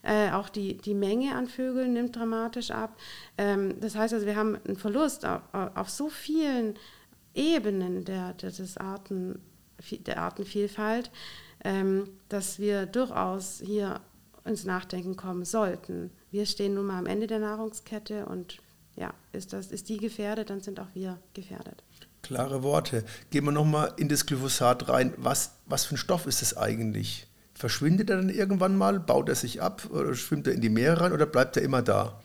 Äh, 0.04 0.30
auch 0.32 0.50
die, 0.50 0.78
die 0.78 0.94
Menge 0.94 1.34
an 1.34 1.48
Vögeln 1.48 1.94
nimmt 1.94 2.16
dramatisch 2.16 2.70
ab. 2.70 2.96
Ähm, 3.40 3.80
das 3.80 3.96
heißt 3.96 4.14
also, 4.14 4.28
wir 4.28 4.36
haben 4.36 4.56
einen 4.68 4.78
Verlust 4.78 5.26
auf, 5.26 5.42
auf 5.52 5.90
so 5.90 6.10
vielen 6.10 6.76
Ebenen 7.34 8.06
der, 8.06 8.34
der, 8.34 8.52
des 8.52 8.78
Arten, 8.78 9.42
der 10.06 10.22
Artenvielfalt, 10.22 11.10
ähm, 11.64 12.08
dass 12.30 12.60
wir 12.60 12.86
durchaus 12.86 13.64
hier 13.66 14.00
ins 14.46 14.64
Nachdenken 14.64 15.16
kommen 15.16 15.44
sollten. 15.44 16.12
Wir 16.34 16.48
stehen 16.48 16.74
nun 16.74 16.88
mal 16.88 16.98
am 16.98 17.06
Ende 17.06 17.28
der 17.28 17.38
Nahrungskette 17.38 18.26
und 18.26 18.58
ja, 18.96 19.14
ist, 19.34 19.54
das, 19.54 19.68
ist 19.68 19.88
die 19.88 19.98
gefährdet, 19.98 20.50
dann 20.50 20.62
sind 20.62 20.80
auch 20.80 20.88
wir 20.96 21.20
gefährdet. 21.36 21.84
Klare 22.24 22.64
Worte. 22.64 23.06
Gehen 23.30 23.46
wir 23.46 23.52
nochmal 23.52 23.94
in 23.98 24.10
das 24.10 24.26
Glyphosat 24.26 24.90
rein. 24.90 25.14
Was, 25.18 25.52
was 25.68 25.86
für 25.86 25.94
ein 25.94 25.98
Stoff 25.98 26.26
ist 26.26 26.42
es 26.42 26.58
eigentlich? 26.58 27.28
Verschwindet 27.54 28.10
er 28.10 28.18
dann 28.18 28.30
irgendwann 28.30 28.76
mal? 28.76 29.00
Baut 29.00 29.30
er 29.30 29.36
sich 29.36 29.62
ab? 29.62 29.88
Oder 29.92 30.16
schwimmt 30.16 30.48
er 30.48 30.54
in 30.54 30.62
die 30.62 30.70
Meere 30.70 31.02
rein 31.02 31.14
oder 31.14 31.28
bleibt 31.28 31.56
er 31.56 31.62
immer 31.62 31.84
da? 31.84 32.20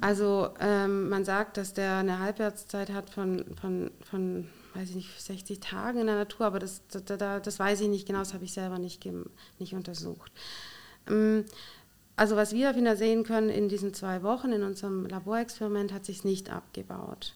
Also 0.00 0.48
ähm, 0.58 1.08
man 1.08 1.24
sagt, 1.24 1.58
dass 1.58 1.74
der 1.74 1.98
eine 1.98 2.18
Halbwertszeit 2.18 2.90
hat 2.90 3.10
von, 3.10 3.44
von, 3.60 3.92
von 4.02 4.48
weiß 4.74 4.88
ich 4.88 4.96
nicht, 4.96 5.22
60 5.22 5.60
Tagen 5.60 6.00
in 6.00 6.06
der 6.08 6.16
Natur, 6.16 6.44
aber 6.44 6.58
das, 6.58 6.82
das, 6.90 7.04
das 7.06 7.58
weiß 7.60 7.82
ich 7.82 7.88
nicht 7.88 8.08
genau, 8.08 8.18
das 8.18 8.34
habe 8.34 8.44
ich 8.44 8.52
selber 8.52 8.80
nicht, 8.80 9.08
nicht 9.60 9.74
untersucht. 9.74 10.32
Ähm, 11.08 11.44
also 12.16 12.34
was 12.36 12.54
wir 12.54 12.74
wieder 12.74 12.96
sehen 12.96 13.24
können 13.24 13.50
in 13.50 13.68
diesen 13.68 13.92
zwei 13.92 14.22
Wochen 14.22 14.50
in 14.52 14.62
unserem 14.62 15.06
Laborexperiment 15.06 15.92
hat 15.92 16.06
sich 16.06 16.24
nicht 16.24 16.50
abgebaut. 16.50 17.34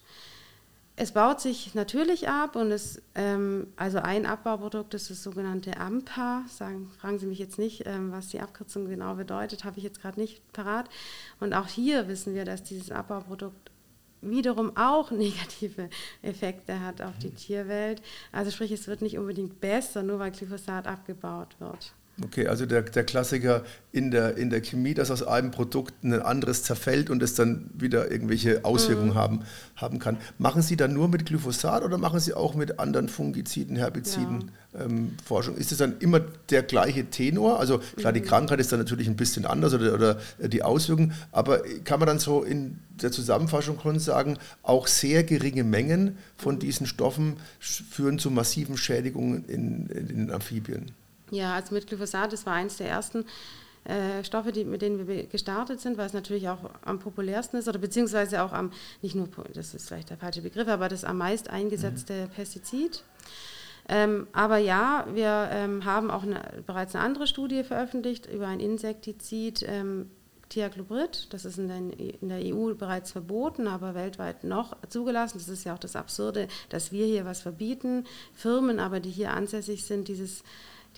Es 0.97 1.13
baut 1.13 1.41
sich 1.41 1.75
natürlich 1.75 2.29
ab 2.29 2.57
und 2.57 2.71
es, 2.71 3.01
ähm, 3.15 3.69
also 3.77 4.01
ein 4.01 4.27
Abbauprodukt 4.27 4.93
ist 4.93 5.09
das 5.09 5.23
sogenannte 5.23 5.79
AMPA. 5.79 6.45
Sagen, 6.47 6.91
fragen 6.99 7.19
Sie 7.19 7.25
mich 7.25 7.39
jetzt 7.39 7.59
nicht, 7.59 7.87
ähm, 7.87 8.13
was 8.13 8.29
die 8.29 8.41
Abkürzung 8.41 8.87
genau 8.87 9.15
bedeutet, 9.15 9.65
habe 9.65 9.79
ich 9.79 9.85
jetzt 9.85 10.03
gerade 10.03 10.21
nicht 10.21 10.53
parat. 10.53 10.91
Und 11.41 11.55
auch 11.55 11.69
hier 11.69 12.07
wissen 12.09 12.35
wir, 12.35 12.45
dass 12.45 12.65
dieses 12.65 12.91
Abbauprodukt 12.91 13.71
wiederum 14.21 14.77
auch 14.77 15.11
negative 15.11 15.89
Effekte 16.21 16.81
hat 16.81 17.01
auf 17.01 17.17
die 17.19 17.31
Tierwelt. 17.31 18.03
Also 18.31 18.51
sprich, 18.51 18.71
es 18.71 18.87
wird 18.87 19.01
nicht 19.01 19.17
unbedingt 19.17 19.59
besser, 19.61 20.03
nur 20.03 20.19
weil 20.19 20.33
Glyphosat 20.33 20.87
abgebaut 20.87 21.57
wird. 21.61 21.95
Okay, 22.23 22.47
also 22.47 22.67
der, 22.67 22.83
der 22.83 23.05
Klassiker 23.05 23.63
in 23.93 24.11
der, 24.11 24.37
in 24.37 24.51
der 24.51 24.61
Chemie, 24.61 24.93
dass 24.93 25.11
aus 25.11 25.23
einem 25.23 25.51
Produkt 25.51 26.05
ein 26.05 26.21
anderes 26.21 26.63
zerfällt 26.63 27.09
und 27.09 27.23
es 27.23 27.35
dann 27.35 27.71
wieder 27.73 28.11
irgendwelche 28.11 28.65
Auswirkungen 28.65 29.11
mhm. 29.11 29.15
haben, 29.15 29.41
haben 29.77 29.99
kann. 29.99 30.19
Machen 30.39 30.61
Sie 30.61 30.77
dann 30.77 30.93
nur 30.93 31.09
mit 31.09 31.25
Glyphosat 31.25 31.83
oder 31.83 31.97
machen 31.97 32.21
Sie 32.21 32.35
auch 32.35 32.55
mit 32.55 32.79
anderen 32.79 33.09
Fungiziden, 33.09 33.77
Herbiziden 33.77 34.51
ja. 34.75 34.85
ähm, 34.85 35.17
Forschung? 35.25 35.57
Ist 35.57 35.73
es 35.73 35.79
dann 35.79 35.99
immer 36.01 36.21
der 36.51 36.63
gleiche 36.63 37.07
Tenor? 37.07 37.59
Also 37.59 37.81
klar, 37.97 38.13
mhm. 38.13 38.17
die 38.17 38.23
Krankheit 38.23 38.61
ist 38.61 38.71
dann 38.71 38.81
natürlich 38.81 39.09
ein 39.09 39.17
bisschen 39.17 39.47
anders 39.47 39.73
oder, 39.73 39.95
oder 39.95 40.19
die 40.39 40.63
Auswirkungen, 40.63 41.13
aber 41.33 41.63
kann 41.85 42.01
man 42.01 42.07
dann 42.07 42.19
so 42.19 42.43
in 42.43 42.81
der 43.01 43.13
Zusammenfassung 43.13 43.79
sagen, 43.99 44.37
auch 44.63 44.87
sehr 44.87 45.25
geringe 45.25 45.65
Mengen 45.65 46.19
von 46.37 46.57
mhm. 46.57 46.61
diesen 46.61 46.87
Stoffen 46.87 47.39
führen 47.59 48.19
zu 48.19 48.31
massiven 48.31 48.77
Schädigungen 48.77 49.47
in, 49.47 49.87
in 49.87 50.09
den 50.09 50.31
Amphibien? 50.31 50.93
Ja, 51.31 51.55
also 51.55 51.75
mit 51.75 51.87
Glyphosat, 51.87 52.33
das 52.33 52.47
war 52.47 52.55
eines 52.55 52.77
der 52.77 52.89
ersten 52.89 53.25
äh, 53.85 54.23
Stoffe, 54.25 54.53
die, 54.53 54.65
mit 54.65 54.83
denen 54.83 55.07
wir 55.07 55.27
gestartet 55.27 55.81
sind, 55.81 55.97
weil 55.97 56.07
es 56.07 56.13
natürlich 56.13 56.49
auch 56.49 56.59
am 56.83 56.99
populärsten 56.99 57.57
ist 57.57 57.69
oder 57.69 57.79
beziehungsweise 57.79 58.43
auch 58.43 58.53
am, 58.53 58.73
nicht 59.01 59.15
nur, 59.15 59.29
das 59.55 59.75
ist 59.75 59.89
vielleicht 59.89 60.11
der 60.11 60.19
falsche 60.19 60.43
Begriff, 60.43 60.69
aber 60.69 60.89
das 60.89 61.05
am 61.05 61.19
meist 61.19 61.49
eingesetzte 61.49 62.27
mhm. 62.27 62.31
Pestizid. 62.31 63.05
Ähm, 63.89 64.29
aber 64.33 64.59
ja, 64.59 65.07
wir 65.13 65.49
ähm, 65.51 65.85
haben 65.85 66.11
auch 66.11 66.23
eine, 66.23 66.63
bereits 66.67 66.95
eine 66.95 67.05
andere 67.05 67.27
Studie 67.27 67.65
veröffentlicht 67.65 68.27
über 68.27 68.47
ein 68.47 68.61
Insektizid, 68.61 69.65
ähm, 69.67 70.11
Thiacloprid. 70.51 71.33
Das 71.33 71.45
ist 71.45 71.59
in 71.59 71.69
der, 71.69 71.77
in 72.21 72.29
der, 72.29 72.55
EU 72.55 72.75
bereits 72.75 73.13
verboten, 73.13 73.67
aber 73.67 73.95
weltweit 73.95 74.45
noch 74.45 74.77
zugelassen. 74.89 75.39
Das 75.39 75.49
ist 75.49 75.65
ja 75.65 75.75
auch 75.75 75.79
das 75.79 75.97
Absurde, 75.97 76.49
dass 76.69 76.93
wir 76.93 77.07
hier 77.07 77.25
was 77.25 77.41
verbieten, 77.41 78.05
Firmen 78.35 78.79
aber, 78.79 79.01
die 79.01 79.11
hier 79.11 79.33
ansässig 79.33 79.85
sind, 79.85 80.09
dieses 80.09 80.43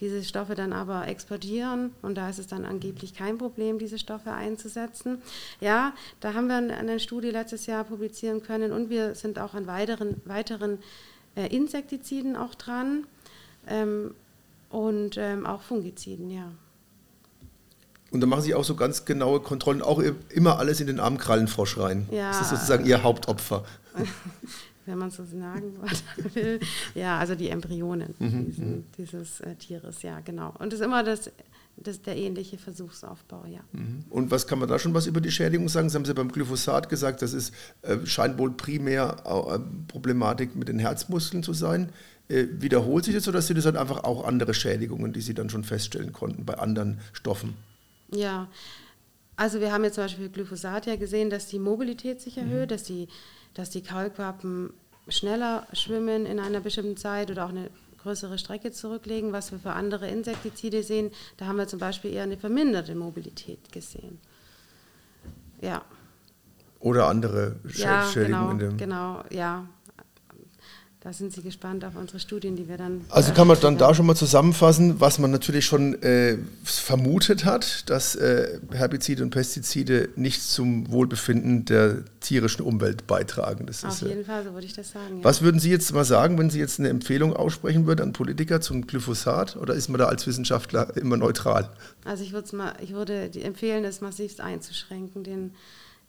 diese 0.01 0.25
Stoffe 0.25 0.55
dann 0.55 0.73
aber 0.73 1.07
exportieren 1.07 1.93
und 2.03 2.17
da 2.17 2.29
ist 2.29 2.39
es 2.39 2.47
dann 2.47 2.65
angeblich 2.65 3.15
kein 3.15 3.39
Problem, 3.39 3.79
diese 3.79 3.99
Stoffe 3.99 4.33
einzusetzen. 4.33 5.23
Ja, 5.61 5.93
da 6.21 6.35
haben 6.35 6.49
wir 6.49 6.57
eine 6.57 6.99
Studie 6.99 7.31
letztes 7.31 7.67
Jahr 7.67 7.85
publizieren 7.85 8.43
können 8.43 8.73
und 8.73 8.91
wir 8.91 9.15
sind 9.15 9.39
auch 9.39 9.55
an 9.55 9.67
weiteren, 9.67 10.21
weiteren 10.25 10.79
äh, 11.37 11.55
Insektiziden 11.55 12.37
auch 12.37 12.55
dran 12.55 13.07
ähm, 13.69 14.15
und 14.71 15.17
ähm, 15.19 15.47
auch 15.47 15.63
Fungiziden, 15.63 16.31
ja. 16.31 16.51
Und 18.11 18.21
da 18.21 18.27
machen 18.27 18.43
Sie 18.43 18.55
auch 18.55 18.65
so 18.65 18.75
ganz 18.75 19.07
genaue 19.07 19.41
Kontrollen, 19.41 19.81
auch 19.81 20.03
immer 20.29 20.59
alles 20.59 20.81
in 20.81 20.87
den 20.87 21.01
Armkrallenfrosch 21.01 21.79
rein. 21.79 22.07
Ja. 22.11 22.29
Das 22.29 22.43
ist 22.43 22.51
sozusagen 22.51 22.85
Ihr 22.85 23.03
Hauptopfer. 23.03 23.65
wenn 24.87 24.99
man 24.99 25.11
so 25.11 25.25
sagen 25.25 25.75
will. 26.35 26.61
Ja, 26.95 27.19
also 27.19 27.35
die 27.35 27.49
Embryonen 27.49 28.15
mhm. 28.19 28.47
diesen, 28.47 28.71
mhm. 28.71 28.85
dieses 28.97 29.41
äh, 29.41 29.55
Tieres, 29.57 30.03
ja, 30.03 30.21
genau. 30.21 30.55
Und 30.59 30.73
das 30.73 30.81
ist 30.81 30.87
immer 30.87 31.03
das, 31.03 31.31
das 31.77 32.03
der 32.03 32.17
ähnliche 32.17 32.59
Versuchsaufbau, 32.59 33.45
ja. 33.47 33.61
Mhm. 33.73 34.05
Und 34.11 34.31
was 34.31 34.47
kann 34.47 34.59
man 34.59 34.69
da 34.69 34.79
schon 34.79 34.95
was 34.95 35.07
über 35.07 35.21
die 35.21 35.31
Schädigung 35.31 35.69
sagen? 35.69 35.89
Sie 35.89 35.97
haben 35.97 36.05
ja 36.05 36.13
beim 36.13 36.31
Glyphosat 36.31 36.89
gesagt, 36.89 37.23
das 37.23 37.33
ist, 37.33 37.55
äh, 37.83 38.05
scheint 38.05 38.39
wohl 38.39 38.53
primär 38.53 39.17
äh, 39.25 39.59
Problematik 39.89 40.57
mit 40.57 40.69
den 40.69 40.79
Herzmuskeln 40.79 41.43
zu 41.43 41.53
sein. 41.53 41.91
Äh, 42.29 42.47
wiederholt 42.59 43.05
sich 43.05 43.15
das 43.15 43.29
oder 43.29 43.43
sind 43.43 43.57
das 43.57 43.67
halt 43.67 43.77
einfach 43.77 44.05
auch 44.05 44.25
andere 44.25 44.55
Schädigungen, 44.55 45.13
die 45.13 45.21
Sie 45.21 45.35
dann 45.35 45.51
schon 45.51 45.65
feststellen 45.65 46.13
konnten 46.13 46.45
bei 46.45 46.59
anderen 46.59 47.01
Stoffen? 47.13 47.55
Ja, 48.15 48.49
also 49.37 49.61
wir 49.61 49.73
haben 49.73 49.85
jetzt 49.85 49.95
zum 49.95 50.05
Beispiel 50.05 50.29
Glyphosat 50.29 50.87
ja 50.87 50.97
gesehen, 50.97 51.31
dass 51.31 51.47
die 51.47 51.59
Mobilität 51.59 52.21
sich 52.21 52.39
erhöht, 52.39 52.71
mhm. 52.71 52.75
dass 52.75 52.83
die 52.85 53.09
dass 53.55 53.71
die 53.71 53.83
Kaulquappen 53.83 54.73
schneller 55.09 55.67
schwimmen 55.73 56.27
in 56.27 56.39
einer 56.39 56.61
bestimmten 56.61 56.97
Zeit 56.97 57.31
oder 57.31 57.45
auch 57.47 57.51
eine 57.51 57.71
größere 58.03 58.39
Strecke 58.39 58.73
zurücklegen, 58.73 59.33
was 59.33 59.53
wir 59.53 59.59
für 59.59 59.73
andere 59.73 60.09
Insektizide 60.09 60.83
sehen. 60.83 61.11
Da 61.37 61.47
haben 61.47 61.57
wir 61.57 61.69
zum 61.69 61.79
Beispiel 61.79 62.13
eher 62.13 62.25
eine 62.25 62.37
verminderte 62.37 62.95
Mobilität 62.95 63.73
gesehen. 63.73 64.19
Ja. 65.61 65.83
Oder 66.81 67.07
andere 67.07 67.57
Schädigungen. 67.69 68.61
Ja, 68.61 68.67
genau, 68.67 68.77
genau, 68.77 69.25
ja 69.31 69.67
da 71.03 71.13
sind 71.13 71.33
Sie 71.33 71.43
gespannt 71.43 71.85
auf 71.85 71.97
unsere 71.97 72.21
Studien, 72.21 72.55
die 72.55 72.69
wir 72.69 72.77
dann. 72.77 73.05
Also 73.09 73.33
kann 73.33 73.49
man 73.49 73.59
dann 73.61 73.77
da 73.77 73.93
schon 73.93 74.07
mal 74.07 74.15
zusammenfassen, 74.15 75.01
was 75.01 75.19
man 75.19 75.33
natürlich 75.33 75.67
schon 75.67 76.01
äh, 76.01 76.39
vermutet 76.63 77.45
hat, 77.45 77.91
dass 77.91 78.15
äh, 78.15 78.61
Herbizide 78.71 79.25
und 79.25 79.31
Pestizide 79.31 80.11
nicht 80.15 80.43
zum 80.43 80.93
Wohlbefinden 80.93 81.65
der 81.65 82.05
tierischen 82.21 82.63
Umwelt 82.65 83.09
beitragen. 83.09 83.67
Das 83.67 83.85
auf 83.85 83.95
ist, 83.95 84.03
jeden 84.03 84.21
äh, 84.21 84.25
Fall, 84.25 84.45
so 84.45 84.53
würde 84.53 84.65
ich 84.65 84.75
das 84.75 84.93
sagen. 84.93 85.19
Ja. 85.19 85.25
Was 85.25 85.43
würden 85.43 85.59
Sie 85.59 85.71
jetzt 85.71 85.93
mal 85.93 86.05
sagen, 86.05 86.39
wenn 86.39 86.51
Sie 86.51 86.61
jetzt 86.61 86.79
eine 86.79 86.89
Empfehlung 86.89 87.35
aussprechen 87.35 87.85
würden 87.89 88.03
an 88.03 88.13
Politiker 88.13 88.61
zum 88.61 88.87
Glyphosat? 88.87 89.57
Oder 89.57 89.75
ist 89.75 89.89
man 89.89 89.99
da 89.99 90.07
als 90.07 90.25
Wissenschaftler 90.29 90.97
immer 90.97 91.17
neutral? 91.17 91.69
Also 92.05 92.23
ich, 92.23 92.33
mal, 92.53 92.75
ich 92.81 92.93
würde 92.93 93.29
empfehlen, 93.43 93.85
es 93.85 94.03
massivst 94.03 94.41
einzuschränken, 94.41 95.25
den, 95.25 95.51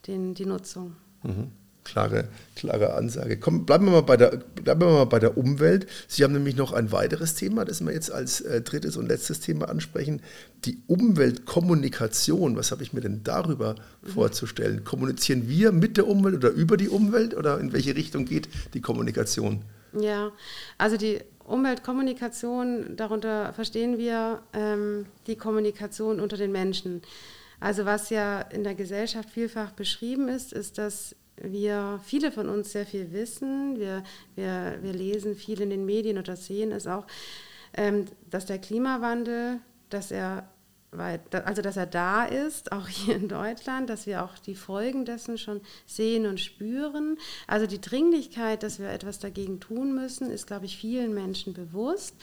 den, 0.06 0.36
die 0.36 0.46
Nutzung. 0.46 0.96
Mhm. 1.24 1.50
Klare, 1.84 2.30
klare 2.56 2.94
Ansage. 2.94 3.38
Komm, 3.38 3.66
bleiben 3.66 3.86
wir, 3.86 3.92
mal 3.92 4.02
bei 4.02 4.16
der, 4.18 4.38
bleiben 4.38 4.82
wir 4.82 4.90
mal 4.90 5.06
bei 5.06 5.20
der 5.20 5.38
Umwelt. 5.38 5.88
Sie 6.08 6.24
haben 6.24 6.34
nämlich 6.34 6.56
noch 6.56 6.72
ein 6.72 6.92
weiteres 6.92 7.36
Thema, 7.36 7.66
das 7.66 7.82
wir 7.82 7.92
jetzt 7.92 8.12
als 8.12 8.42
äh, 8.42 8.62
drittes 8.62 8.96
und 8.96 9.08
letztes 9.08 9.40
Thema 9.42 9.70
ansprechen. 9.70 10.22
Die 10.66 10.82
Umweltkommunikation. 10.88 12.56
Was 12.56 12.72
habe 12.72 12.84
ich 12.84 12.94
mir 12.94 13.02
denn 13.02 13.24
darüber 13.24 13.76
mhm. 14.02 14.10
vorzustellen? 14.10 14.84
Kommunizieren 14.84 15.50
wir 15.50 15.72
mit 15.72 15.98
der 15.98 16.08
Umwelt 16.08 16.36
oder 16.36 16.52
über 16.52 16.78
die 16.78 16.90
Umwelt 16.90 17.36
oder 17.36 17.60
in 17.60 17.74
welche 17.74 17.96
Richtung 17.96 18.26
geht 18.26 18.48
die 18.74 18.82
Kommunikation? 18.82 19.62
Ja, 20.00 20.32
also 20.78 20.98
die 20.98 21.20
Umweltkommunikation, 21.44 22.96
darunter 22.96 23.54
verstehen 23.54 23.98
wir 23.98 24.42
ähm, 24.54 25.06
die 25.28 25.36
Kommunikation 25.36 26.20
unter 26.20 26.38
den 26.38 26.52
Menschen. 26.52 27.02
Also 27.60 27.86
was 27.86 28.10
ja 28.10 28.42
in 28.42 28.64
der 28.64 28.76
Gesellschaft 28.76 29.30
vielfach 29.30 29.72
beschrieben 29.72 30.28
ist, 30.28 30.54
ist, 30.54 30.78
dass 30.78 31.16
wir, 31.38 32.00
viele 32.04 32.32
von 32.32 32.50
uns 32.50 32.72
sehr 32.72 32.86
viel 32.86 33.12
wissen, 33.12 33.80
wir, 33.80 34.04
wir, 34.36 34.78
wir 34.82 34.94
lesen 34.94 35.36
viel 35.36 35.62
in 35.62 35.70
den 35.70 35.86
Medien 35.86 36.18
oder 36.18 36.36
sehen 36.36 36.72
es 36.72 36.88
auch, 36.88 37.08
ähm, 37.76 38.06
dass 38.30 38.46
der 38.46 38.60
Klimawandel, 38.60 39.60
dass 39.90 40.12
er 40.12 40.48
also 41.32 41.62
dass 41.62 41.78
er 41.78 41.88
da 41.88 42.26
ist, 42.26 42.72
auch 42.72 42.88
hier 42.88 43.16
in 43.16 43.28
Deutschland, 43.28 43.90
dass 43.90 44.06
wir 44.06 44.24
auch 44.24 44.38
die 44.38 44.56
Folgen 44.56 45.06
dessen 45.06 45.38
schon 45.38 45.62
sehen 45.86 46.26
und 46.26 46.40
spüren. 46.40 47.18
Also 47.48 47.66
die 47.66 47.82
Dringlichkeit, 47.82 48.64
dass 48.64 48.80
wir 48.80 48.90
etwas 48.90 49.20
dagegen 49.20 49.60
tun 49.60 49.96
müssen, 49.96 50.30
ist, 50.30 50.48
glaube 50.48 50.66
ich, 50.66 50.78
vielen 50.78 51.14
Menschen 51.14 51.54
bewusst. 51.54 52.16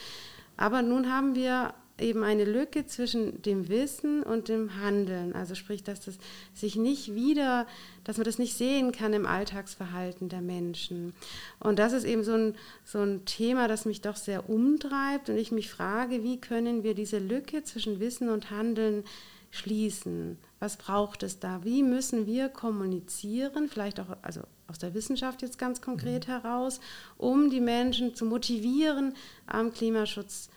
Aber 0.56 0.82
nun 0.82 1.12
haben 1.12 1.34
wir 1.34 1.74
eben 2.00 2.24
eine 2.24 2.44
Lücke 2.44 2.86
zwischen 2.86 3.42
dem 3.42 3.68
Wissen 3.68 4.22
und 4.22 4.48
dem 4.48 4.80
Handeln. 4.80 5.34
Also 5.34 5.54
sprich, 5.54 5.82
dass 5.82 6.00
das 6.00 6.18
sich 6.54 6.76
nicht 6.76 7.14
wieder, 7.14 7.66
dass 8.04 8.16
man 8.16 8.24
das 8.24 8.38
nicht 8.38 8.56
sehen 8.56 8.92
kann 8.92 9.12
im 9.12 9.26
Alltagsverhalten 9.26 10.28
der 10.28 10.40
Menschen. 10.40 11.14
Und 11.58 11.78
das 11.78 11.92
ist 11.92 12.04
eben 12.04 12.24
so 12.24 12.32
ein, 12.32 12.54
so 12.84 12.98
ein 12.98 13.24
Thema, 13.24 13.68
das 13.68 13.84
mich 13.84 14.00
doch 14.00 14.16
sehr 14.16 14.48
umtreibt 14.48 15.28
und 15.28 15.36
ich 15.36 15.52
mich 15.52 15.70
frage, 15.70 16.22
wie 16.22 16.40
können 16.40 16.82
wir 16.82 16.94
diese 16.94 17.18
Lücke 17.18 17.62
zwischen 17.64 18.00
Wissen 18.00 18.28
und 18.28 18.50
Handeln 18.50 19.04
schließen? 19.50 20.38
Was 20.58 20.76
braucht 20.76 21.22
es 21.22 21.38
da? 21.38 21.64
Wie 21.64 21.82
müssen 21.82 22.26
wir 22.26 22.48
kommunizieren, 22.48 23.68
vielleicht 23.68 23.98
auch 24.00 24.16
also 24.22 24.42
aus 24.66 24.78
der 24.78 24.94
Wissenschaft 24.94 25.42
jetzt 25.42 25.58
ganz 25.58 25.80
konkret 25.80 26.28
mhm. 26.28 26.32
heraus, 26.32 26.80
um 27.18 27.50
die 27.50 27.60
Menschen 27.60 28.14
zu 28.14 28.24
motivieren, 28.24 29.14
am 29.46 29.72
Klimaschutz 29.72 30.44
zu 30.44 30.49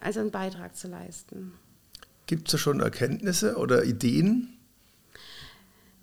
also 0.00 0.20
einen 0.20 0.30
Beitrag 0.30 0.76
zu 0.76 0.88
leisten. 0.88 1.54
Gibt 2.26 2.48
es 2.48 2.52
da 2.52 2.58
schon 2.58 2.80
Erkenntnisse 2.80 3.56
oder 3.56 3.84
Ideen? 3.84 4.56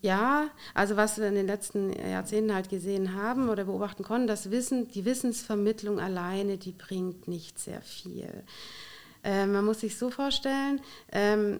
Ja, 0.01 0.49
also 0.73 0.97
was 0.97 1.19
wir 1.19 1.27
in 1.27 1.35
den 1.35 1.45
letzten 1.45 1.93
Jahrzehnten 1.93 2.53
halt 2.53 2.69
gesehen 2.69 3.13
haben 3.13 3.49
oder 3.49 3.65
beobachten 3.65 4.03
konnten, 4.03 4.27
das 4.27 4.49
Wissen, 4.49 4.87
die 4.87 5.05
Wissensvermittlung 5.05 5.99
alleine, 5.99 6.57
die 6.57 6.71
bringt 6.71 7.27
nicht 7.27 7.59
sehr 7.59 7.81
viel. 7.81 8.43
Äh, 9.23 9.45
man 9.45 9.63
muss 9.63 9.81
sich 9.81 9.97
so 9.97 10.09
vorstellen, 10.09 10.81
ähm, 11.11 11.59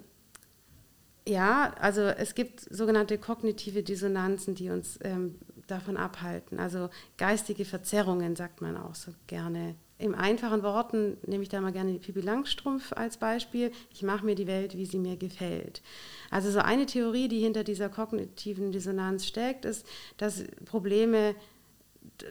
ja, 1.27 1.71
also 1.79 2.01
es 2.01 2.33
gibt 2.33 2.61
sogenannte 2.61 3.19
kognitive 3.19 3.83
Dissonanzen, 3.83 4.55
die 4.55 4.71
uns 4.71 4.97
ähm, 5.03 5.35
davon 5.67 5.95
abhalten. 5.95 6.59
Also 6.59 6.89
geistige 7.17 7.63
Verzerrungen, 7.63 8.35
sagt 8.35 8.61
man 8.61 8.75
auch 8.75 8.95
so 8.95 9.11
gerne 9.27 9.75
im 10.01 10.15
einfachen 10.15 10.63
Worten 10.63 11.17
nehme 11.25 11.43
ich 11.43 11.49
da 11.49 11.61
mal 11.61 11.71
gerne 11.71 11.93
die 11.93 11.99
Pippi 11.99 12.21
Langstrumpf 12.21 12.91
als 12.93 13.17
Beispiel. 13.17 13.71
Ich 13.93 14.01
mache 14.03 14.25
mir 14.25 14.35
die 14.35 14.47
Welt, 14.47 14.75
wie 14.75 14.85
sie 14.85 14.97
mir 14.97 15.15
gefällt. 15.15 15.81
Also 16.29 16.49
so 16.49 16.59
eine 16.59 16.85
Theorie, 16.85 17.27
die 17.27 17.39
hinter 17.39 17.63
dieser 17.63 17.89
kognitiven 17.89 18.71
Dissonanz 18.71 19.25
steckt, 19.25 19.65
ist, 19.65 19.85
dass 20.17 20.43
Probleme, 20.65 21.35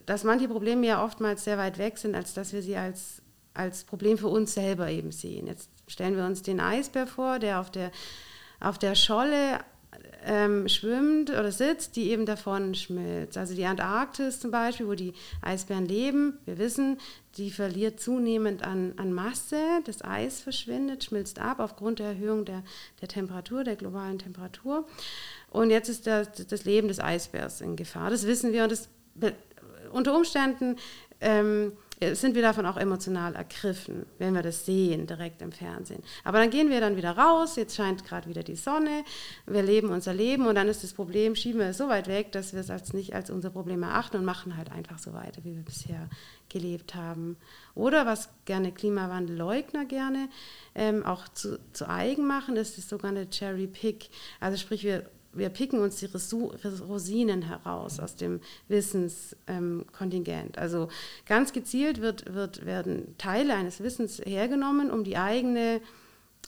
dass 0.07 0.25
manche 0.25 0.49
Probleme 0.49 0.87
ja 0.87 1.05
oftmals 1.05 1.45
sehr 1.45 1.59
weit 1.59 1.79
weg 1.79 1.99
sind, 1.99 2.15
als 2.15 2.35
dass 2.35 2.53
wir 2.53 2.63
sie 2.63 2.77
als, 2.77 3.23
als 3.55 3.85
Problem 3.85 4.19
für 4.19 4.29
uns 4.29 4.55
selber 4.55 4.91
eben 4.91 5.13
sehen. 5.13 5.47
Jetzt 5.47 5.71
stellen 5.87 6.17
wir 6.17 6.25
uns 6.25 6.43
den 6.43 6.61
Eisbär 6.61 7.07
vor, 7.07 7.39
der 7.39 7.61
auf 7.61 7.71
der, 7.71 7.93
auf 8.61 8.79
der 8.79 8.95
Scholle 8.95 9.61
ähm, 10.25 10.69
schwimmt 10.69 11.31
oder 11.31 11.51
sitzt, 11.51 11.97
die 11.97 12.11
eben 12.11 12.27
davon 12.27 12.75
schmilzt. 12.75 13.37
Also 13.37 13.55
die 13.55 13.65
Antarktis 13.65 14.41
zum 14.41 14.51
Beispiel, 14.51 14.87
wo 14.87 14.95
die 14.95 15.15
Eisbären 15.43 15.87
leben, 15.87 16.39
wir 16.45 16.59
wissen, 16.59 16.99
die 17.37 17.51
verliert 17.51 18.01
zunehmend 18.01 18.63
an, 18.63 18.95
an 18.97 19.13
Masse, 19.13 19.81
das 19.85 20.03
Eis 20.03 20.41
verschwindet, 20.41 21.05
schmilzt 21.05 21.39
ab 21.39 21.61
aufgrund 21.61 21.99
der 21.99 22.09
Erhöhung 22.09 22.45
der, 22.45 22.63
der 23.01 23.09
Temperatur, 23.09 23.65
der 23.65 23.77
globalen 23.77 24.19
Temperatur. 24.19 24.87
Und 25.51 25.71
jetzt 25.71 25.89
ist 25.89 26.07
das, 26.07 26.29
das 26.49 26.65
Leben 26.65 26.89
des 26.89 27.01
Eisbärs 27.01 27.61
in 27.61 27.77
Gefahr. 27.77 28.11
Das 28.11 28.27
wissen 28.27 28.53
wir 28.53 28.65
und 28.65 28.73
das, 28.73 28.89
unter 29.93 30.17
Umständen 30.17 30.77
ähm, 31.21 31.73
sind 32.13 32.35
wir 32.35 32.43
davon 32.43 32.65
auch 32.65 32.79
emotional 32.79 33.35
ergriffen, 33.35 34.07
wenn 34.19 34.35
wir 34.35 34.43
das 34.43 34.65
sehen 34.65 35.07
direkt 35.07 35.43
im 35.43 35.53
Fernsehen. 35.53 36.03
Aber 36.25 36.39
dann 36.39 36.49
gehen 36.49 36.71
wir 36.71 36.81
dann 36.81 36.97
wieder 36.97 37.17
raus, 37.17 37.57
jetzt 37.57 37.77
scheint 37.77 38.05
gerade 38.05 38.29
wieder 38.29 38.43
die 38.43 38.57
Sonne, 38.57 39.05
wir 39.47 39.63
leben 39.63 39.91
unser 39.91 40.15
Leben 40.15 40.47
und 40.47 40.55
dann 40.55 40.69
ist 40.69 40.83
das 40.83 40.95
Problem, 40.95 41.37
schieben 41.37 41.61
wir 41.61 41.69
es 41.69 41.79
so 41.79 41.89
weit 41.89 42.09
weg, 42.09 42.33
dass 42.33 42.55
wir 42.55 42.61
es 42.61 42.71
als 42.71 42.95
nicht 42.95 43.15
als 43.15 43.29
unser 43.29 43.51
Problem 43.51 43.83
erachten 43.83 44.17
und 44.17 44.25
machen 44.25 44.57
halt 44.57 44.73
einfach 44.73 44.99
so 44.99 45.13
weiter, 45.13 45.45
wie 45.45 45.55
wir 45.55 45.63
bisher 45.63 46.09
gelebt 46.49 46.95
haben. 46.95 47.37
Oder 47.75 48.07
was 48.07 48.31
gerne 48.47 48.73
Klimawandelleugner 48.73 49.85
gerne 49.85 50.29
ähm, 50.75 51.05
auch 51.05 51.29
zu, 51.29 51.61
zu 51.73 51.89
eigen 51.89 52.27
machen, 52.27 52.57
ist 52.57 52.79
das 52.79 52.89
sogenannte 52.89 53.29
Cherry 53.29 53.67
Pick. 53.67 54.09
Also 54.41 54.57
sprich, 54.57 54.85
wir 54.85 55.05
wir 55.33 55.49
picken 55.49 55.81
uns 55.81 55.97
die 55.97 56.07
Rosinen 56.07 57.43
heraus 57.43 58.01
aus 58.01 58.17
dem 58.17 58.41
Wissenskontingent. 58.69 60.59
also 60.59 60.89
ganz 61.27 61.53
gezielt 61.53 62.01
wird, 62.01 62.35
wird, 62.35 62.67
werden 62.67 63.15
Teile 63.19 63.55
eines 63.55 63.81
Wissens 63.81 64.21
hergenommen, 64.25 64.91
um 64.91 65.05
die 65.05 65.17
eigene 65.17 65.81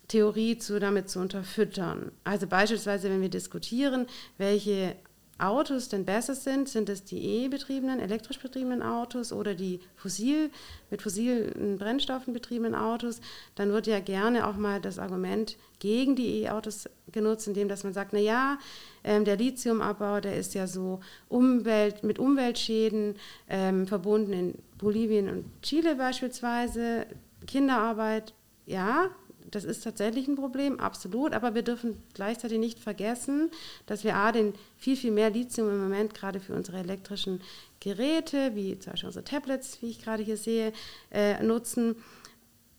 Theorie 0.08 0.58
zu, 0.58 0.80
damit 0.80 1.08
zu 1.08 1.20
unterfüttern. 1.20 2.10
Also 2.24 2.46
beispielsweise, 2.46 3.08
wenn 3.08 3.22
wir 3.22 3.30
diskutieren, 3.30 4.06
welche 4.36 4.96
Autos 5.42 5.88
denn 5.88 6.04
besser 6.04 6.34
sind, 6.34 6.68
sind 6.68 6.88
es 6.88 7.04
die 7.04 7.20
E-betriebenen, 7.22 7.98
elektrisch 7.98 8.38
betriebenen 8.38 8.82
Autos 8.82 9.32
oder 9.32 9.54
die 9.54 9.80
fossil, 9.96 10.50
mit 10.90 11.02
fossilen 11.02 11.78
Brennstoffen 11.78 12.32
betriebenen 12.32 12.74
Autos, 12.74 13.20
dann 13.54 13.72
wird 13.72 13.86
ja 13.86 14.00
gerne 14.00 14.46
auch 14.46 14.56
mal 14.56 14.80
das 14.80 14.98
Argument 14.98 15.56
gegen 15.80 16.14
die 16.14 16.42
E-Autos 16.42 16.88
genutzt, 17.10 17.48
indem 17.48 17.68
dass 17.68 17.82
man 17.82 17.92
sagt, 17.92 18.12
naja, 18.12 18.58
ähm, 19.04 19.24
der 19.24 19.36
Lithiumabbau, 19.36 20.20
der 20.20 20.36
ist 20.36 20.54
ja 20.54 20.66
so 20.66 21.00
Umwelt, 21.28 22.04
mit 22.04 22.18
Umweltschäden 22.18 23.16
ähm, 23.48 23.86
verbunden 23.86 24.32
in 24.32 24.54
Bolivien 24.78 25.28
und 25.28 25.44
Chile 25.62 25.96
beispielsweise, 25.96 27.06
Kinderarbeit, 27.46 28.34
ja, 28.66 29.10
das 29.52 29.64
ist 29.64 29.84
tatsächlich 29.84 30.26
ein 30.28 30.34
Problem, 30.34 30.80
absolut, 30.80 31.34
aber 31.34 31.54
wir 31.54 31.62
dürfen 31.62 32.02
gleichzeitig 32.14 32.58
nicht 32.58 32.78
vergessen, 32.78 33.50
dass 33.86 34.02
wir 34.02 34.16
A, 34.16 34.32
den 34.32 34.54
viel, 34.78 34.96
viel 34.96 35.12
mehr 35.12 35.30
Lithium 35.30 35.68
im 35.68 35.80
Moment 35.80 36.14
gerade 36.14 36.40
für 36.40 36.54
unsere 36.54 36.78
elektrischen 36.78 37.42
Geräte, 37.78 38.54
wie 38.54 38.78
zum 38.78 38.92
Beispiel 38.92 39.08
unsere 39.08 39.24
Tablets, 39.24 39.82
wie 39.82 39.90
ich 39.90 40.02
gerade 40.02 40.22
hier 40.22 40.38
sehe, 40.38 40.72
äh, 41.10 41.42
nutzen. 41.42 41.96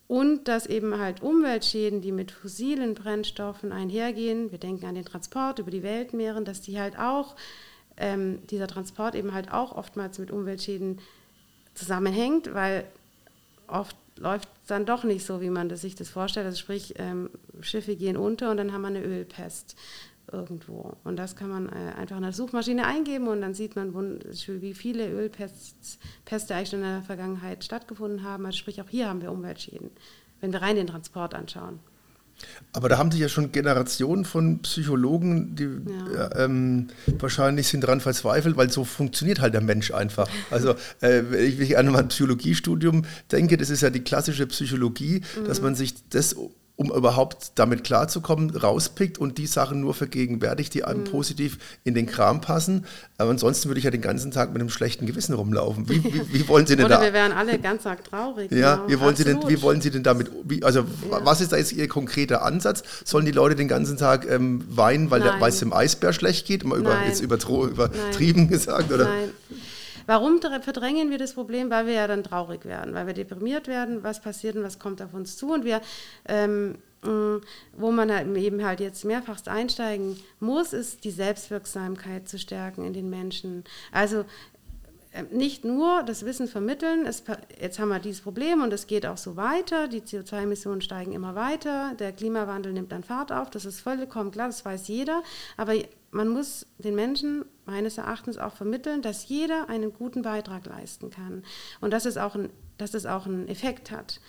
Und 0.08 0.48
dass 0.48 0.66
eben 0.66 0.98
halt 0.98 1.22
Umweltschäden, 1.22 2.02
die 2.02 2.12
mit 2.12 2.32
fossilen 2.32 2.96
Brennstoffen 2.96 3.72
einhergehen, 3.72 4.52
wir 4.52 4.58
denken 4.58 4.86
an 4.88 4.96
den 4.96 5.06
Transport 5.06 5.60
über 5.60 5.72
die 5.72 5.84
Weltmeeren, 5.84 6.44
dass 6.44 6.62
die 6.62 6.80
halt 6.80 6.98
auch, 6.98 7.36
ähm, 7.98 8.40
dieser 8.48 8.68
Transport 8.68 9.14
eben 9.14 9.34
halt 9.34 9.52
auch 9.52 9.76
oftmals 9.76 10.18
mit 10.18 10.32
Umweltschäden 10.32 11.00
zusammenhängt, 11.76 12.54
weil 12.54 12.86
oft 13.68 13.96
läuft 14.18 14.50
dann 14.68 14.86
doch 14.86 15.04
nicht 15.04 15.26
so, 15.26 15.42
wie 15.42 15.50
man 15.50 15.70
das, 15.70 15.82
sich 15.82 15.96
das 15.96 16.10
vorstellt. 16.10 16.46
Also 16.46 16.58
sprich, 16.58 16.94
ähm, 16.98 17.30
Schiffe 17.62 17.96
gehen 17.96 18.18
unter 18.18 18.52
und 18.52 18.58
dann 18.58 18.72
haben 18.72 18.82
wir 18.82 18.90
eine 18.90 19.04
Ölpest 19.04 19.76
irgendwo. 20.32 20.98
Und 21.04 21.18
das 21.18 21.36
kann 21.36 21.50
man 21.50 21.70
äh, 21.70 21.94
einfach 21.98 22.18
in 22.18 22.24
der 22.24 22.34
Suchmaschine 22.34 22.86
eingeben 22.86 23.28
und 23.28 23.42
dann 23.42 23.54
sieht 23.54 23.76
man, 23.76 23.94
wie 23.94 24.74
viele 24.74 25.10
Ölpeste 25.10 26.56
eigentlich 26.56 26.70
schon 26.70 26.80
in 26.80 26.86
der 26.86 27.02
Vergangenheit 27.02 27.64
stattgefunden 27.64 28.24
haben. 28.24 28.46
Also 28.46 28.58
sprich, 28.58 28.82
auch 28.82 28.90
hier 28.90 29.10
haben 29.10 29.22
wir 29.22 29.32
Umweltschäden, 29.32 29.92
wenn 30.42 30.54
wir 30.54 30.62
rein 30.62 30.76
den 30.76 30.88
Transport 30.88 31.34
anschauen. 31.34 31.80
Aber 32.72 32.90
da 32.90 32.98
haben 32.98 33.12
sich 33.12 33.22
ja 33.22 33.30
schon 33.30 33.52
Generationen 33.52 34.26
von 34.26 34.62
Psychologen, 34.64 35.56
die 35.56 35.70
ja. 36.16 36.28
äh, 36.28 36.46
ähm, 36.46 36.88
wahrscheinlich 37.20 37.68
sind 37.68 37.84
daran 37.84 38.02
verzweifelt, 38.02 38.58
weil 38.58 38.72
so 38.72 38.84
funktioniert 38.84 39.42
halt 39.42 39.54
der 39.54 39.62
Mensch 39.62 39.92
einfach. 39.92 40.28
Also 40.50 40.72
äh, 41.02 41.24
wenn 41.30 41.62
ich 41.62 41.78
an 41.78 41.88
mein 41.90 42.08
Psychologiestudium 42.08 43.04
denke, 43.32 43.58
das 43.58 43.70
ist 43.70 43.82
ja 43.82 43.90
die 43.90 44.02
klassische 44.02 44.48
Psychologie, 44.48 45.22
mhm. 45.40 45.46
dass 45.46 45.62
man 45.62 45.76
sich 45.76 45.94
das 46.10 46.36
um 46.76 46.92
überhaupt 46.92 47.52
damit 47.56 47.84
klarzukommen, 47.84 48.50
rauspickt 48.50 49.20
und 49.20 49.38
die 49.38 49.46
Sachen 49.46 49.82
nur 49.82 49.94
vergegenwärtigt, 49.94 50.74
die 50.74 50.84
einem 50.84 51.02
mhm. 51.02 51.06
positiv 51.06 51.60
in 51.84 51.94
den 51.94 52.08
Kram 52.08 52.42
passen. 52.42 52.86
Aber 53.20 53.30
ansonsten 53.30 53.70
würde 53.70 53.78
ich 53.78 53.86
ja 53.86 53.92
den 53.92 54.02
ganzen 54.02 54.32
Tag 54.32 54.52
mit 54.54 54.60
einem 54.60 54.70
schlechten 54.70 55.06
Gewissen 55.06 55.34
rumlaufen. 55.34 55.88
Wie, 55.88 56.04
wie, 56.04 56.34
wie 56.34 56.48
wollen 56.48 56.66
Sie 56.66 56.76
denn 56.76 56.86
Oder 56.86 56.98
da? 56.98 57.02
wir 57.04 57.14
wären 57.14 57.32
alle 57.32 57.60
ganz 57.60 57.86
arg 57.86 58.04
traurig. 58.04 58.52
Ja, 58.52 58.76
genau. 58.76 58.90
wie, 58.90 59.00
wollen 59.00 59.16
Sie 59.16 59.24
denn, 59.24 59.40
wie 59.48 59.62
wollen 59.62 59.82
Sie 59.82 59.92
denn 59.92 60.02
damit, 60.02 60.32
wie, 60.46 60.64
also 60.64 60.80
ja. 60.80 61.24
was 61.24 61.42
ist 61.42 61.52
da 61.52 61.58
jetzt 61.58 61.74
Ihr 61.74 61.88
konkreter 61.88 62.42
Ansatz? 62.42 62.82
Sollen 63.06 63.26
die 63.26 63.32
Leute 63.32 63.56
den 63.56 63.68
ganzen 63.68 63.98
Tag 63.98 64.28
ähm, 64.28 64.66
weinen, 64.68 65.12
weil, 65.12 65.22
es 65.22 65.60
dem 65.60 65.74
Eisbär 65.74 66.12
schlecht 66.12 66.48
geht? 66.48 66.64
Mal 66.64 66.80
über, 66.80 67.06
jetzt 67.06 67.22
übertrieben 67.22 68.42
Nein. 68.42 68.48
gesagt, 68.48 68.92
oder? 68.92 69.06
Nein. 69.06 69.30
Warum 70.06 70.40
verdrängen 70.42 71.10
wir 71.10 71.18
das 71.18 71.34
Problem? 71.34 71.70
Weil 71.70 71.86
wir 71.88 71.94
ja 71.94 72.08
dann 72.08 72.24
traurig 72.24 72.66
werden, 72.66 72.94
weil 72.94 73.08
wir 73.08 73.14
deprimiert 73.14 73.68
werden, 73.68 74.04
was 74.04 74.22
passiert 74.22 74.56
und 74.56 74.64
was 74.64 74.80
kommt 74.80 75.02
auf 75.02 75.14
uns 75.14 75.38
zu. 75.38 75.52
Und 75.52 75.66
wir, 75.66 75.82
ähm, 76.28 76.78
mm, 77.04 77.38
wo 77.78 77.92
man 77.92 78.12
halt 78.12 78.36
eben 78.38 78.64
halt 78.64 78.80
jetzt 78.80 79.06
mehrfach 79.06 79.46
einsteigen 79.46 80.18
muss, 80.40 80.74
ist 80.74 81.04
die 81.04 81.12
Selbstwirksamkeit 81.12 82.28
zu 82.28 82.38
stärken 82.38 82.86
in 82.86 82.94
den 82.94 83.10
Menschen. 83.10 83.64
Also 83.92 84.26
äh, 85.14 85.24
nicht 85.32 85.64
nur 85.64 86.04
das 86.04 86.26
Wissen 86.26 86.48
vermitteln, 86.48 87.06
es, 87.06 87.24
jetzt 87.62 87.80
haben 87.80 87.90
wir 87.90 88.00
dieses 88.00 88.22
Problem 88.22 88.64
und 88.64 88.74
es 88.74 88.88
geht 88.88 89.06
auch 89.06 89.18
so 89.18 89.36
weiter, 89.36 89.88
die 89.88 90.02
CO2-Emissionen 90.02 90.82
steigen 90.82 91.14
immer 91.14 91.36
weiter, 91.36 91.94
der 92.00 92.12
Klimawandel 92.12 92.74
nimmt 92.74 92.92
an 92.94 93.04
Fahrt 93.04 93.32
auf, 93.32 93.50
das 93.50 93.66
ist 93.66 93.80
vollkommen 93.80 94.32
klar, 94.32 94.48
das 94.48 94.66
weiß 94.66 94.88
jeder, 94.88 95.24
aber 95.56 95.76
man 96.14 96.28
muss 96.30 96.66
den 96.78 96.96
Menschen 96.96 97.44
meines 97.66 97.98
Erachtens 97.98 98.38
auch 98.38 98.54
vermitteln, 98.54 99.02
dass 99.02 99.28
jeder 99.28 99.70
einen 99.70 99.92
guten 99.92 100.22
Beitrag 100.22 100.66
leisten 100.66 101.10
kann 101.10 101.44
und 101.82 101.92
dass 101.92 102.06
es 102.06 102.18
auch, 102.18 102.36
ein, 102.36 102.50
dass 102.78 102.94
es 102.94 103.06
auch 103.06 103.26
einen 103.26 103.48
Effekt 103.48 103.92
hat. 103.92 104.22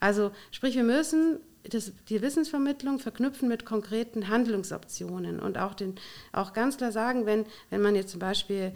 Also 0.00 0.30
sprich, 0.50 0.76
wir 0.76 0.84
müssen 0.84 1.40
das, 1.64 1.92
die 2.08 2.22
Wissensvermittlung 2.22 2.98
verknüpfen 2.98 3.48
mit 3.48 3.64
konkreten 3.64 4.28
Handlungsoptionen 4.28 5.40
und 5.40 5.58
auch, 5.58 5.74
den, 5.74 5.96
auch 6.32 6.52
ganz 6.52 6.76
klar 6.76 6.92
sagen, 6.92 7.26
wenn, 7.26 7.44
wenn 7.70 7.82
man 7.82 7.94
jetzt 7.94 8.10
zum 8.10 8.20
Beispiel 8.20 8.72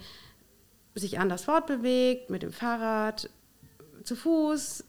sich 0.95 1.19
anders 1.19 1.43
fortbewegt, 1.43 2.29
mit 2.29 2.43
dem 2.43 2.51
Fahrrad, 2.51 3.29
zu 4.03 4.15
Fuß, 4.15 4.85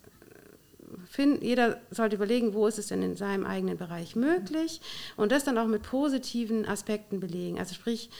find, 1.09 1.43
jeder 1.43 1.81
sollte 1.91 2.17
überlegen, 2.17 2.55
wo 2.55 2.67
ist 2.67 2.79
es 2.79 2.89
denn 2.89 3.03
in 3.03 3.17
seinem 3.17 3.47
eigenen 3.47 3.77
Bereich 3.77 4.17
möglich 4.17 4.81
und 5.17 5.33
das 5.33 5.45
dann 5.45 5.59
auch 5.59 5.67
mit 5.67 5.83
positiven 5.83 6.67
Aspekten 6.67 7.21
belegen. 7.21 7.59
Also 7.59 7.75
sprich, 7.75 8.11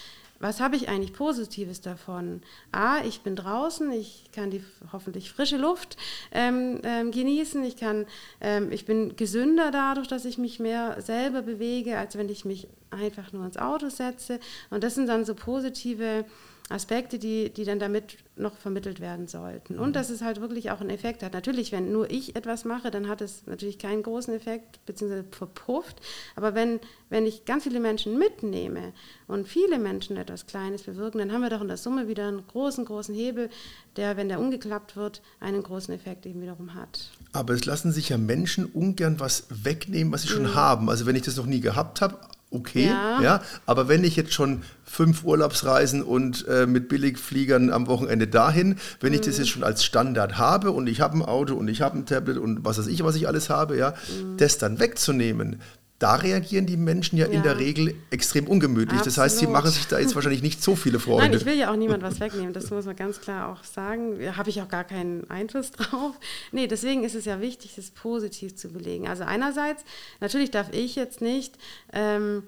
was 0.41 0.61
habe 0.61 0.77
ich 0.77 0.89
eigentlich 0.89 1.13
Positives 1.13 1.81
davon? 1.81 2.43
A, 2.71 3.03
ich 3.05 3.23
bin 3.23 3.35
draußen, 3.35 3.91
ich 3.91 4.31
kann 4.33 4.51
die 4.51 4.63
hoffentlich 4.93 5.33
frische 5.33 5.57
Luft 5.57 5.97
ähm, 6.31 6.81
ähm, 6.85 7.11
genießen, 7.11 7.65
ich, 7.65 7.77
kann, 7.77 8.07
ähm, 8.41 8.71
ich 8.71 8.85
bin 8.85 9.17
gesünder 9.17 9.71
dadurch, 9.73 10.07
dass 10.07 10.25
ich 10.25 10.39
mich 10.39 10.61
mehr 10.61 11.01
selber 11.03 11.43
bewege, 11.43 11.99
als 11.99 12.17
wenn 12.17 12.29
ich 12.29 12.45
mich 12.45 12.69
einfach 12.91 13.33
nur 13.33 13.45
ins 13.45 13.57
Auto 13.57 13.89
setze. 13.89 14.39
Und 14.71 14.85
das 14.85 14.95
sind 14.95 15.09
dann 15.09 15.25
so 15.25 15.35
positive 15.35 16.25
Aspekte, 16.69 17.19
die, 17.19 17.51
die 17.51 17.65
dann 17.65 17.79
damit 17.79 18.19
noch 18.37 18.57
vermittelt 18.57 19.01
werden 19.01 19.27
sollten. 19.27 19.79
Und 19.79 19.89
mhm. 19.89 19.93
dass 19.95 20.11
es 20.11 20.23
halt 20.23 20.41
wirklich 20.41 20.71
auch 20.71 20.81
einen 20.81 20.91
Effekt 20.91 21.23
hat. 21.23 21.33
Natürlich, 21.33 21.73
wenn 21.73 21.93
nur 21.93 22.11
ich 22.11 22.37
etwas 22.37 22.65
mache, 22.65 22.91
dann 22.91 23.09
hat 23.09 23.21
es 23.23 23.47
natürlich 23.47 23.79
keinen 23.79 24.03
großen 24.03 24.35
Effekt, 24.35 24.85
beziehungsweise 24.85 25.25
verpufft. 25.31 26.01
Aber 26.37 26.55
wenn, 26.55 26.79
wenn 27.09 27.27
ich 27.27 27.47
ganz 27.47 27.65
viele 27.65 27.81
Menschen 27.81 28.19
mitnehme 28.19 28.93
und 29.27 29.49
viele 29.49 29.79
Menschen 29.79 30.17
etwas 30.17 30.47
Kleines 30.47 30.83
bewirken, 30.83 31.19
dann 31.19 31.33
haben 31.33 31.41
wir 31.41 31.51
doch 31.51 31.63
in 31.63 31.69
der 31.69 31.79
Summe 31.79 32.07
wieder 32.07 32.29
einen 32.29 32.47
großen, 32.47 32.85
großen 32.85 33.15
Hebel, 33.15 33.49
der, 33.97 34.17
wenn 34.17 34.29
der 34.29 34.39
umgeklappt 34.39 34.97
wird, 34.97 35.23
einen 35.41 35.63
großen 35.63 35.95
Effekt 35.95 36.27
eben 36.27 36.43
wiederum 36.43 36.75
hat. 36.75 37.11
Aber 37.33 37.55
es 37.55 37.65
lassen 37.65 37.93
sich 37.93 38.11
ja 38.11 38.19
Menschen 38.19 38.67
ungern 38.67 39.21
was 39.21 39.47
wegnehmen, 39.49 40.13
was 40.13 40.23
sie 40.23 40.29
schon 40.29 40.43
mhm. 40.43 40.55
haben. 40.55 40.91
Also 40.91 41.07
wenn 41.07 41.17
ich 41.17 41.23
das 41.23 41.37
noch 41.37 41.47
nie 41.47 41.61
gehabt 41.61 42.01
habe, 42.01 42.19
okay, 42.51 42.87
ja. 42.87 43.21
ja. 43.23 43.43
Aber 43.67 43.89
wenn 43.89 44.05
ich 44.05 44.17
jetzt 44.17 44.33
schon 44.33 44.63
fünf 44.85 45.25
Urlaubsreisen 45.25 46.03
und 46.03 46.47
äh, 46.49 46.67
mit 46.67 46.89
Billigfliegern 46.89 47.71
am 47.71 47.87
Wochenende 47.87 48.27
dahin, 48.27 48.77
wenn 49.01 49.13
ich 49.13 49.21
das 49.21 49.37
mhm. 49.37 49.43
jetzt 49.43 49.51
schon 49.51 49.65
als 49.65 49.85
Standard 49.85 50.39
habe 50.39 50.73
und 50.73 50.87
ich 50.87 51.01
habe 51.01 51.19
ein 51.19 51.23
Auto 51.23 51.55
und 51.55 51.69
ich 51.69 51.83
habe 51.83 51.99
ein 51.99 52.07
Tablet 52.07 52.39
und 52.39 52.65
was 52.65 52.79
weiß 52.79 52.87
ich, 52.87 53.05
was 53.05 53.17
ich 53.17 53.29
alles 53.29 53.51
habe, 53.51 53.77
ja, 53.77 53.91
mhm. 53.91 54.37
das 54.39 54.59
dann 54.59 54.81
wegzunehmen, 54.81 55.61
da 55.99 56.15
reagieren 56.15 56.67
die 56.67 56.77
Menschen 56.77 57.19
ja, 57.19 57.27
ja, 57.27 57.33
in 57.33 57.43
der 57.43 57.59
Regel 57.59 57.95
extrem 58.11 58.47
ungemütlich. 58.47 59.01
Absolut. 59.01 59.07
Das 59.07 59.19
heißt, 59.19 59.39
sie 59.39 59.47
machen 59.47 59.71
sich 59.71 59.87
da 59.89 59.99
jetzt 59.99 60.15
wahrscheinlich 60.15 60.43
nicht 60.43 60.63
so 60.63 60.77
viele 60.77 61.01
Freunde. 61.01 61.31
Nein, 61.31 61.37
ich 61.37 61.45
will 61.45 61.57
ja 61.57 61.73
auch 61.73 61.77
niemand 61.77 62.03
was 62.03 62.21
wegnehmen, 62.21 62.53
das 62.53 62.71
muss 62.71 62.87
man 62.87 62.95
ganz 62.95 63.21
klar 63.21 63.49
auch 63.49 63.65
sagen. 63.65 64.21
Da 64.21 64.37
habe 64.37 64.51
ich 64.51 64.63
auch 64.63 64.69
gar 64.69 64.85
keinen 64.85 65.29
Einfluss 65.29 65.71
drauf. 65.73 66.15
Nee, 66.53 66.69
deswegen 66.69 67.03
ist 67.03 67.15
es 67.15 67.25
ja 67.25 67.41
wichtig, 67.41 67.75
das 67.75 67.91
positiv 67.91 68.55
zu 68.55 68.69
belegen. 68.69 69.09
Also 69.09 69.25
einerseits, 69.25 69.85
natürlich 70.21 70.51
darf 70.51 70.73
ich 70.73 70.97
jetzt 70.97 71.21
nicht... 71.21 71.55
Ähm, 71.93 72.45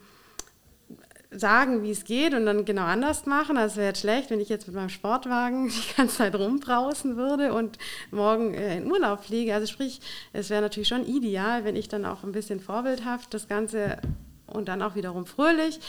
sagen, 1.30 1.82
wie 1.82 1.90
es 1.90 2.04
geht 2.04 2.34
und 2.34 2.44
dann 2.44 2.64
genau 2.64 2.84
anders 2.84 3.24
machen. 3.26 3.56
Also 3.56 3.76
wäre 3.76 3.88
jetzt 3.88 4.00
schlecht, 4.00 4.30
wenn 4.30 4.40
ich 4.40 4.48
jetzt 4.48 4.66
mit 4.66 4.74
meinem 4.74 4.88
Sportwagen 4.88 5.68
die 5.68 5.96
ganze 5.96 6.16
Zeit 6.16 6.34
rumbrausen 6.34 7.16
würde 7.16 7.52
und 7.52 7.78
morgen 8.10 8.54
äh, 8.54 8.78
in 8.78 8.90
Urlaub 8.90 9.24
fliege. 9.24 9.54
Also 9.54 9.66
sprich, 9.66 10.00
es 10.32 10.50
wäre 10.50 10.62
natürlich 10.62 10.88
schon 10.88 11.06
ideal, 11.06 11.64
wenn 11.64 11.76
ich 11.76 11.88
dann 11.88 12.04
auch 12.04 12.24
ein 12.24 12.32
bisschen 12.32 12.60
vorbildhaft 12.60 13.32
das 13.32 13.48
Ganze 13.48 13.98
und 14.46 14.68
dann 14.68 14.82
auch 14.82 14.96
wiederum 14.96 15.26
fröhlich 15.26 15.80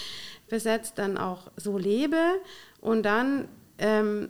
besetzt 0.47 0.97
dann 0.97 1.17
auch 1.17 1.49
so 1.55 1.77
lebe 1.77 2.19
und 2.81 3.03
dann 3.03 3.47
ähm, 3.79 4.29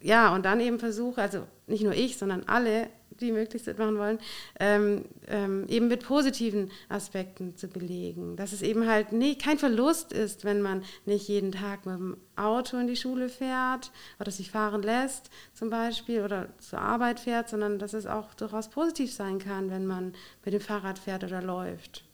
ja 0.00 0.34
und 0.34 0.44
dann 0.46 0.60
eben 0.60 0.78
versuche, 0.78 1.20
also 1.20 1.46
nicht 1.66 1.82
nur 1.82 1.92
ich, 1.92 2.16
sondern 2.16 2.44
alle 2.46 2.88
die 3.22 3.32
möglichst 3.32 3.66
mitmachen 3.66 3.98
wollen, 3.98 4.18
ähm, 4.60 5.04
ähm, 5.28 5.66
eben 5.68 5.88
mit 5.88 6.04
positiven 6.04 6.70
Aspekten 6.88 7.56
zu 7.56 7.68
belegen. 7.68 8.36
Dass 8.36 8.52
es 8.52 8.62
eben 8.62 8.86
halt 8.86 9.12
nie, 9.12 9.36
kein 9.36 9.58
Verlust 9.58 10.12
ist, 10.12 10.44
wenn 10.44 10.60
man 10.60 10.84
nicht 11.06 11.28
jeden 11.28 11.52
Tag 11.52 11.86
mit 11.86 11.94
dem 11.94 12.16
Auto 12.36 12.76
in 12.78 12.86
die 12.86 12.96
Schule 12.96 13.28
fährt 13.28 13.90
oder 14.18 14.30
sich 14.30 14.50
fahren 14.50 14.82
lässt 14.82 15.30
zum 15.54 15.70
Beispiel 15.70 16.22
oder 16.22 16.48
zur 16.58 16.80
Arbeit 16.80 17.20
fährt, 17.20 17.48
sondern 17.48 17.78
dass 17.78 17.94
es 17.94 18.06
auch 18.06 18.34
durchaus 18.34 18.68
positiv 18.68 19.12
sein 19.12 19.38
kann, 19.38 19.70
wenn 19.70 19.86
man 19.86 20.12
mit 20.44 20.54
dem 20.54 20.60
Fahrrad 20.60 20.98
fährt 20.98 21.24
oder 21.24 21.42
läuft. 21.42 22.04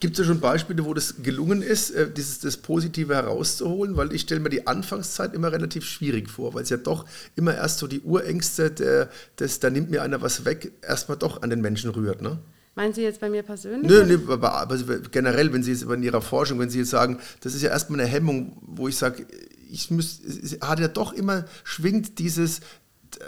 Gibt 0.00 0.14
es 0.14 0.18
ja 0.18 0.24
schon 0.24 0.40
Beispiele, 0.40 0.84
wo 0.84 0.94
das 0.94 1.22
gelungen 1.22 1.62
ist, 1.62 1.90
äh, 1.90 2.10
dieses, 2.10 2.40
das 2.40 2.56
Positive 2.56 3.14
herauszuholen? 3.14 3.96
Weil 3.96 4.12
ich 4.12 4.22
stelle 4.22 4.40
mir 4.40 4.50
die 4.50 4.66
Anfangszeit 4.66 5.34
immer 5.34 5.52
relativ 5.52 5.84
schwierig 5.84 6.28
vor, 6.28 6.54
weil 6.54 6.62
es 6.62 6.70
ja 6.70 6.76
doch 6.76 7.06
immer 7.34 7.54
erst 7.54 7.78
so 7.78 7.86
die 7.86 8.00
Urängste, 8.00 8.70
der, 8.70 9.10
das, 9.36 9.60
da 9.60 9.70
nimmt 9.70 9.90
mir 9.90 10.02
einer 10.02 10.22
was 10.22 10.44
weg, 10.44 10.72
erstmal 10.82 11.18
doch 11.18 11.42
an 11.42 11.50
den 11.50 11.60
Menschen 11.60 11.90
rührt. 11.90 12.22
Ne? 12.22 12.38
Meinen 12.74 12.92
Sie 12.92 13.02
jetzt 13.02 13.20
bei 13.20 13.30
mir 13.30 13.42
persönlich? 13.42 13.90
Nö, 13.90 14.04
nö 14.04 14.32
aber, 14.32 14.52
aber 14.54 14.76
generell, 15.10 15.52
wenn 15.52 15.62
Sie 15.62 15.72
jetzt 15.72 15.84
in 15.84 16.02
Ihrer 16.02 16.20
Forschung, 16.20 16.58
wenn 16.58 16.68
Sie 16.68 16.80
jetzt 16.80 16.90
sagen, 16.90 17.18
das 17.40 17.54
ist 17.54 17.62
ja 17.62 17.70
erstmal 17.70 18.00
eine 18.00 18.08
Hemmung, 18.08 18.58
wo 18.60 18.86
ich 18.86 18.96
sage, 18.96 19.26
ich 19.70 19.90
muss, 19.90 20.20
es 20.20 20.58
hat 20.60 20.78
ja 20.78 20.88
doch 20.88 21.12
immer, 21.12 21.46
schwingt 21.64 22.18
dieses, 22.18 22.60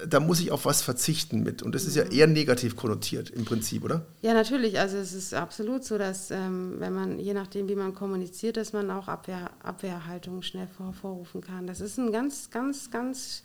da 0.06 0.20
muss 0.20 0.40
ich 0.40 0.50
auf 0.50 0.64
was 0.64 0.82
verzichten 0.82 1.42
mit. 1.42 1.62
Und 1.62 1.74
das 1.74 1.84
ist 1.84 1.96
ja 1.96 2.04
eher 2.04 2.26
negativ 2.26 2.76
konnotiert 2.76 3.30
im 3.30 3.44
Prinzip, 3.44 3.84
oder? 3.84 4.06
Ja, 4.22 4.34
natürlich. 4.34 4.78
Also 4.78 4.96
es 4.96 5.12
ist 5.12 5.34
absolut 5.34 5.84
so, 5.84 5.98
dass 5.98 6.30
ähm, 6.30 6.76
wenn 6.78 6.94
man, 6.94 7.18
je 7.18 7.34
nachdem, 7.34 7.68
wie 7.68 7.74
man 7.74 7.94
kommuniziert, 7.94 8.56
dass 8.56 8.72
man 8.72 8.90
auch 8.90 9.08
Abwehr, 9.08 9.50
Abwehrhaltungen 9.62 10.42
schnell 10.42 10.68
hervorrufen 10.78 11.40
kann. 11.40 11.66
Das 11.66 11.80
ist 11.80 11.98
ein 11.98 12.12
ganz, 12.12 12.50
ganz, 12.50 12.90
ganz 12.90 13.42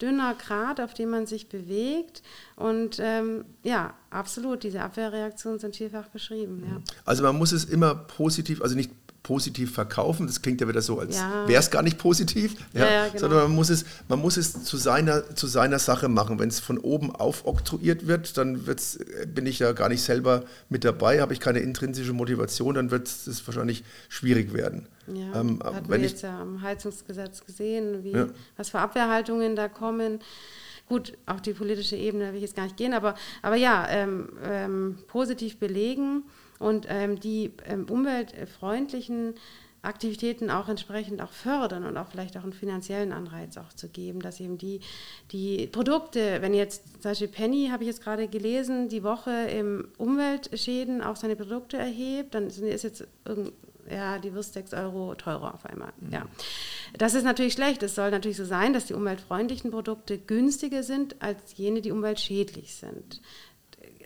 dünner 0.00 0.34
Grat, 0.34 0.80
auf 0.80 0.94
dem 0.94 1.10
man 1.10 1.26
sich 1.26 1.48
bewegt. 1.48 2.22
Und 2.56 2.98
ähm, 3.00 3.44
ja, 3.62 3.94
absolut, 4.10 4.62
diese 4.62 4.82
Abwehrreaktionen 4.82 5.58
sind 5.58 5.76
vielfach 5.76 6.08
beschrieben. 6.08 6.62
Ja. 6.68 6.80
Also 7.04 7.22
man 7.22 7.36
muss 7.36 7.52
es 7.52 7.64
immer 7.64 7.94
positiv, 7.94 8.62
also 8.62 8.74
nicht 8.74 8.90
positiv 9.26 9.74
verkaufen. 9.74 10.28
Das 10.28 10.40
klingt 10.40 10.60
ja 10.60 10.68
wieder 10.68 10.80
so, 10.80 11.00
als 11.00 11.16
ja. 11.16 11.48
wäre 11.48 11.58
es 11.58 11.72
gar 11.72 11.82
nicht 11.82 11.98
positiv. 11.98 12.54
Ja, 12.72 12.88
ja, 12.88 13.06
genau. 13.08 13.18
Sondern 13.18 13.38
man 13.40 13.56
muss 13.56 13.70
es, 13.70 13.84
man 14.06 14.20
muss 14.20 14.36
es 14.36 14.62
zu, 14.62 14.76
seiner, 14.76 15.34
zu 15.34 15.48
seiner 15.48 15.80
Sache 15.80 16.08
machen. 16.08 16.38
Wenn 16.38 16.48
es 16.48 16.60
von 16.60 16.78
oben 16.78 17.10
aufoktroyiert 17.10 18.06
wird, 18.06 18.38
dann 18.38 18.68
wird's, 18.68 19.00
bin 19.34 19.46
ich 19.46 19.58
ja 19.58 19.72
gar 19.72 19.88
nicht 19.88 20.02
selber 20.02 20.44
mit 20.68 20.84
dabei, 20.84 21.20
habe 21.20 21.32
ich 21.32 21.40
keine 21.40 21.58
intrinsische 21.58 22.12
Motivation, 22.12 22.76
dann 22.76 22.92
wird 22.92 23.08
es 23.08 23.44
wahrscheinlich 23.48 23.82
schwierig 24.08 24.52
werden. 24.52 24.86
Ja, 25.08 25.40
ähm, 25.40 25.60
hatten 25.64 25.88
wir 25.88 25.98
jetzt 25.98 26.22
ja 26.22 26.40
am 26.40 26.62
Heizungsgesetz 26.62 27.44
gesehen, 27.44 28.04
wie, 28.04 28.14
was 28.56 28.68
für 28.68 28.78
Abwehrhaltungen 28.78 29.56
da 29.56 29.68
kommen. 29.68 30.20
Gut, 30.88 31.14
auf 31.26 31.42
die 31.42 31.52
politische 31.52 31.96
Ebene 31.96 32.28
will 32.28 32.36
ich 32.36 32.42
jetzt 32.42 32.54
gar 32.54 32.62
nicht 32.62 32.76
gehen, 32.76 32.94
aber, 32.94 33.16
aber 33.42 33.56
ja, 33.56 33.88
ähm, 33.88 34.28
ähm, 34.44 34.98
positiv 35.08 35.56
belegen 35.58 36.22
und 36.58 36.86
ähm, 36.88 37.20
die 37.20 37.52
ähm, 37.66 37.86
umweltfreundlichen 37.88 39.34
Aktivitäten 39.86 40.50
auch 40.50 40.68
entsprechend 40.68 41.22
auch 41.22 41.30
fördern 41.30 41.84
und 41.84 41.96
auch 41.96 42.08
vielleicht 42.08 42.36
auch 42.36 42.42
einen 42.42 42.52
finanziellen 42.52 43.12
Anreiz 43.12 43.56
auch 43.56 43.72
zu 43.72 43.88
geben, 43.88 44.20
dass 44.20 44.40
eben 44.40 44.58
die, 44.58 44.80
die 45.30 45.68
Produkte, 45.68 46.42
wenn 46.42 46.54
jetzt 46.54 47.02
zum 47.02 47.12
Beispiel 47.12 47.28
Penny, 47.28 47.68
habe 47.70 47.84
ich 47.84 47.88
jetzt 47.88 48.02
gerade 48.02 48.26
gelesen, 48.26 48.88
die 48.88 49.04
Woche 49.04 49.30
im 49.30 49.88
Umweltschäden 49.96 51.02
auch 51.02 51.16
seine 51.16 51.36
Produkte 51.36 51.76
erhebt, 51.76 52.34
dann 52.34 52.48
ist 52.48 52.82
jetzt 52.82 53.06
ja, 53.88 54.18
die 54.18 54.34
Wurst 54.34 54.54
6 54.54 54.74
Euro 54.74 55.14
teurer 55.14 55.54
auf 55.54 55.64
einmal. 55.64 55.92
Mhm. 56.00 56.12
Ja. 56.12 56.26
Das 56.98 57.14
ist 57.14 57.22
natürlich 57.22 57.52
schlecht. 57.52 57.82
Es 57.84 57.94
soll 57.94 58.10
natürlich 58.10 58.36
so 58.36 58.44
sein, 58.44 58.72
dass 58.72 58.86
die 58.86 58.94
umweltfreundlichen 58.94 59.70
Produkte 59.70 60.18
günstiger 60.18 60.82
sind 60.82 61.22
als 61.22 61.56
jene, 61.56 61.80
die 61.80 61.92
umweltschädlich 61.92 62.74
sind 62.74 63.20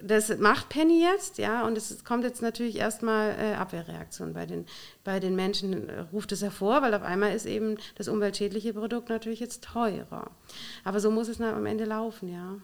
das 0.03 0.37
macht 0.39 0.69
Penny 0.69 1.03
jetzt, 1.03 1.39
ja, 1.39 1.67
und 1.67 1.77
es 1.77 2.05
kommt 2.05 2.25
jetzt 2.25 2.43
natürlich 2.43 2.77
erstmal 2.77 3.31
äh, 3.39 3.55
Abwehrreaktion 3.55 4.33
bei 4.33 4.47
den, 4.47 4.67
bei 5.05 5.21
den 5.21 5.35
Menschen, 5.35 5.89
äh, 5.89 6.01
ruft 6.13 6.33
es 6.33 6.43
hervor, 6.43 6.83
weil 6.83 6.95
auf 6.95 7.03
einmal 7.03 7.35
ist 7.35 7.47
eben 7.47 7.77
das 7.97 8.09
umweltschädliche 8.09 8.75
Produkt 8.75 9.09
natürlich 9.09 9.41
jetzt 9.41 9.65
teurer. 9.65 10.31
Aber 10.85 11.01
so 11.01 11.11
muss 11.11 11.29
es 11.29 11.41
am 11.41 11.67
Ende 11.67 11.85
laufen, 11.85 12.29
ja. 12.29 12.57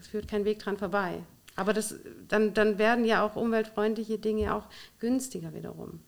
Es 0.00 0.06
führt 0.06 0.28
kein 0.28 0.44
Weg 0.44 0.60
dran 0.60 0.76
vorbei. 0.76 1.24
Aber 1.56 1.72
das, 1.72 1.96
dann, 2.28 2.54
dann 2.54 2.78
werden 2.78 3.04
ja 3.04 3.24
auch 3.24 3.34
umweltfreundliche 3.34 4.18
Dinge 4.18 4.54
auch 4.54 4.66
günstiger 5.00 5.52
wiederum. 5.52 6.00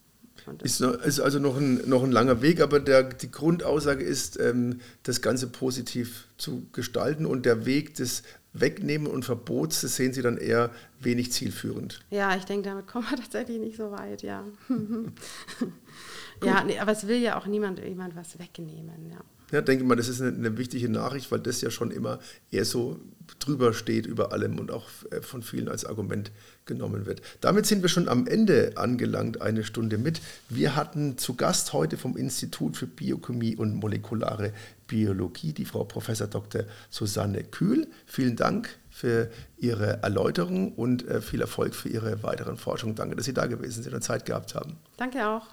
Ist, 0.63 0.81
ist, 0.81 1.21
also 1.21 1.39
noch 1.39 1.57
ein, 1.57 1.89
noch 1.89 2.03
ein 2.03 2.11
langer 2.11 2.43
Weg, 2.43 2.61
aber 2.61 2.81
der, 2.81 3.05
die 3.05 3.31
Grundaussage 3.31 4.03
ist, 4.03 4.41
ähm, 4.41 4.81
das 5.05 5.21
Ganze 5.21 5.47
positiv 5.47 6.27
zu 6.37 6.67
gestalten 6.73 7.27
und 7.27 7.47
der 7.47 7.65
Weg 7.65 7.95
des 7.95 8.23
Wegnehmen 8.55 9.07
und 9.07 9.25
Verbots, 9.25 9.81
das 9.81 9.97
sehen 9.97 10.13
Sie 10.13 10.23
dann 10.23 10.37
eher 10.37 10.71
wenig 11.01 11.33
zielführend. 11.33 12.01
Ja, 12.11 12.37
ich 12.37 12.45
denke, 12.45 12.69
damit 12.69 12.87
kommen 12.87 13.07
wir 13.09 13.17
tatsächlich 13.21 13.59
nicht 13.59 13.77
so 13.77 13.91
weit, 13.91 14.23
ja. 14.23 14.45
ja, 16.45 16.65
nee, 16.65 16.79
aber 16.79 16.93
es 16.93 17.07
will 17.07 17.19
ja 17.19 17.39
auch 17.39 17.47
niemand 17.47 17.81
jemand 17.81 18.15
was 18.17 18.39
wegnehmen, 18.39 19.11
ja. 19.11 19.21
Ja, 19.53 19.61
denke 19.61 19.85
mal, 19.85 19.97
das 19.97 20.09
ist 20.09 20.23
eine, 20.23 20.35
eine, 20.35 20.57
wichtige 20.57 20.89
Nachricht, 20.89 21.31
weil 21.31 21.41
das 21.41 21.61
ja 21.61 21.71
schon 21.71 21.91
immer 21.91 22.21
eher 22.51 22.65
so 22.65 22.99
drüber 23.39 23.75
steht 23.75 24.07
über 24.07 24.33
allem 24.33 24.59
und 24.59 24.71
auch 24.71 24.89
äh, 25.11 25.21
von 25.21 25.43
vielen 25.43 25.69
als 25.69 25.85
Argument 25.85 26.33
genommen 26.65 27.05
wird. 27.05 27.21
Damit 27.43 27.67
sind 27.67 27.83
wir 27.83 27.91
schon 27.91 28.09
am 28.09 28.27
Ende 28.27 28.73
angelangt, 28.77 29.43
eine 29.43 29.63
Stunde 29.63 29.99
mit. 29.99 30.23
Wir 30.49 30.75
hatten 30.75 31.19
zu 31.19 31.35
Gast 31.35 31.75
heute 31.75 31.99
vom 31.99 32.17
Institut 32.17 32.79
für 32.79 32.87
Biochemie 32.87 33.55
und 33.55 33.75
molekulare 33.75 34.55
Biologie 34.93 35.55
die 35.55 35.65
Frau 35.65 35.85
Prof. 35.85 36.07
Dr. 36.07 36.65
Susanne 36.91 37.45
Kühl. 37.45 37.89
Vielen 38.05 38.37
Dank 38.37 38.79
für 38.91 39.31
Ihre 39.57 40.03
Erläuterung 40.03 40.75
und 40.75 41.09
äh, 41.09 41.23
viel 41.23 41.41
Erfolg 41.41 41.75
für 41.75 41.89
Ihre 41.89 42.23
weiteren 42.23 42.59
Forschungen. 42.59 42.95
Danke, 42.95 43.17
dass 43.17 43.25
Sie 43.25 43.33
da 43.33 43.47
gewesen 43.47 43.83
sind 43.83 43.95
und 43.95 44.03
Zeit 44.03 44.27
gehabt 44.27 44.55
haben. 44.55 44.79
Danke 44.99 45.27
auch. 45.27 45.47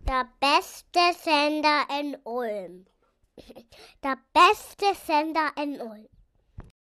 Der 0.00 0.26
beste 0.40 0.98
Sender 1.22 1.86
in 2.00 2.16
Ulm. 2.24 2.86
Der 4.02 4.18
beste 4.34 4.86
Sender 5.06 5.50
in 5.62 5.80
Ulm. 5.80 6.08